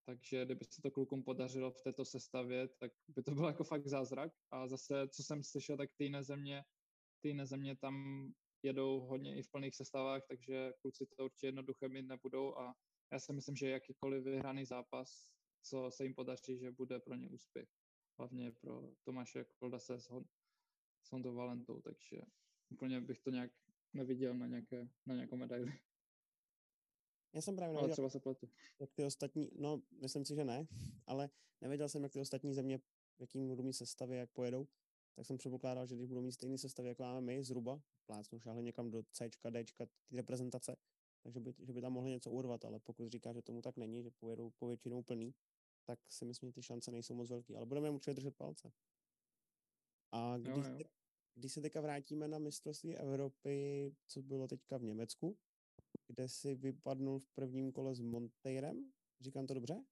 Takže 0.07 0.45
kdyby 0.45 0.65
se 0.65 0.83
to 0.83 0.91
klukům 0.91 1.25
podařilo 1.25 1.71
v 1.71 1.83
této 1.83 2.05
sestavě, 2.05 2.69
tak 2.69 2.93
by 3.09 3.23
to 3.23 3.31
bylo 3.31 3.49
jako 3.49 3.65
fakt 3.65 3.87
zázrak. 3.87 4.33
A 4.51 4.69
zase, 4.69 5.09
co 5.09 5.23
jsem 5.23 5.43
slyšel, 5.43 5.77
tak 5.77 5.91
ty 5.97 6.05
jiné 6.05 6.23
země, 6.23 6.65
ty 7.23 7.29
jiné 7.29 7.47
země 7.47 7.77
tam 7.77 8.27
jedou 8.63 9.01
hodně 9.01 9.37
i 9.37 9.43
v 9.43 9.51
plných 9.51 9.77
sestavách, 9.77 10.23
takže 10.29 10.73
kluci 10.83 11.07
to 11.07 11.25
určitě 11.25 11.47
jednoduché 11.47 11.89
mít 11.89 12.07
nebudou 12.07 12.59
a 12.59 12.75
já 13.13 13.19
si 13.19 13.33
myslím, 13.33 13.57
že 13.57 13.71
jakýkoliv 13.71 14.25
vyhraný 14.25 14.65
zápas, 14.65 15.31
co 15.63 15.91
se 15.91 16.05
jim 16.05 16.15
podaří, 16.15 16.59
že 16.59 16.71
bude 16.71 17.01
pro 17.01 17.15
ně 17.15 17.29
úspěch. 17.29 17.69
Hlavně 18.19 18.53
pro 18.53 18.83
Tomáše 19.05 19.45
Koldase 19.59 20.01
s, 20.01 20.11
Hon- 20.11 20.27
s 21.03 21.13
Hondou 21.13 21.35
Valentou, 21.35 21.81
takže 21.81 22.21
úplně 22.71 23.01
bych 23.01 23.19
to 23.19 23.31
nějak 23.31 23.51
neviděl 23.93 24.35
na, 24.35 24.47
nějaké, 24.47 24.89
na 25.07 25.15
nějakou 25.15 25.37
medaili. 25.37 25.73
Já 27.35 27.41
jsem 27.41 27.57
právě 27.57 27.72
nevěděl, 27.72 27.85
ale 27.85 27.93
třeba 27.93 28.11
se 28.11 28.20
pletu. 28.20 28.49
jak 28.78 28.93
ty 28.93 29.05
ostatní, 29.05 29.51
no 29.59 29.82
myslím 30.01 30.24
si, 30.24 30.35
že 30.35 30.45
ne, 30.45 30.66
ale 31.07 31.30
nevěděl 31.61 31.89
jsem, 31.89 32.03
jak 32.03 32.12
ty 32.12 32.20
ostatní 32.20 32.55
země, 32.55 32.78
v 32.78 33.20
jakým 33.20 33.49
budou 33.49 33.62
mít 33.62 33.72
sestavy, 33.72 34.16
jak 34.16 34.30
pojedou, 34.30 34.66
tak 35.14 35.26
jsem 35.26 35.39
předpokládal, 35.39 35.87
že 35.87 35.95
když 35.95 36.09
budou 36.09 36.20
mít 36.20 36.32
stejný 36.32 36.59
sestavy, 36.59 36.89
jako 36.89 37.03
máme 37.03 37.20
my, 37.20 37.45
zhruba, 37.45 37.80
plácnu 38.07 38.41
šáhli 38.41 38.62
někam 38.62 38.91
do 38.91 39.03
C, 39.12 39.30
D, 39.51 39.64
ty 39.64 39.72
reprezentace, 40.12 40.76
takže 41.22 41.41
by, 41.41 41.55
že 41.59 41.72
by 41.72 41.80
tam 41.80 41.93
mohli 41.93 42.11
něco 42.11 42.30
urvat, 42.30 42.64
ale 42.64 42.80
pokud 42.80 43.09
říká, 43.09 43.32
že 43.32 43.43
tomu 43.43 43.62
tak 43.62 43.76
není, 43.76 44.03
že 44.03 44.11
pojedou 44.11 44.51
povětšinou 44.51 45.03
plný, 45.03 45.35
tak 45.85 45.99
si 46.09 46.24
myslím, 46.24 46.49
že 46.49 46.53
ty 46.53 46.62
šance 46.62 46.91
nejsou 46.91 47.14
moc 47.14 47.30
velké, 47.30 47.57
ale 47.57 47.66
budeme 47.66 47.91
určitě 47.91 48.14
držet 48.14 48.37
palce. 48.37 48.72
A 50.12 50.39
když, 50.39 50.66
jo, 50.66 50.74
jo. 50.78 50.87
když 51.35 51.53
se 51.53 51.61
teďka 51.61 51.80
vrátíme 51.80 52.28
na 52.28 52.39
mistrovství 52.39 52.97
Evropy, 52.97 53.93
co 54.07 54.22
bylo 54.22 54.49
teďka 54.49 54.78
v 54.78 54.82
Německu, 54.82 55.39
kde 56.15 56.29
si 56.29 56.55
vypadnul 56.55 57.19
v 57.19 57.29
prvním 57.35 57.73
kole 57.73 57.95
s 57.95 58.01
Monteirem, 58.01 58.93
říkám 59.21 59.47
to 59.47 59.55
dobře? 59.55 59.85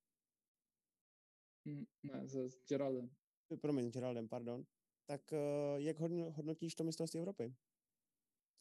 Mm, 1.64 1.84
ne, 2.02 2.28
s 2.28 2.64
Geraldem. 2.68 3.10
Promiň, 3.60 3.90
Geraldem, 3.90 4.28
pardon. 4.28 4.64
Tak 5.06 5.32
eh, 5.32 5.38
jak 5.76 5.98
hodnotíš 6.30 6.74
to 6.74 6.84
mistrovství 6.84 7.18
Evropy? 7.20 7.54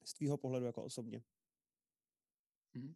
Z 0.06 0.14
tvýho 0.14 0.38
pohledu 0.38 0.66
jako 0.66 0.84
osobně. 0.84 1.24
Mm-hmm. 2.76 2.96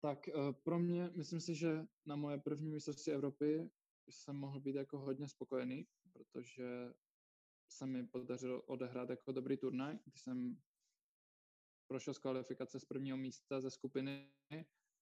Tak 0.00 0.28
eh, 0.28 0.32
pro 0.62 0.78
mě, 0.78 1.10
myslím 1.16 1.40
si, 1.40 1.54
že 1.54 1.86
na 2.06 2.16
moje 2.16 2.38
první 2.38 2.70
mistrovství 2.70 3.12
Evropy 3.12 3.70
jsem 4.08 4.36
mohl 4.36 4.60
být 4.60 4.74
jako 4.74 4.98
hodně 4.98 5.28
spokojený, 5.28 5.86
protože 6.12 6.94
se 7.68 7.86
mi 7.86 8.06
podařilo 8.06 8.62
odehrát 8.62 9.10
jako 9.10 9.32
dobrý 9.32 9.56
turnaj, 9.56 9.98
když 10.04 10.20
jsem 10.20 10.62
prošel 11.88 12.14
z 12.14 12.18
kvalifikace 12.18 12.80
z 12.80 12.84
prvního 12.84 13.16
místa 13.16 13.60
ze 13.60 13.70
skupiny, 13.70 14.32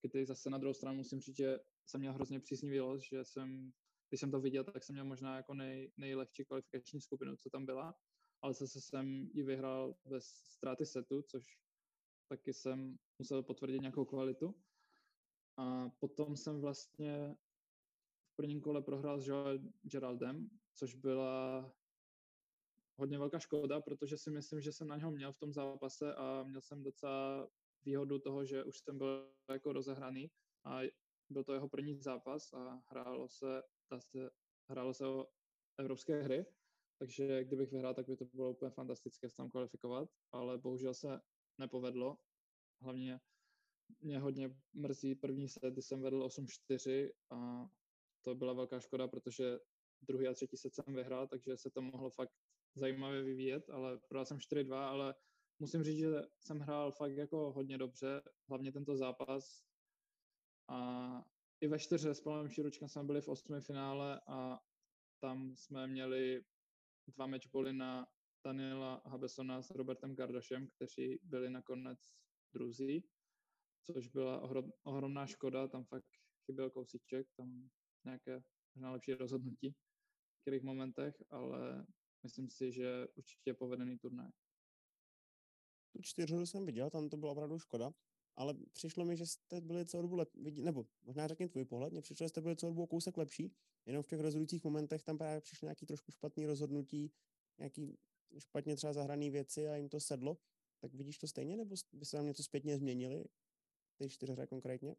kdy 0.03 0.27
zase 0.27 0.51
na 0.51 0.59
druhou 0.59 0.75
stranu 0.75 0.97
musím 0.97 1.21
říct, 1.21 1.37
že 1.37 1.59
jsem 1.87 2.01
měl 2.01 2.13
hrozně 2.13 2.41
příznivý 2.41 2.81
los, 2.81 3.03
že 3.03 3.25
jsem, 3.25 3.73
když 4.09 4.21
jsem 4.21 4.31
to 4.31 4.41
viděl, 4.41 4.65
tak 4.65 4.85
jsem 4.85 4.95
měl 4.95 5.05
možná 5.05 5.37
jako 5.37 5.55
nej, 5.55 5.93
nejlehčí 5.97 6.45
kvalifikační 6.45 7.01
skupinu, 7.01 7.37
co 7.37 7.51
tam 7.51 7.67
byla, 7.67 7.95
ale 8.43 8.55
zase 8.55 8.81
jsem 8.81 9.31
ji 9.35 9.43
vyhrál 9.43 9.95
bez 10.05 10.25
ztráty 10.27 10.87
setu, 10.87 11.23
což 11.23 11.45
taky 12.29 12.53
jsem 12.53 12.99
musel 13.19 13.43
potvrdit 13.43 13.81
nějakou 13.81 14.05
kvalitu. 14.05 14.55
A 15.57 15.89
potom 15.89 16.37
jsem 16.37 16.61
vlastně 16.61 17.37
v 18.33 18.37
prvním 18.37 18.61
kole 18.61 18.83
prohrál 18.83 19.21
s 19.21 19.31
Geraldem, 19.83 20.51
což 20.75 20.95
byla 20.95 21.73
hodně 23.01 23.19
velká 23.19 23.39
škoda, 23.39 23.81
protože 23.81 24.19
si 24.19 24.31
myslím, 24.31 24.61
že 24.61 24.73
jsem 24.73 24.89
na 24.89 24.97
něho 24.97 25.11
měl 25.11 25.33
v 25.33 25.39
tom 25.39 25.53
zápase 25.53 26.15
a 26.15 26.43
měl 26.43 26.61
jsem 26.61 26.83
docela 26.83 27.49
výhodu 27.85 28.19
toho, 28.19 28.45
že 28.45 28.65
už 28.65 28.79
jsem 28.79 28.99
byl 28.99 29.33
jako 29.51 29.73
rozehraný 29.73 30.31
a 30.65 30.81
byl 31.31 31.45
to 31.45 31.55
jeho 31.55 31.69
první 31.69 32.01
zápas 32.03 32.53
a 32.53 32.83
hrálo 32.87 33.29
se, 33.29 33.63
se, 33.99 34.31
hrálo 34.71 34.95
se 34.95 35.07
o 35.07 35.27
evropské 35.79 36.23
hry, 36.23 36.47
takže 36.99 37.45
kdybych 37.45 37.71
vyhrál, 37.73 37.95
tak 37.95 38.07
by 38.07 38.17
to 38.17 38.25
bylo 38.25 38.51
úplně 38.51 38.71
fantastické 38.71 39.29
se 39.29 39.37
tam 39.37 39.51
kvalifikovat, 39.51 40.09
ale 40.33 40.59
bohužel 40.59 40.95
se 40.95 41.21
nepovedlo. 41.59 42.19
Hlavně 42.83 43.21
mě 44.01 44.19
hodně 44.19 44.57
mrzí 44.73 45.15
první 45.15 45.49
set, 45.49 45.73
kdy 45.73 45.83
jsem 45.83 46.03
vedl 46.03 46.27
8-4 46.27 47.11
a 47.31 47.67
to 48.23 48.35
byla 48.35 48.53
velká 48.53 48.81
škoda, 48.81 49.09
protože 49.09 49.59
druhý 50.03 50.29
a 50.29 50.35
třetí 50.35 50.57
set 50.57 50.75
jsem 50.75 50.95
vyhrál, 50.95 51.27
takže 51.27 51.57
se 51.57 51.71
to 51.71 51.83
mohlo 51.83 52.11
fakt 52.11 52.33
zajímavě 52.75 53.23
vyvíjet, 53.23 53.71
ale 53.71 53.99
prodal 54.09 54.25
jsem 54.25 54.39
4-2, 54.39 54.75
ale 54.75 55.15
musím 55.59 55.83
říct, 55.83 55.99
že 55.99 56.09
jsem 56.41 56.59
hrál 56.59 56.93
fakt 56.93 57.17
jako 57.17 57.53
hodně 57.53 57.79
dobře, 57.79 58.23
hlavně 58.49 58.73
tento 58.73 58.97
zápas. 58.97 59.65
A 60.69 61.25
i 61.61 61.69
ve 61.69 61.79
čtyře 61.79 62.15
s 62.15 62.21
Pavlem 62.21 62.49
Širučkem 62.49 62.89
jsme 62.89 63.05
byli 63.05 63.21
v 63.21 63.29
osmi 63.29 63.61
finále 63.61 64.21
a 64.27 64.59
tam 65.23 65.57
jsme 65.57 65.87
měli 65.87 66.45
dva 67.07 67.27
matchboly 67.27 67.73
na 67.73 68.07
Daniela 68.45 69.03
Habesona 69.07 69.63
s 69.63 69.71
Robertem 69.71 70.15
Gardošem, 70.15 70.69
kteří 70.69 71.19
byli 71.23 71.51
nakonec 71.51 71.99
druzí, 72.55 73.09
což 73.87 74.09
byla 74.09 74.41
ohrom, 74.41 74.73
ohromná 74.83 75.27
škoda, 75.27 75.69
tam 75.69 75.85
fakt 75.85 76.07
chyběl 76.47 76.71
kousíček, 76.71 77.27
tam 77.37 77.71
nějaké 78.05 78.43
možná 78.75 78.93
lepší 78.93 79.15
rozhodnutí 79.15 79.71
v 79.71 79.77
některých 80.37 80.63
momentech, 80.63 81.23
ale 81.31 81.87
myslím 82.23 82.51
si, 82.51 82.73
že 82.73 83.09
určitě 83.15 83.55
povedený 83.55 83.99
turnaj. 83.99 84.31
Tu 85.93 86.03
čtyřhru 86.03 86.47
jsem 86.47 86.67
viděl, 86.67 86.91
tam 86.91 87.09
to 87.09 87.17
bylo 87.17 87.33
opravdu 87.33 87.59
škoda, 87.59 87.95
ale 88.37 88.55
přišlo 88.73 89.05
mi, 89.05 89.17
že 89.17 89.27
jste 89.27 89.61
byli 89.61 89.87
celou 89.87 90.03
dobu 90.03 90.17
lepší, 90.17 90.41
nebo 90.63 90.87
možná 91.03 91.29
řekni 91.29 91.49
tvůj 91.49 91.65
pohled, 91.65 91.93
mně 91.93 92.03
přišlo, 92.03 92.25
že 92.25 92.29
jste 92.29 92.41
byli 92.41 92.57
celou 92.57 92.73
dobu 92.73 92.87
kousek 92.87 93.17
lepší, 93.17 93.55
jenom 93.87 94.03
v 94.03 94.07
těch 94.07 94.21
rozhodujících 94.21 94.65
momentech 94.65 95.03
tam 95.03 95.19
právě 95.19 95.41
přišly 95.41 95.67
nějaký 95.67 95.87
trošku 95.87 96.13
špatný 96.13 96.47
rozhodnutí, 96.47 97.13
nějaký 97.59 97.99
špatně 98.39 98.77
třeba 98.77 98.93
zahraný 98.93 99.31
věci 99.31 99.69
a 99.69 99.77
jim 99.77 99.89
to 99.89 100.01
sedlo. 100.01 100.39
Tak 100.81 100.95
vidíš 100.95 101.19
to 101.19 101.29
stejně, 101.29 101.57
nebo 101.57 101.75
byste 101.93 102.17
tam 102.17 102.27
něco 102.27 102.43
zpětně 102.43 102.79
změnili, 102.79 103.25
ty 103.97 104.09
čtyřhře 104.09 104.47
konkrétně? 104.47 104.97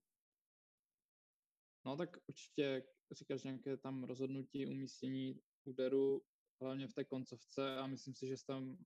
No 1.85 1.97
tak 1.97 2.17
určitě 2.27 2.83
říkáš 3.11 3.43
nějaké 3.43 3.77
tam 3.77 4.03
rozhodnutí, 4.03 4.65
umístění 4.65 5.41
úderu, 5.63 6.25
hlavně 6.61 6.87
v 6.87 6.93
té 6.93 7.05
koncovce 7.05 7.77
a 7.77 7.87
myslím 7.87 8.15
si, 8.15 8.27
že 8.27 8.35
tam 8.47 8.77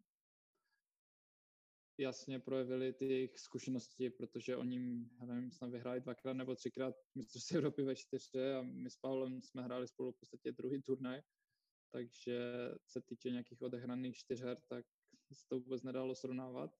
jasně 1.97 2.39
projevili 2.39 2.93
ty 2.93 3.05
jejich 3.05 3.39
zkušenosti, 3.39 4.09
protože 4.09 4.57
oni, 4.57 4.79
nevím, 5.25 5.51
snad 5.51 5.71
vyhráli 5.71 6.01
dvakrát 6.01 6.33
nebo 6.33 6.55
třikrát 6.55 6.95
mistrovství 7.15 7.57
Evropy 7.57 7.83
ve 7.83 7.95
čtyře 7.95 8.55
a 8.55 8.61
my 8.61 8.89
s 8.89 8.97
Pavlem 8.97 9.41
jsme 9.41 9.61
hráli 9.61 9.87
spolu 9.87 10.11
v 10.11 10.19
podstatě 10.19 10.51
druhý 10.51 10.81
turnaj, 10.81 11.21
takže 11.91 12.39
se 12.87 13.01
týče 13.01 13.29
nějakých 13.29 13.61
odehraných 13.61 14.17
čtyřher, 14.17 14.57
tak 14.69 14.85
se 15.33 15.45
to 15.47 15.59
vůbec 15.59 15.83
nedalo 15.83 16.15
srovnávat. 16.15 16.71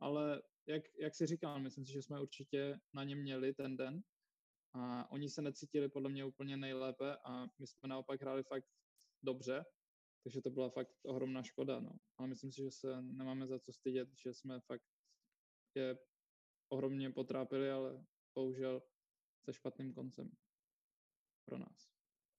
Ale 0.00 0.42
jak, 0.66 0.82
jak 1.00 1.14
si 1.14 1.26
říkal, 1.26 1.60
myslím 1.60 1.86
si, 1.86 1.92
že 1.92 2.02
jsme 2.02 2.20
určitě 2.20 2.80
na 2.94 3.04
ně 3.04 3.16
měli 3.16 3.54
ten 3.54 3.76
den 3.76 4.02
a 4.74 5.10
oni 5.10 5.30
se 5.30 5.42
necítili 5.42 5.88
podle 5.88 6.10
mě 6.10 6.24
úplně 6.24 6.56
nejlépe 6.56 7.16
a 7.24 7.46
my 7.58 7.66
jsme 7.66 7.88
naopak 7.88 8.20
hráli 8.20 8.42
fakt 8.42 8.66
dobře 9.22 9.64
takže 10.28 10.40
to 10.40 10.50
byla 10.50 10.70
fakt 10.70 10.92
ohromná 11.04 11.42
škoda, 11.42 11.80
no. 11.80 11.90
Ale 12.16 12.28
myslím 12.28 12.52
si, 12.52 12.62
že 12.62 12.70
se 12.70 13.02
nemáme 13.02 13.46
za 13.46 13.58
co 13.58 13.72
stydět, 13.72 14.08
že 14.14 14.34
jsme 14.34 14.60
fakt 14.60 14.82
je 15.74 15.98
ohromně 16.68 17.10
potrápili, 17.10 17.70
ale 17.70 18.04
bohužel 18.34 18.82
se 19.44 19.52
špatným 19.52 19.92
koncem 19.92 20.30
pro 21.44 21.58
nás. 21.58 21.88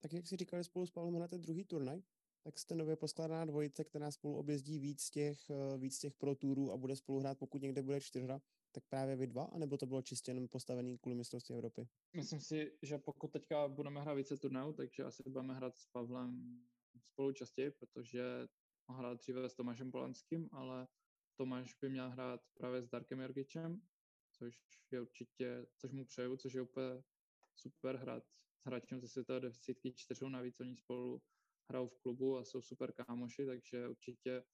Tak 0.00 0.12
jak 0.12 0.26
si 0.26 0.36
říkali 0.36 0.64
spolu 0.64 0.86
s 0.86 0.90
Pavlem 0.90 1.14
hrajete 1.14 1.38
druhý 1.38 1.64
turnaj, 1.64 2.02
tak 2.42 2.58
jste 2.58 2.74
nově 2.74 2.96
poskládaná 2.96 3.44
dvojice, 3.44 3.84
která 3.84 4.10
spolu 4.10 4.36
objezdí 4.36 4.78
víc 4.78 5.10
těch, 5.10 5.50
eh, 5.50 5.78
víc 5.78 5.98
těch 5.98 6.14
pro 6.14 6.34
turů 6.34 6.72
a 6.72 6.76
bude 6.76 6.96
spolu 6.96 7.18
hrát, 7.18 7.38
pokud 7.38 7.62
někde 7.62 7.82
bude 7.82 8.00
čtyřhra, 8.00 8.40
tak 8.72 8.84
právě 8.88 9.16
vy 9.16 9.26
dva, 9.26 9.44
anebo 9.44 9.76
to 9.76 9.86
bylo 9.86 10.02
čistě 10.02 10.30
jenom 10.30 10.48
postavený 10.48 10.98
kvůli 10.98 11.16
mistrovství 11.16 11.54
Evropy? 11.54 11.88
Myslím 12.16 12.40
si, 12.40 12.78
že 12.82 12.98
pokud 12.98 13.32
teďka 13.32 13.68
budeme 13.68 14.00
hrát 14.00 14.14
více 14.14 14.36
turnajů, 14.36 14.72
takže 14.72 15.04
asi 15.04 15.22
budeme 15.22 15.54
hrát 15.54 15.78
s 15.78 15.86
Pavlem 15.86 16.60
spolu 16.98 17.32
častěji, 17.32 17.70
protože 17.70 18.48
hrál 18.88 19.16
dříve 19.16 19.48
s 19.48 19.54
Tomášem 19.54 19.90
Polanským, 19.90 20.48
ale 20.52 20.88
Tomáš 21.36 21.74
by 21.74 21.88
měl 21.88 22.10
hrát 22.10 22.40
právě 22.54 22.82
s 22.82 22.88
Darkem 22.88 23.20
Jorgičem, 23.20 23.82
což 24.32 24.58
je 24.90 25.00
určitě, 25.00 25.66
což 25.76 25.92
mu 25.92 26.04
přeju, 26.04 26.36
což 26.36 26.52
je 26.54 26.62
úplně 26.62 27.02
super 27.56 27.96
hrát 27.96 28.24
s 28.26 28.66
hráčem 28.66 29.00
ze 29.00 29.08
světové 29.08 29.40
desítky 29.40 29.92
čtyřů, 29.92 30.28
navíc 30.28 30.60
oni 30.60 30.76
spolu 30.76 31.22
hrajou 31.70 31.88
v 31.88 31.98
klubu 31.98 32.36
a 32.36 32.44
jsou 32.44 32.62
super 32.62 32.92
kámoši, 32.92 33.46
takže 33.46 33.88
určitě 33.88 34.44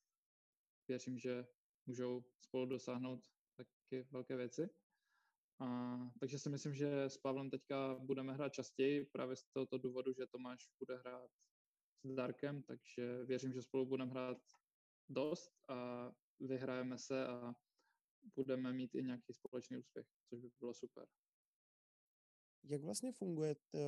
věřím, 0.89 1.19
že 1.19 1.47
můžou 1.87 2.25
spolu 2.41 2.67
dosáhnout 2.67 3.21
taky 3.57 4.07
velké 4.11 4.37
věci. 4.37 4.71
A, 5.61 5.97
takže 6.21 6.39
si 6.39 6.51
myslím, 6.51 6.75
že 6.75 7.05
s 7.05 7.19
Pavlem 7.19 7.51
teďka 7.51 7.95
budeme 7.95 8.33
hrát 8.33 8.53
častěji, 8.53 9.05
právě 9.05 9.37
z 9.37 9.45
tohoto 9.45 9.79
důvodu, 9.79 10.13
že 10.13 10.27
Tomáš 10.27 10.69
bude 10.79 10.99
hrát 10.99 11.31
s 12.05 12.15
Darkem, 12.15 12.63
takže 12.63 13.25
věřím, 13.25 13.53
že 13.53 13.63
spolu 13.63 13.87
budeme 13.87 14.11
hrát 14.11 14.39
dost 15.09 15.53
a 15.69 16.13
vyhrajeme 16.41 16.99
se 16.99 17.27
a 17.27 17.55
budeme 18.35 18.73
mít 18.73 18.95
i 18.95 19.03
nějaký 19.03 19.33
společný 19.33 19.77
úspěch, 19.77 20.07
což 20.29 20.41
by 20.41 20.51
bylo 20.61 20.75
super. 20.75 21.07
Jak 22.65 22.83
vlastně 22.83 23.13
funguje 23.13 23.55
t, 23.55 23.79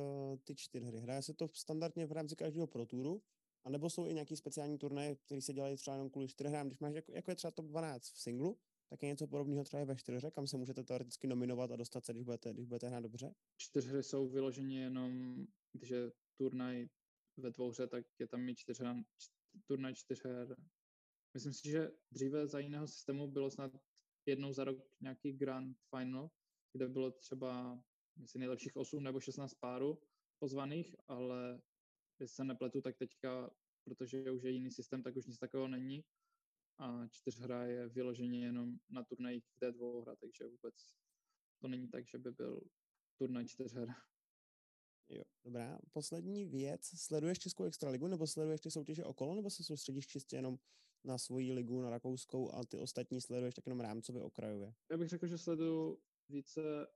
ty 0.43 0.55
čtyři 0.55 0.85
hry? 0.85 0.99
Hraje 0.99 1.21
se 1.21 1.33
to 1.33 1.49
standardně 1.53 2.05
v 2.05 2.11
rámci 2.11 2.35
každého 2.35 2.67
proturu, 2.67 3.23
anebo 3.63 3.89
jsou 3.89 4.07
i 4.07 4.13
nějaký 4.13 4.35
speciální 4.35 4.77
turnaje, 4.77 5.15
které 5.15 5.41
se 5.41 5.53
dělají 5.53 5.77
třeba 5.77 5.95
jenom 5.95 6.09
kvůli 6.09 6.27
čtyřhrám? 6.27 6.67
Když 6.67 6.79
máš, 6.79 6.93
jako, 6.93 7.11
jako 7.11 7.31
je 7.31 7.35
třeba 7.35 7.51
top 7.51 7.65
12 7.65 8.09
v 8.09 8.19
singlu, 8.19 8.59
tak 8.89 9.03
je 9.03 9.09
něco 9.09 9.27
podobného 9.27 9.63
třeba 9.63 9.83
ve 9.83 9.95
čtyřhře, 9.95 10.31
kam 10.31 10.47
se 10.47 10.57
můžete 10.57 10.83
teoreticky 10.83 11.27
nominovat 11.27 11.71
a 11.71 11.75
dostat 11.75 12.05
se, 12.05 12.13
když 12.13 12.23
budete, 12.23 12.53
když 12.53 12.65
budete 12.65 12.87
hrát 12.87 12.99
dobře? 12.99 13.35
Čtyřhry 13.57 14.03
jsou 14.03 14.29
vyloženě 14.29 14.81
jenom, 14.81 15.45
když 15.73 15.89
je 15.89 16.11
turnaj 16.37 16.87
ve 17.39 17.51
dvouhře, 17.51 17.87
tak 17.87 18.05
je 18.19 18.27
tam 18.27 18.49
i 18.49 18.55
čtyřhra, 18.55 18.95
turnaj 19.65 19.93
čtyřher. 19.93 20.55
Myslím 21.33 21.53
si, 21.53 21.69
že 21.69 21.91
dříve 22.11 22.47
za 22.47 22.59
jiného 22.59 22.87
systému 22.87 23.31
bylo 23.31 23.51
snad 23.51 23.71
jednou 24.25 24.53
za 24.53 24.63
rok 24.63 24.77
nějaký 25.01 25.33
grand 25.33 25.77
final, 25.95 26.29
kde 26.73 26.87
bylo 26.87 27.11
třeba 27.11 27.81
myslím, 28.19 28.39
nejlepších 28.39 28.75
8 28.75 29.03
nebo 29.03 29.19
16 29.19 29.53
párů 29.53 30.01
pozvaných, 30.39 30.95
ale 31.07 31.61
jestli 32.19 32.35
se 32.35 32.43
nepletu, 32.43 32.81
tak 32.81 32.97
teďka, 32.97 33.51
protože 33.83 34.31
už 34.31 34.43
je 34.43 34.51
jiný 34.51 34.71
systém, 34.71 35.03
tak 35.03 35.15
už 35.15 35.25
nic 35.25 35.39
takového 35.39 35.67
není 35.67 36.03
a 36.77 37.07
čtyřhra 37.07 37.65
je 37.65 37.89
vyloženě 37.89 38.45
jenom 38.45 38.77
na 38.89 39.03
turnajích, 39.03 39.45
kde 39.59 39.71
dvouhra, 39.71 40.15
takže 40.15 40.47
vůbec 40.47 40.75
to 41.61 41.67
není 41.67 41.87
tak, 41.87 42.07
že 42.07 42.17
by 42.17 42.31
byl 42.31 42.61
turnaj 43.17 43.45
čtyřher. 43.45 43.95
Jo, 45.09 45.23
dobrá. 45.43 45.79
Poslední 45.91 46.45
věc. 46.45 46.81
Sleduješ 46.85 47.39
Českou 47.39 47.63
extraligu 47.63 48.07
nebo 48.07 48.27
sleduješ 48.27 48.61
ty 48.61 48.71
soutěže 48.71 49.05
okolo, 49.05 49.35
nebo 49.35 49.49
se 49.49 49.63
soustředíš 49.63 50.07
čistě 50.07 50.35
jenom 50.35 50.59
na 51.03 51.17
svoji 51.17 51.53
ligu, 51.53 51.81
na 51.81 51.89
rakouskou 51.89 52.51
a 52.51 52.65
ty 52.65 52.79
ostatní 52.79 53.21
sleduješ 53.21 53.55
tak 53.55 53.65
jenom 53.65 53.79
rámcově 53.79 54.23
okrajově? 54.23 54.73
Já 54.91 54.97
bych 54.97 55.09
řekl, 55.09 55.27
že 55.27 55.37
sleduju 55.37 56.01
více 56.29 56.87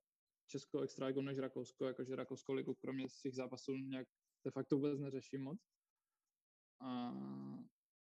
Českou 0.48 0.80
extraligu 0.80 1.22
než 1.22 1.38
Rakousko, 1.38 1.86
jakože 1.86 2.16
Rakouskou 2.16 2.54
ligu 2.54 2.74
kromě 2.74 3.08
těch 3.22 3.36
zápasů 3.36 3.78
nějak 3.78 4.08
de 4.46 4.52
facto 4.52 4.76
vůbec 4.76 5.00
neřeším 5.00 5.44
moc. 5.44 5.60
A 6.82 7.14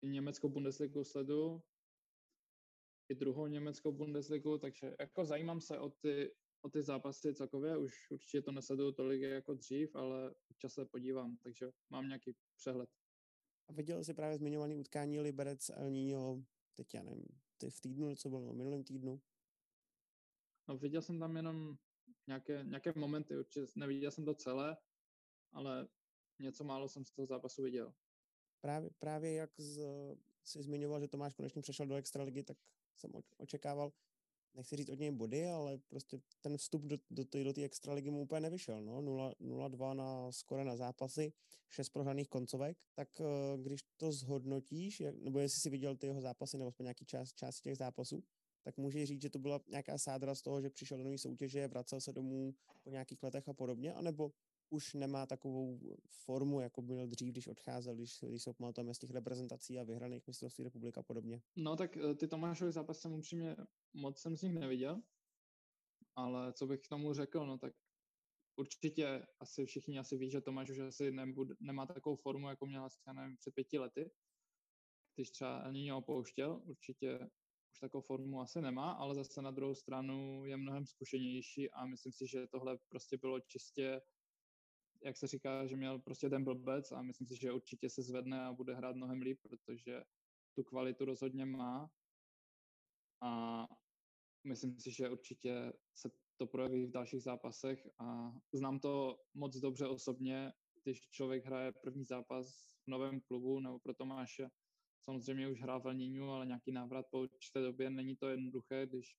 i 0.03 0.09
německou 0.09 0.49
Bundesligu 0.49 1.05
sledu, 1.05 1.63
i 3.09 3.15
druhou 3.15 3.47
německou 3.47 3.93
Bundesligu, 3.93 4.59
takže 4.59 4.97
jako 5.01 5.25
zajímám 5.25 5.61
se 5.61 5.79
o 5.79 5.91
ty, 5.91 6.35
o 6.65 6.69
ty 6.69 6.83
zápasy 6.83 7.35
celkově, 7.35 7.79
už 7.79 8.11
určitě 8.11 8.43
to 8.43 8.53
nesleduju 8.53 8.93
tolik 8.93 9.23
jako 9.23 9.55
dřív, 9.55 9.97
ale 9.97 10.35
občas 10.51 10.73
se 10.73 10.85
podívám, 10.85 11.37
takže 11.37 11.73
mám 11.91 12.09
nějaký 12.09 12.37
přehled. 12.57 12.91
A 13.69 13.73
viděl 13.73 14.05
jsi 14.05 14.15
právě 14.15 14.39
zmiňovaný 14.39 14.77
utkání 14.77 15.21
Liberec 15.21 15.71
El 15.71 15.91
Niño, 15.91 16.45
teď 16.75 16.95
já 16.95 17.03
nevím, 17.03 17.41
ty 17.57 17.71
v 17.71 17.81
týdnu, 17.81 18.17
co 18.17 18.29
bylo, 18.29 18.55
minulém 18.55 18.85
týdnu? 18.85 19.21
No 20.69 20.79
viděl 20.79 21.03
jsem 21.03 21.21
tam 21.21 21.37
jenom 21.37 21.77
nějaké, 22.27 22.65
nějaké 22.65 22.93
momenty, 22.97 23.39
určitě 23.39 23.67
neviděl 23.77 24.11
jsem 24.11 24.25
to 24.25 24.35
celé, 24.35 24.77
ale 25.53 25.89
něco 26.39 26.65
málo 26.65 26.89
jsem 26.89 27.05
z 27.05 27.11
toho 27.11 27.27
zápasu 27.27 27.63
viděl 27.63 27.95
právě, 28.65 28.91
právě 28.99 29.35
jak 29.35 29.61
z, 29.61 29.81
si 30.45 30.63
zmiňoval, 30.63 31.01
že 31.01 31.09
Tomáš 31.09 31.35
konečně 31.35 31.63
přešel 31.63 31.87
do 31.87 31.95
extraligy, 31.95 32.43
tak 32.43 32.57
jsem 32.97 33.11
očekával, 33.37 33.93
nechci 34.55 34.77
říct 34.77 34.89
od 34.89 34.99
něj 34.99 35.11
body, 35.11 35.47
ale 35.47 35.79
prostě 35.89 36.21
ten 36.41 36.57
vstup 36.57 36.83
do, 36.83 36.97
do 37.11 37.25
té 37.25 37.45
do 37.45 37.63
extraligy 37.63 38.11
mu 38.11 38.21
úplně 38.21 38.41
nevyšel. 38.41 38.83
No? 38.83 39.03
0-2 39.03 39.95
na 39.95 40.33
skore 40.33 40.65
na 40.65 40.77
zápasy, 40.77 41.33
6 41.71 41.89
prohraných 41.89 42.29
koncovek, 42.29 42.77
tak 42.95 43.09
eh, 43.21 43.25
když 43.63 43.81
to 43.97 44.13
zhodnotíš, 44.13 45.01
jak, 45.01 45.15
nebo 45.17 45.39
jestli 45.39 45.61
si 45.61 45.71
viděl 45.71 45.97
ty 45.97 46.07
jeho 46.07 46.21
zápasy 46.21 46.59
nebo 46.59 46.73
nějaký 46.83 47.05
část, 47.05 47.35
část 47.35 47.61
těch 47.61 47.77
zápasů, 47.77 48.25
tak 48.63 48.77
může 48.77 49.07
říct, 49.07 49.23
že 49.23 49.31
to 49.31 49.39
byla 49.39 49.61
nějaká 49.69 49.99
sádra 49.99 50.35
z 50.35 50.43
toho, 50.43 50.61
že 50.61 50.71
přišel 50.71 50.99
do 50.99 51.05
nové 51.05 51.19
soutěže, 51.19 51.69
vracel 51.69 52.01
se 52.01 52.13
domů 52.13 52.55
po 52.83 52.91
nějakých 52.91 53.23
letech 53.23 53.49
a 53.49 53.53
podobně, 53.53 53.93
anebo 53.93 54.33
už 54.75 54.95
nemá 54.95 55.27
takovou 55.27 55.81
formu, 56.09 56.61
jako 56.61 56.83
byl 56.83 57.07
dřív, 57.07 57.33
když 57.33 57.49
odcházel, 57.49 57.95
když, 57.95 58.19
když 58.29 58.43
se 58.43 58.53
pamatujeme 58.55 58.95
z 58.95 58.99
těch 58.99 59.11
reprezentací 59.11 59.79
a 59.79 59.85
vyhraných 59.85 60.27
mistrovství 60.27 60.65
republika 60.65 61.01
a 61.01 61.03
podobně. 61.03 61.43
No 61.57 61.77
tak 61.77 61.97
eh, 61.97 62.15
ty 62.15 62.29
Tomášovy 62.29 62.73
zápasy 62.73 63.01
jsem 63.01 63.13
upřímně 63.13 63.57
moc 63.93 64.19
jsem 64.19 64.37
z 64.37 64.43
nich 64.43 64.55
neviděl, 64.55 65.03
ale 66.17 66.53
co 66.53 66.67
bych 66.67 66.81
k 66.81 66.89
tomu 66.89 67.15
řekl, 67.15 67.47
no 67.47 67.59
tak 67.59 67.73
určitě 68.57 69.27
asi 69.41 69.67
všichni 69.67 69.99
asi 69.99 70.17
ví, 70.17 70.31
že 70.31 70.41
Tomáš 70.41 70.71
už 70.71 70.79
asi 70.79 71.11
nebud, 71.11 71.49
nemá 71.61 71.87
takovou 71.87 72.17
formu, 72.17 72.49
jako 72.49 72.67
měl 72.67 72.85
asi, 72.85 72.99
nevím, 73.13 73.37
před 73.37 73.55
pěti 73.55 73.79
lety, 73.79 74.11
když 75.15 75.31
třeba 75.31 75.59
ani 75.59 75.93
opouštěl, 75.93 76.63
určitě 76.65 77.19
už 77.75 77.79
takovou 77.81 78.03
formu 78.03 78.41
asi 78.41 78.61
nemá, 78.61 78.93
ale 78.93 79.15
zase 79.15 79.43
na 79.43 79.51
druhou 79.51 79.75
stranu 79.75 80.45
je 80.45 80.57
mnohem 80.57 80.87
zkušenější 80.87 81.71
a 81.71 81.87
myslím 81.87 82.13
si, 82.13 82.27
že 82.27 82.47
tohle 82.47 82.79
prostě 82.89 83.19
bylo 83.19 83.41
čistě 83.41 84.01
jak 85.05 85.17
se 85.17 85.27
říká, 85.27 85.67
že 85.67 85.77
měl 85.77 85.99
prostě 85.99 86.31
ten 86.31 86.45
blbec 86.45 86.93
a 86.93 87.03
myslím 87.03 87.27
si, 87.27 87.37
že 87.37 87.53
určitě 87.53 87.91
se 87.91 88.03
zvedne 88.03 88.45
a 88.45 88.53
bude 88.53 88.75
hrát 88.75 88.97
mnohem 88.97 89.21
líp, 89.21 89.39
protože 89.43 90.05
tu 90.57 90.65
kvalitu 90.65 91.05
rozhodně 91.05 91.45
má. 91.45 91.91
A 93.23 93.67
myslím 94.45 94.81
si, 94.81 94.93
že 94.93 95.11
určitě 95.11 95.73
se 95.95 96.11
to 96.37 96.47
projeví 96.47 96.87
v 96.87 96.91
dalších 96.91 97.23
zápasech 97.23 97.89
a 97.99 98.33
znám 98.53 98.81
to 98.81 99.21
moc 99.35 99.57
dobře 99.57 99.87
osobně, 99.87 100.53
když 100.83 101.09
člověk 101.09 101.45
hraje 101.45 101.73
první 101.73 102.05
zápas 102.05 102.71
v 102.85 102.91
novém 102.91 103.21
klubu 103.21 103.61
nebo 103.61 103.79
pro 103.79 103.95
Tomáše, 103.95 104.51
samozřejmě 105.01 105.49
už 105.49 105.63
hrál 105.63 105.81
v 105.81 105.87
Elníňu, 105.87 106.31
ale 106.31 106.47
nějaký 106.47 106.73
návrat 106.73 107.07
po 107.11 107.21
určité 107.21 107.61
době 107.61 107.91
není 107.91 108.17
to 108.17 108.29
jednoduché, 108.29 108.87
když 108.87 109.17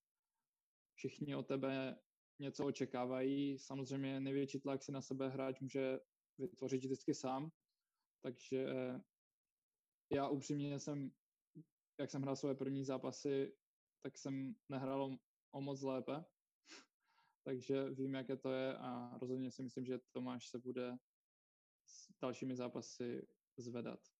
všichni 0.95 1.35
o 1.35 1.43
tebe 1.43 1.99
něco 2.39 2.65
očekávají. 2.65 3.59
Samozřejmě 3.59 4.19
největší 4.19 4.59
tlak 4.59 4.83
si 4.83 4.91
na 4.91 5.01
sebe 5.01 5.29
hráč 5.29 5.59
může 5.59 5.99
vytvořit 6.37 6.83
vždycky 6.83 7.13
sám, 7.13 7.51
takže 8.21 8.65
já 10.13 10.29
upřímně 10.29 10.79
jsem, 10.79 11.11
jak 11.99 12.11
jsem 12.11 12.21
hrál 12.21 12.35
své 12.35 12.55
první 12.55 12.83
zápasy, 12.83 13.57
tak 14.01 14.17
jsem 14.17 14.55
nehrál 14.69 15.17
o 15.51 15.61
moc 15.61 15.81
lépe, 15.81 16.25
takže 17.43 17.89
vím, 17.89 18.13
jaké 18.13 18.37
to 18.37 18.51
je 18.51 18.77
a 18.77 19.17
rozhodně 19.17 19.51
si 19.51 19.63
myslím, 19.63 19.85
že 19.85 19.99
Tomáš 20.11 20.49
se 20.49 20.59
bude 20.59 20.97
s 21.85 22.07
dalšími 22.21 22.55
zápasy 22.55 23.27
zvedat. 23.57 24.14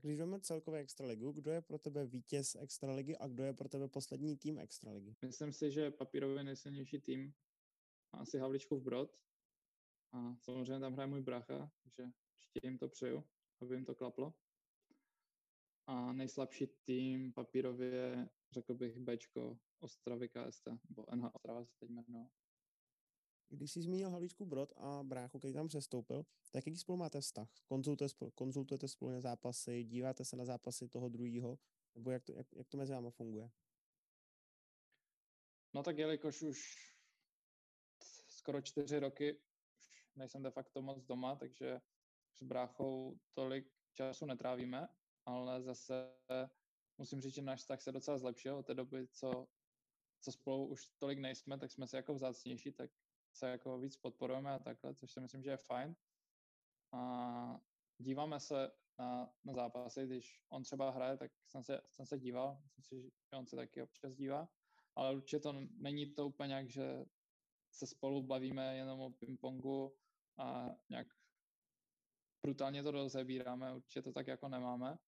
Když 0.00 0.18
vezmeme 0.18 0.40
celkově 0.40 0.80
extraligu, 0.80 1.32
kdo 1.32 1.50
je 1.50 1.62
pro 1.62 1.78
tebe 1.78 2.06
vítěz 2.06 2.54
extraligy 2.54 3.16
a 3.16 3.28
kdo 3.28 3.44
je 3.44 3.52
pro 3.52 3.68
tebe 3.68 3.88
poslední 3.88 4.36
tým 4.36 4.58
extraligy? 4.58 5.16
Myslím 5.22 5.52
si, 5.52 5.70
že 5.70 5.90
papírově 5.90 6.44
nejsilnější 6.44 7.00
tým 7.00 7.34
asi 8.12 8.38
Havličkův 8.38 8.82
Brod. 8.82 9.18
A 10.12 10.36
samozřejmě 10.36 10.80
tam 10.80 10.92
hraje 10.92 11.06
můj 11.06 11.22
brácha, 11.22 11.72
takže 11.82 12.02
určitě 12.34 12.60
jim 12.62 12.78
to 12.78 12.88
přeju, 12.88 13.24
aby 13.60 13.74
jim 13.74 13.84
to 13.84 13.94
klaplo. 13.94 14.34
A 15.86 16.12
nejslabší 16.12 16.66
tým 16.66 17.32
papírově, 17.32 18.28
řekl 18.52 18.74
bych, 18.74 18.98
Bčko 18.98 19.58
Ostravy 19.80 20.28
KST, 20.28 20.68
nebo 20.88 21.04
NH 21.14 21.34
Ostrava 21.34 21.64
se 21.64 21.78
teď 21.78 21.90
jmenuje. 21.90 22.28
Když 23.50 23.72
jsi 23.72 23.82
zmínil 23.82 24.10
Havlíčku 24.10 24.46
Brod 24.46 24.72
a 24.76 25.02
bráchu, 25.02 25.38
který 25.38 25.54
tam 25.54 25.68
přestoupil, 25.68 26.26
tak 26.50 26.66
jaký 26.66 26.78
spolu 26.78 26.98
máte 26.98 27.20
vztah? 27.20 27.48
Konzultujete 27.66 28.08
spolu, 28.08 28.30
konzultujete 28.30 28.88
spolu 28.88 29.12
na 29.12 29.20
zápasy, 29.20 29.84
díváte 29.84 30.24
se 30.24 30.36
na 30.36 30.44
zápasy 30.44 30.88
toho 30.88 31.08
druhého, 31.08 31.58
nebo 31.94 32.10
jak 32.10 32.24
to, 32.24 32.32
jak, 32.32 32.46
jak 32.52 32.68
to 32.68 32.76
mezi 32.76 32.92
váma 32.92 33.10
funguje? 33.10 33.50
No 35.74 35.82
tak 35.82 35.98
jelikož 35.98 36.42
už 36.42 36.58
skoro 38.28 38.62
čtyři 38.62 38.98
roky 38.98 39.40
nejsem 40.16 40.42
de 40.42 40.50
facto 40.50 40.82
moc 40.82 41.04
doma, 41.04 41.36
takže 41.36 41.80
s 42.34 42.42
bráchou 42.42 43.18
tolik 43.34 43.72
času 43.92 44.26
netrávíme, 44.26 44.88
ale 45.24 45.62
zase 45.62 46.14
musím 46.98 47.20
říct, 47.20 47.34
že 47.34 47.42
náš 47.42 47.60
vztah 47.60 47.82
se 47.82 47.92
docela 47.92 48.18
zlepšil 48.18 48.56
od 48.56 48.66
té 48.66 48.74
doby, 48.74 49.08
co, 49.08 49.48
co 50.20 50.32
spolu 50.32 50.66
už 50.66 50.88
tolik 50.98 51.18
nejsme, 51.18 51.58
tak 51.58 51.72
jsme 51.72 51.86
si 51.86 51.96
jako 51.96 52.14
vzácnější, 52.14 52.72
tak 52.72 52.90
se 53.38 53.48
jako 53.48 53.78
víc 53.78 53.96
podporujeme 53.96 54.52
a 54.52 54.58
takhle, 54.58 54.94
což 54.94 55.12
si 55.12 55.20
myslím, 55.20 55.42
že 55.42 55.50
je 55.50 55.56
fajn. 55.56 55.96
A 56.92 57.60
díváme 57.98 58.40
se 58.40 58.70
na, 58.98 59.32
na 59.44 59.52
zápasy, 59.54 60.06
když 60.06 60.42
on 60.48 60.62
třeba 60.62 60.90
hraje, 60.90 61.16
tak 61.16 61.30
jsem 61.46 61.64
se, 61.64 61.80
jsem 61.90 62.06
se 62.06 62.18
díval, 62.18 62.58
myslím 62.62 62.84
si, 62.84 63.02
že 63.02 63.38
on 63.38 63.46
se 63.46 63.56
taky 63.56 63.82
občas 63.82 64.14
dívá, 64.14 64.48
ale 64.96 65.14
určitě 65.14 65.40
to 65.40 65.52
není 65.70 66.14
to 66.14 66.26
úplně 66.26 66.48
nějak, 66.48 66.68
že 66.68 67.04
se 67.72 67.86
spolu 67.86 68.22
bavíme 68.22 68.76
jenom 68.76 69.00
o 69.00 69.10
pingpongu 69.10 69.96
a 70.38 70.68
nějak 70.90 71.06
brutálně 72.42 72.82
to 72.82 72.90
rozebíráme, 72.90 73.74
určitě 73.74 74.02
to 74.02 74.12
tak 74.12 74.26
jako 74.26 74.48
nemáme, 74.48 74.98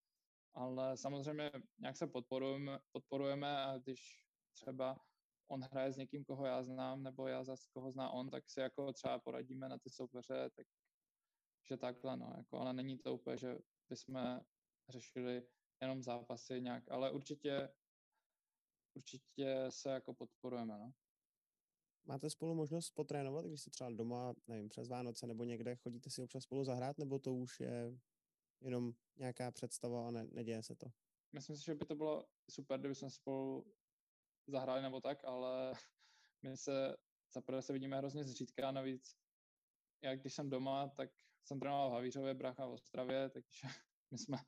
ale 0.54 0.96
samozřejmě 0.96 1.50
nějak 1.78 1.96
se 1.96 2.06
podporujeme, 2.06 2.78
podporujeme 2.92 3.64
a 3.64 3.78
když 3.78 4.26
třeba 4.52 5.09
on 5.50 5.62
hraje 5.62 5.92
s 5.92 5.96
někým, 5.96 6.24
koho 6.24 6.46
já 6.46 6.62
znám, 6.62 7.02
nebo 7.02 7.26
já 7.26 7.44
zase 7.44 7.68
koho 7.72 7.90
zná 7.90 8.10
on, 8.10 8.30
tak 8.30 8.50
si 8.50 8.60
jako 8.60 8.92
třeba 8.92 9.18
poradíme 9.18 9.68
na 9.68 9.78
ty 9.78 9.90
soupeře, 9.90 10.50
tak 10.56 10.66
že 11.68 11.76
takhle, 11.76 12.16
no, 12.16 12.34
jako, 12.36 12.58
ale 12.58 12.72
není 12.72 12.98
to 12.98 13.14
úplně, 13.14 13.36
že 13.36 13.58
bychom 13.88 14.40
řešili 14.88 15.42
jenom 15.80 16.02
zápasy 16.02 16.60
nějak, 16.60 16.90
ale 16.90 17.10
určitě, 17.10 17.68
určitě 18.94 19.66
se 19.68 19.90
jako 19.90 20.14
podporujeme, 20.14 20.78
no. 20.78 20.92
Máte 22.04 22.30
spolu 22.30 22.54
možnost 22.54 22.90
potrénovat, 22.90 23.46
když 23.46 23.60
jste 23.60 23.70
třeba 23.70 23.90
doma, 23.90 24.34
nevím, 24.46 24.68
přes 24.68 24.88
Vánoce 24.88 25.26
nebo 25.26 25.44
někde, 25.44 25.76
chodíte 25.76 26.10
si 26.10 26.22
občas 26.22 26.44
spolu 26.44 26.64
zahrát, 26.64 26.98
nebo 26.98 27.18
to 27.18 27.34
už 27.34 27.60
je 27.60 27.98
jenom 28.60 28.92
nějaká 29.16 29.50
představa 29.50 30.08
a 30.08 30.10
ne, 30.10 30.26
neděje 30.32 30.62
se 30.62 30.74
to? 30.74 30.86
Myslím 31.32 31.56
si, 31.56 31.64
že 31.64 31.74
by 31.74 31.84
to 31.84 31.94
bylo 31.94 32.28
super, 32.50 32.80
kdyby 32.80 32.94
jsme 32.94 33.10
spolu 33.10 33.74
zahráli 34.50 34.82
nebo 34.82 35.00
tak, 35.00 35.24
ale 35.24 35.72
my 36.42 36.56
se 36.56 36.96
zaprvé 37.34 37.62
se 37.62 37.72
vidíme 37.72 37.96
hrozně 37.96 38.24
zřídka 38.24 38.70
navíc 38.70 39.20
já 40.02 40.16
když 40.16 40.34
jsem 40.34 40.50
doma, 40.50 40.88
tak 40.88 41.10
jsem 41.44 41.60
trénoval 41.60 41.90
v 41.90 41.92
Havířově, 41.92 42.34
brácha 42.34 42.66
v 42.66 42.72
Ostravě, 42.72 43.30
takže 43.30 43.60
my 44.10 44.18
jsme, 44.18 44.38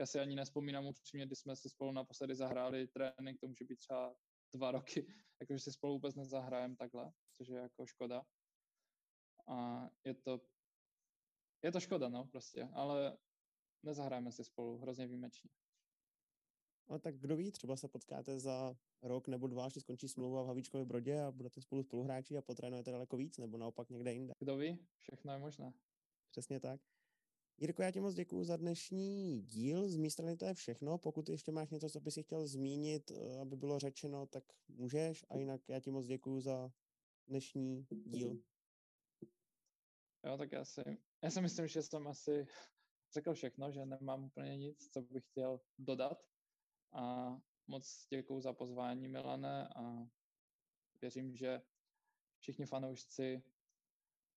já 0.00 0.06
si 0.06 0.20
ani 0.20 0.36
nespomínám 0.36 0.86
upřímně, 0.86 1.26
kdy 1.26 1.36
jsme 1.36 1.56
si 1.56 1.68
spolu 1.70 1.92
naposledy 1.92 2.34
zahráli 2.34 2.88
trénink, 2.88 3.40
to 3.40 3.48
může 3.48 3.64
být 3.64 3.76
třeba 3.76 4.16
dva 4.54 4.70
roky, 4.70 5.06
jakože 5.40 5.58
si 5.58 5.72
spolu 5.72 5.92
vůbec 5.92 6.14
nezahrajeme 6.14 6.76
takhle, 6.76 7.12
což 7.36 7.48
je 7.48 7.58
jako 7.58 7.86
škoda. 7.86 8.22
A 9.48 9.88
je 10.04 10.14
to, 10.14 10.40
je 11.64 11.72
to 11.72 11.80
škoda, 11.80 12.08
no, 12.08 12.24
prostě, 12.24 12.68
ale 12.72 13.18
nezahrajeme 13.82 14.32
si 14.32 14.44
spolu 14.44 14.78
hrozně 14.78 15.06
výjimečně. 15.06 15.50
No 16.88 16.98
tak 16.98 17.16
kdo 17.16 17.36
ví, 17.36 17.52
třeba 17.52 17.76
se 17.76 17.88
potkáte 17.88 18.38
za 18.38 18.76
rok 19.02 19.28
nebo 19.28 19.46
dva, 19.46 19.64
až 19.64 19.74
skončí 19.80 20.08
smlouva 20.08 20.42
v 20.42 20.46
Havíčkově 20.46 20.84
Brodě 20.84 21.20
a 21.20 21.32
budete 21.32 21.60
spolu 21.60 21.82
spoluhráči 21.82 22.36
a 22.36 22.42
potrénujete 22.42 22.90
daleko 22.90 23.16
víc, 23.16 23.38
nebo 23.38 23.56
naopak 23.58 23.90
někde 23.90 24.12
jinde. 24.12 24.34
Kdo 24.38 24.56
ví, 24.56 24.78
všechno 24.98 25.32
je 25.32 25.38
možné. 25.38 25.72
Přesně 26.30 26.60
tak. 26.60 26.80
Jirko, 27.58 27.82
já 27.82 27.90
ti 27.90 28.00
moc 28.00 28.14
děkuji 28.14 28.44
za 28.44 28.56
dnešní 28.56 29.42
díl. 29.42 29.88
Z 29.88 29.96
mé 29.96 30.10
strany 30.10 30.36
to 30.36 30.44
je 30.44 30.54
všechno. 30.54 30.98
Pokud 30.98 31.28
ještě 31.28 31.52
máš 31.52 31.70
něco, 31.70 31.90
co 31.90 32.00
bys 32.00 32.14
si 32.14 32.22
chtěl 32.22 32.46
zmínit, 32.46 33.10
eh, 33.10 33.38
aby 33.38 33.56
bylo 33.56 33.78
řečeno, 33.78 34.26
tak 34.26 34.44
můžeš. 34.68 35.24
A 35.28 35.36
jinak 35.36 35.68
já 35.68 35.80
ti 35.80 35.90
moc 35.90 36.06
děkuji 36.06 36.40
za 36.40 36.72
dnešní 37.26 37.86
díl. 38.06 38.42
Jo, 40.26 40.36
tak 40.38 40.52
já 40.52 40.64
si, 40.64 40.80
já 41.22 41.30
si 41.30 41.40
myslím, 41.40 41.66
že 41.66 41.82
jsem 41.82 42.08
asi 42.08 42.46
řekl 43.12 43.34
všechno, 43.34 43.72
že 43.72 43.86
nemám 43.86 44.24
úplně 44.24 44.56
nic, 44.56 44.90
co 44.90 45.02
bych 45.02 45.24
chtěl 45.24 45.60
dodat. 45.78 46.35
A 46.96 47.36
moc 47.66 48.06
děkuji 48.10 48.40
za 48.40 48.52
pozvání, 48.52 49.08
Milane, 49.08 49.68
a 49.68 50.08
věřím, 51.00 51.36
že 51.36 51.62
všichni 52.38 52.66
fanoušci 52.66 53.42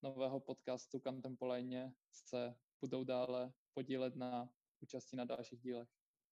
nového 0.02 0.40
podcastu 0.40 0.98
Contempoline 0.98 1.94
se 2.12 2.54
budou 2.80 3.04
dále 3.04 3.52
podílet 3.72 4.16
na 4.16 4.54
účasti 4.80 5.16
na 5.16 5.24
dalších 5.24 5.60
dílech. 5.60 5.88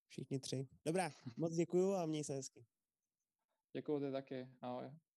Všichni 0.09 0.41
tři. 0.41 0.68
Dobrá, 0.85 1.11
moc 1.37 1.55
děkuju 1.55 1.93
a 1.93 2.07
měj 2.07 2.24
se 2.24 2.35
hezky. 2.35 2.66
Děkuju 3.72 4.01
ty 4.01 4.12
taky. 4.12 4.49
Ahoj. 4.61 5.08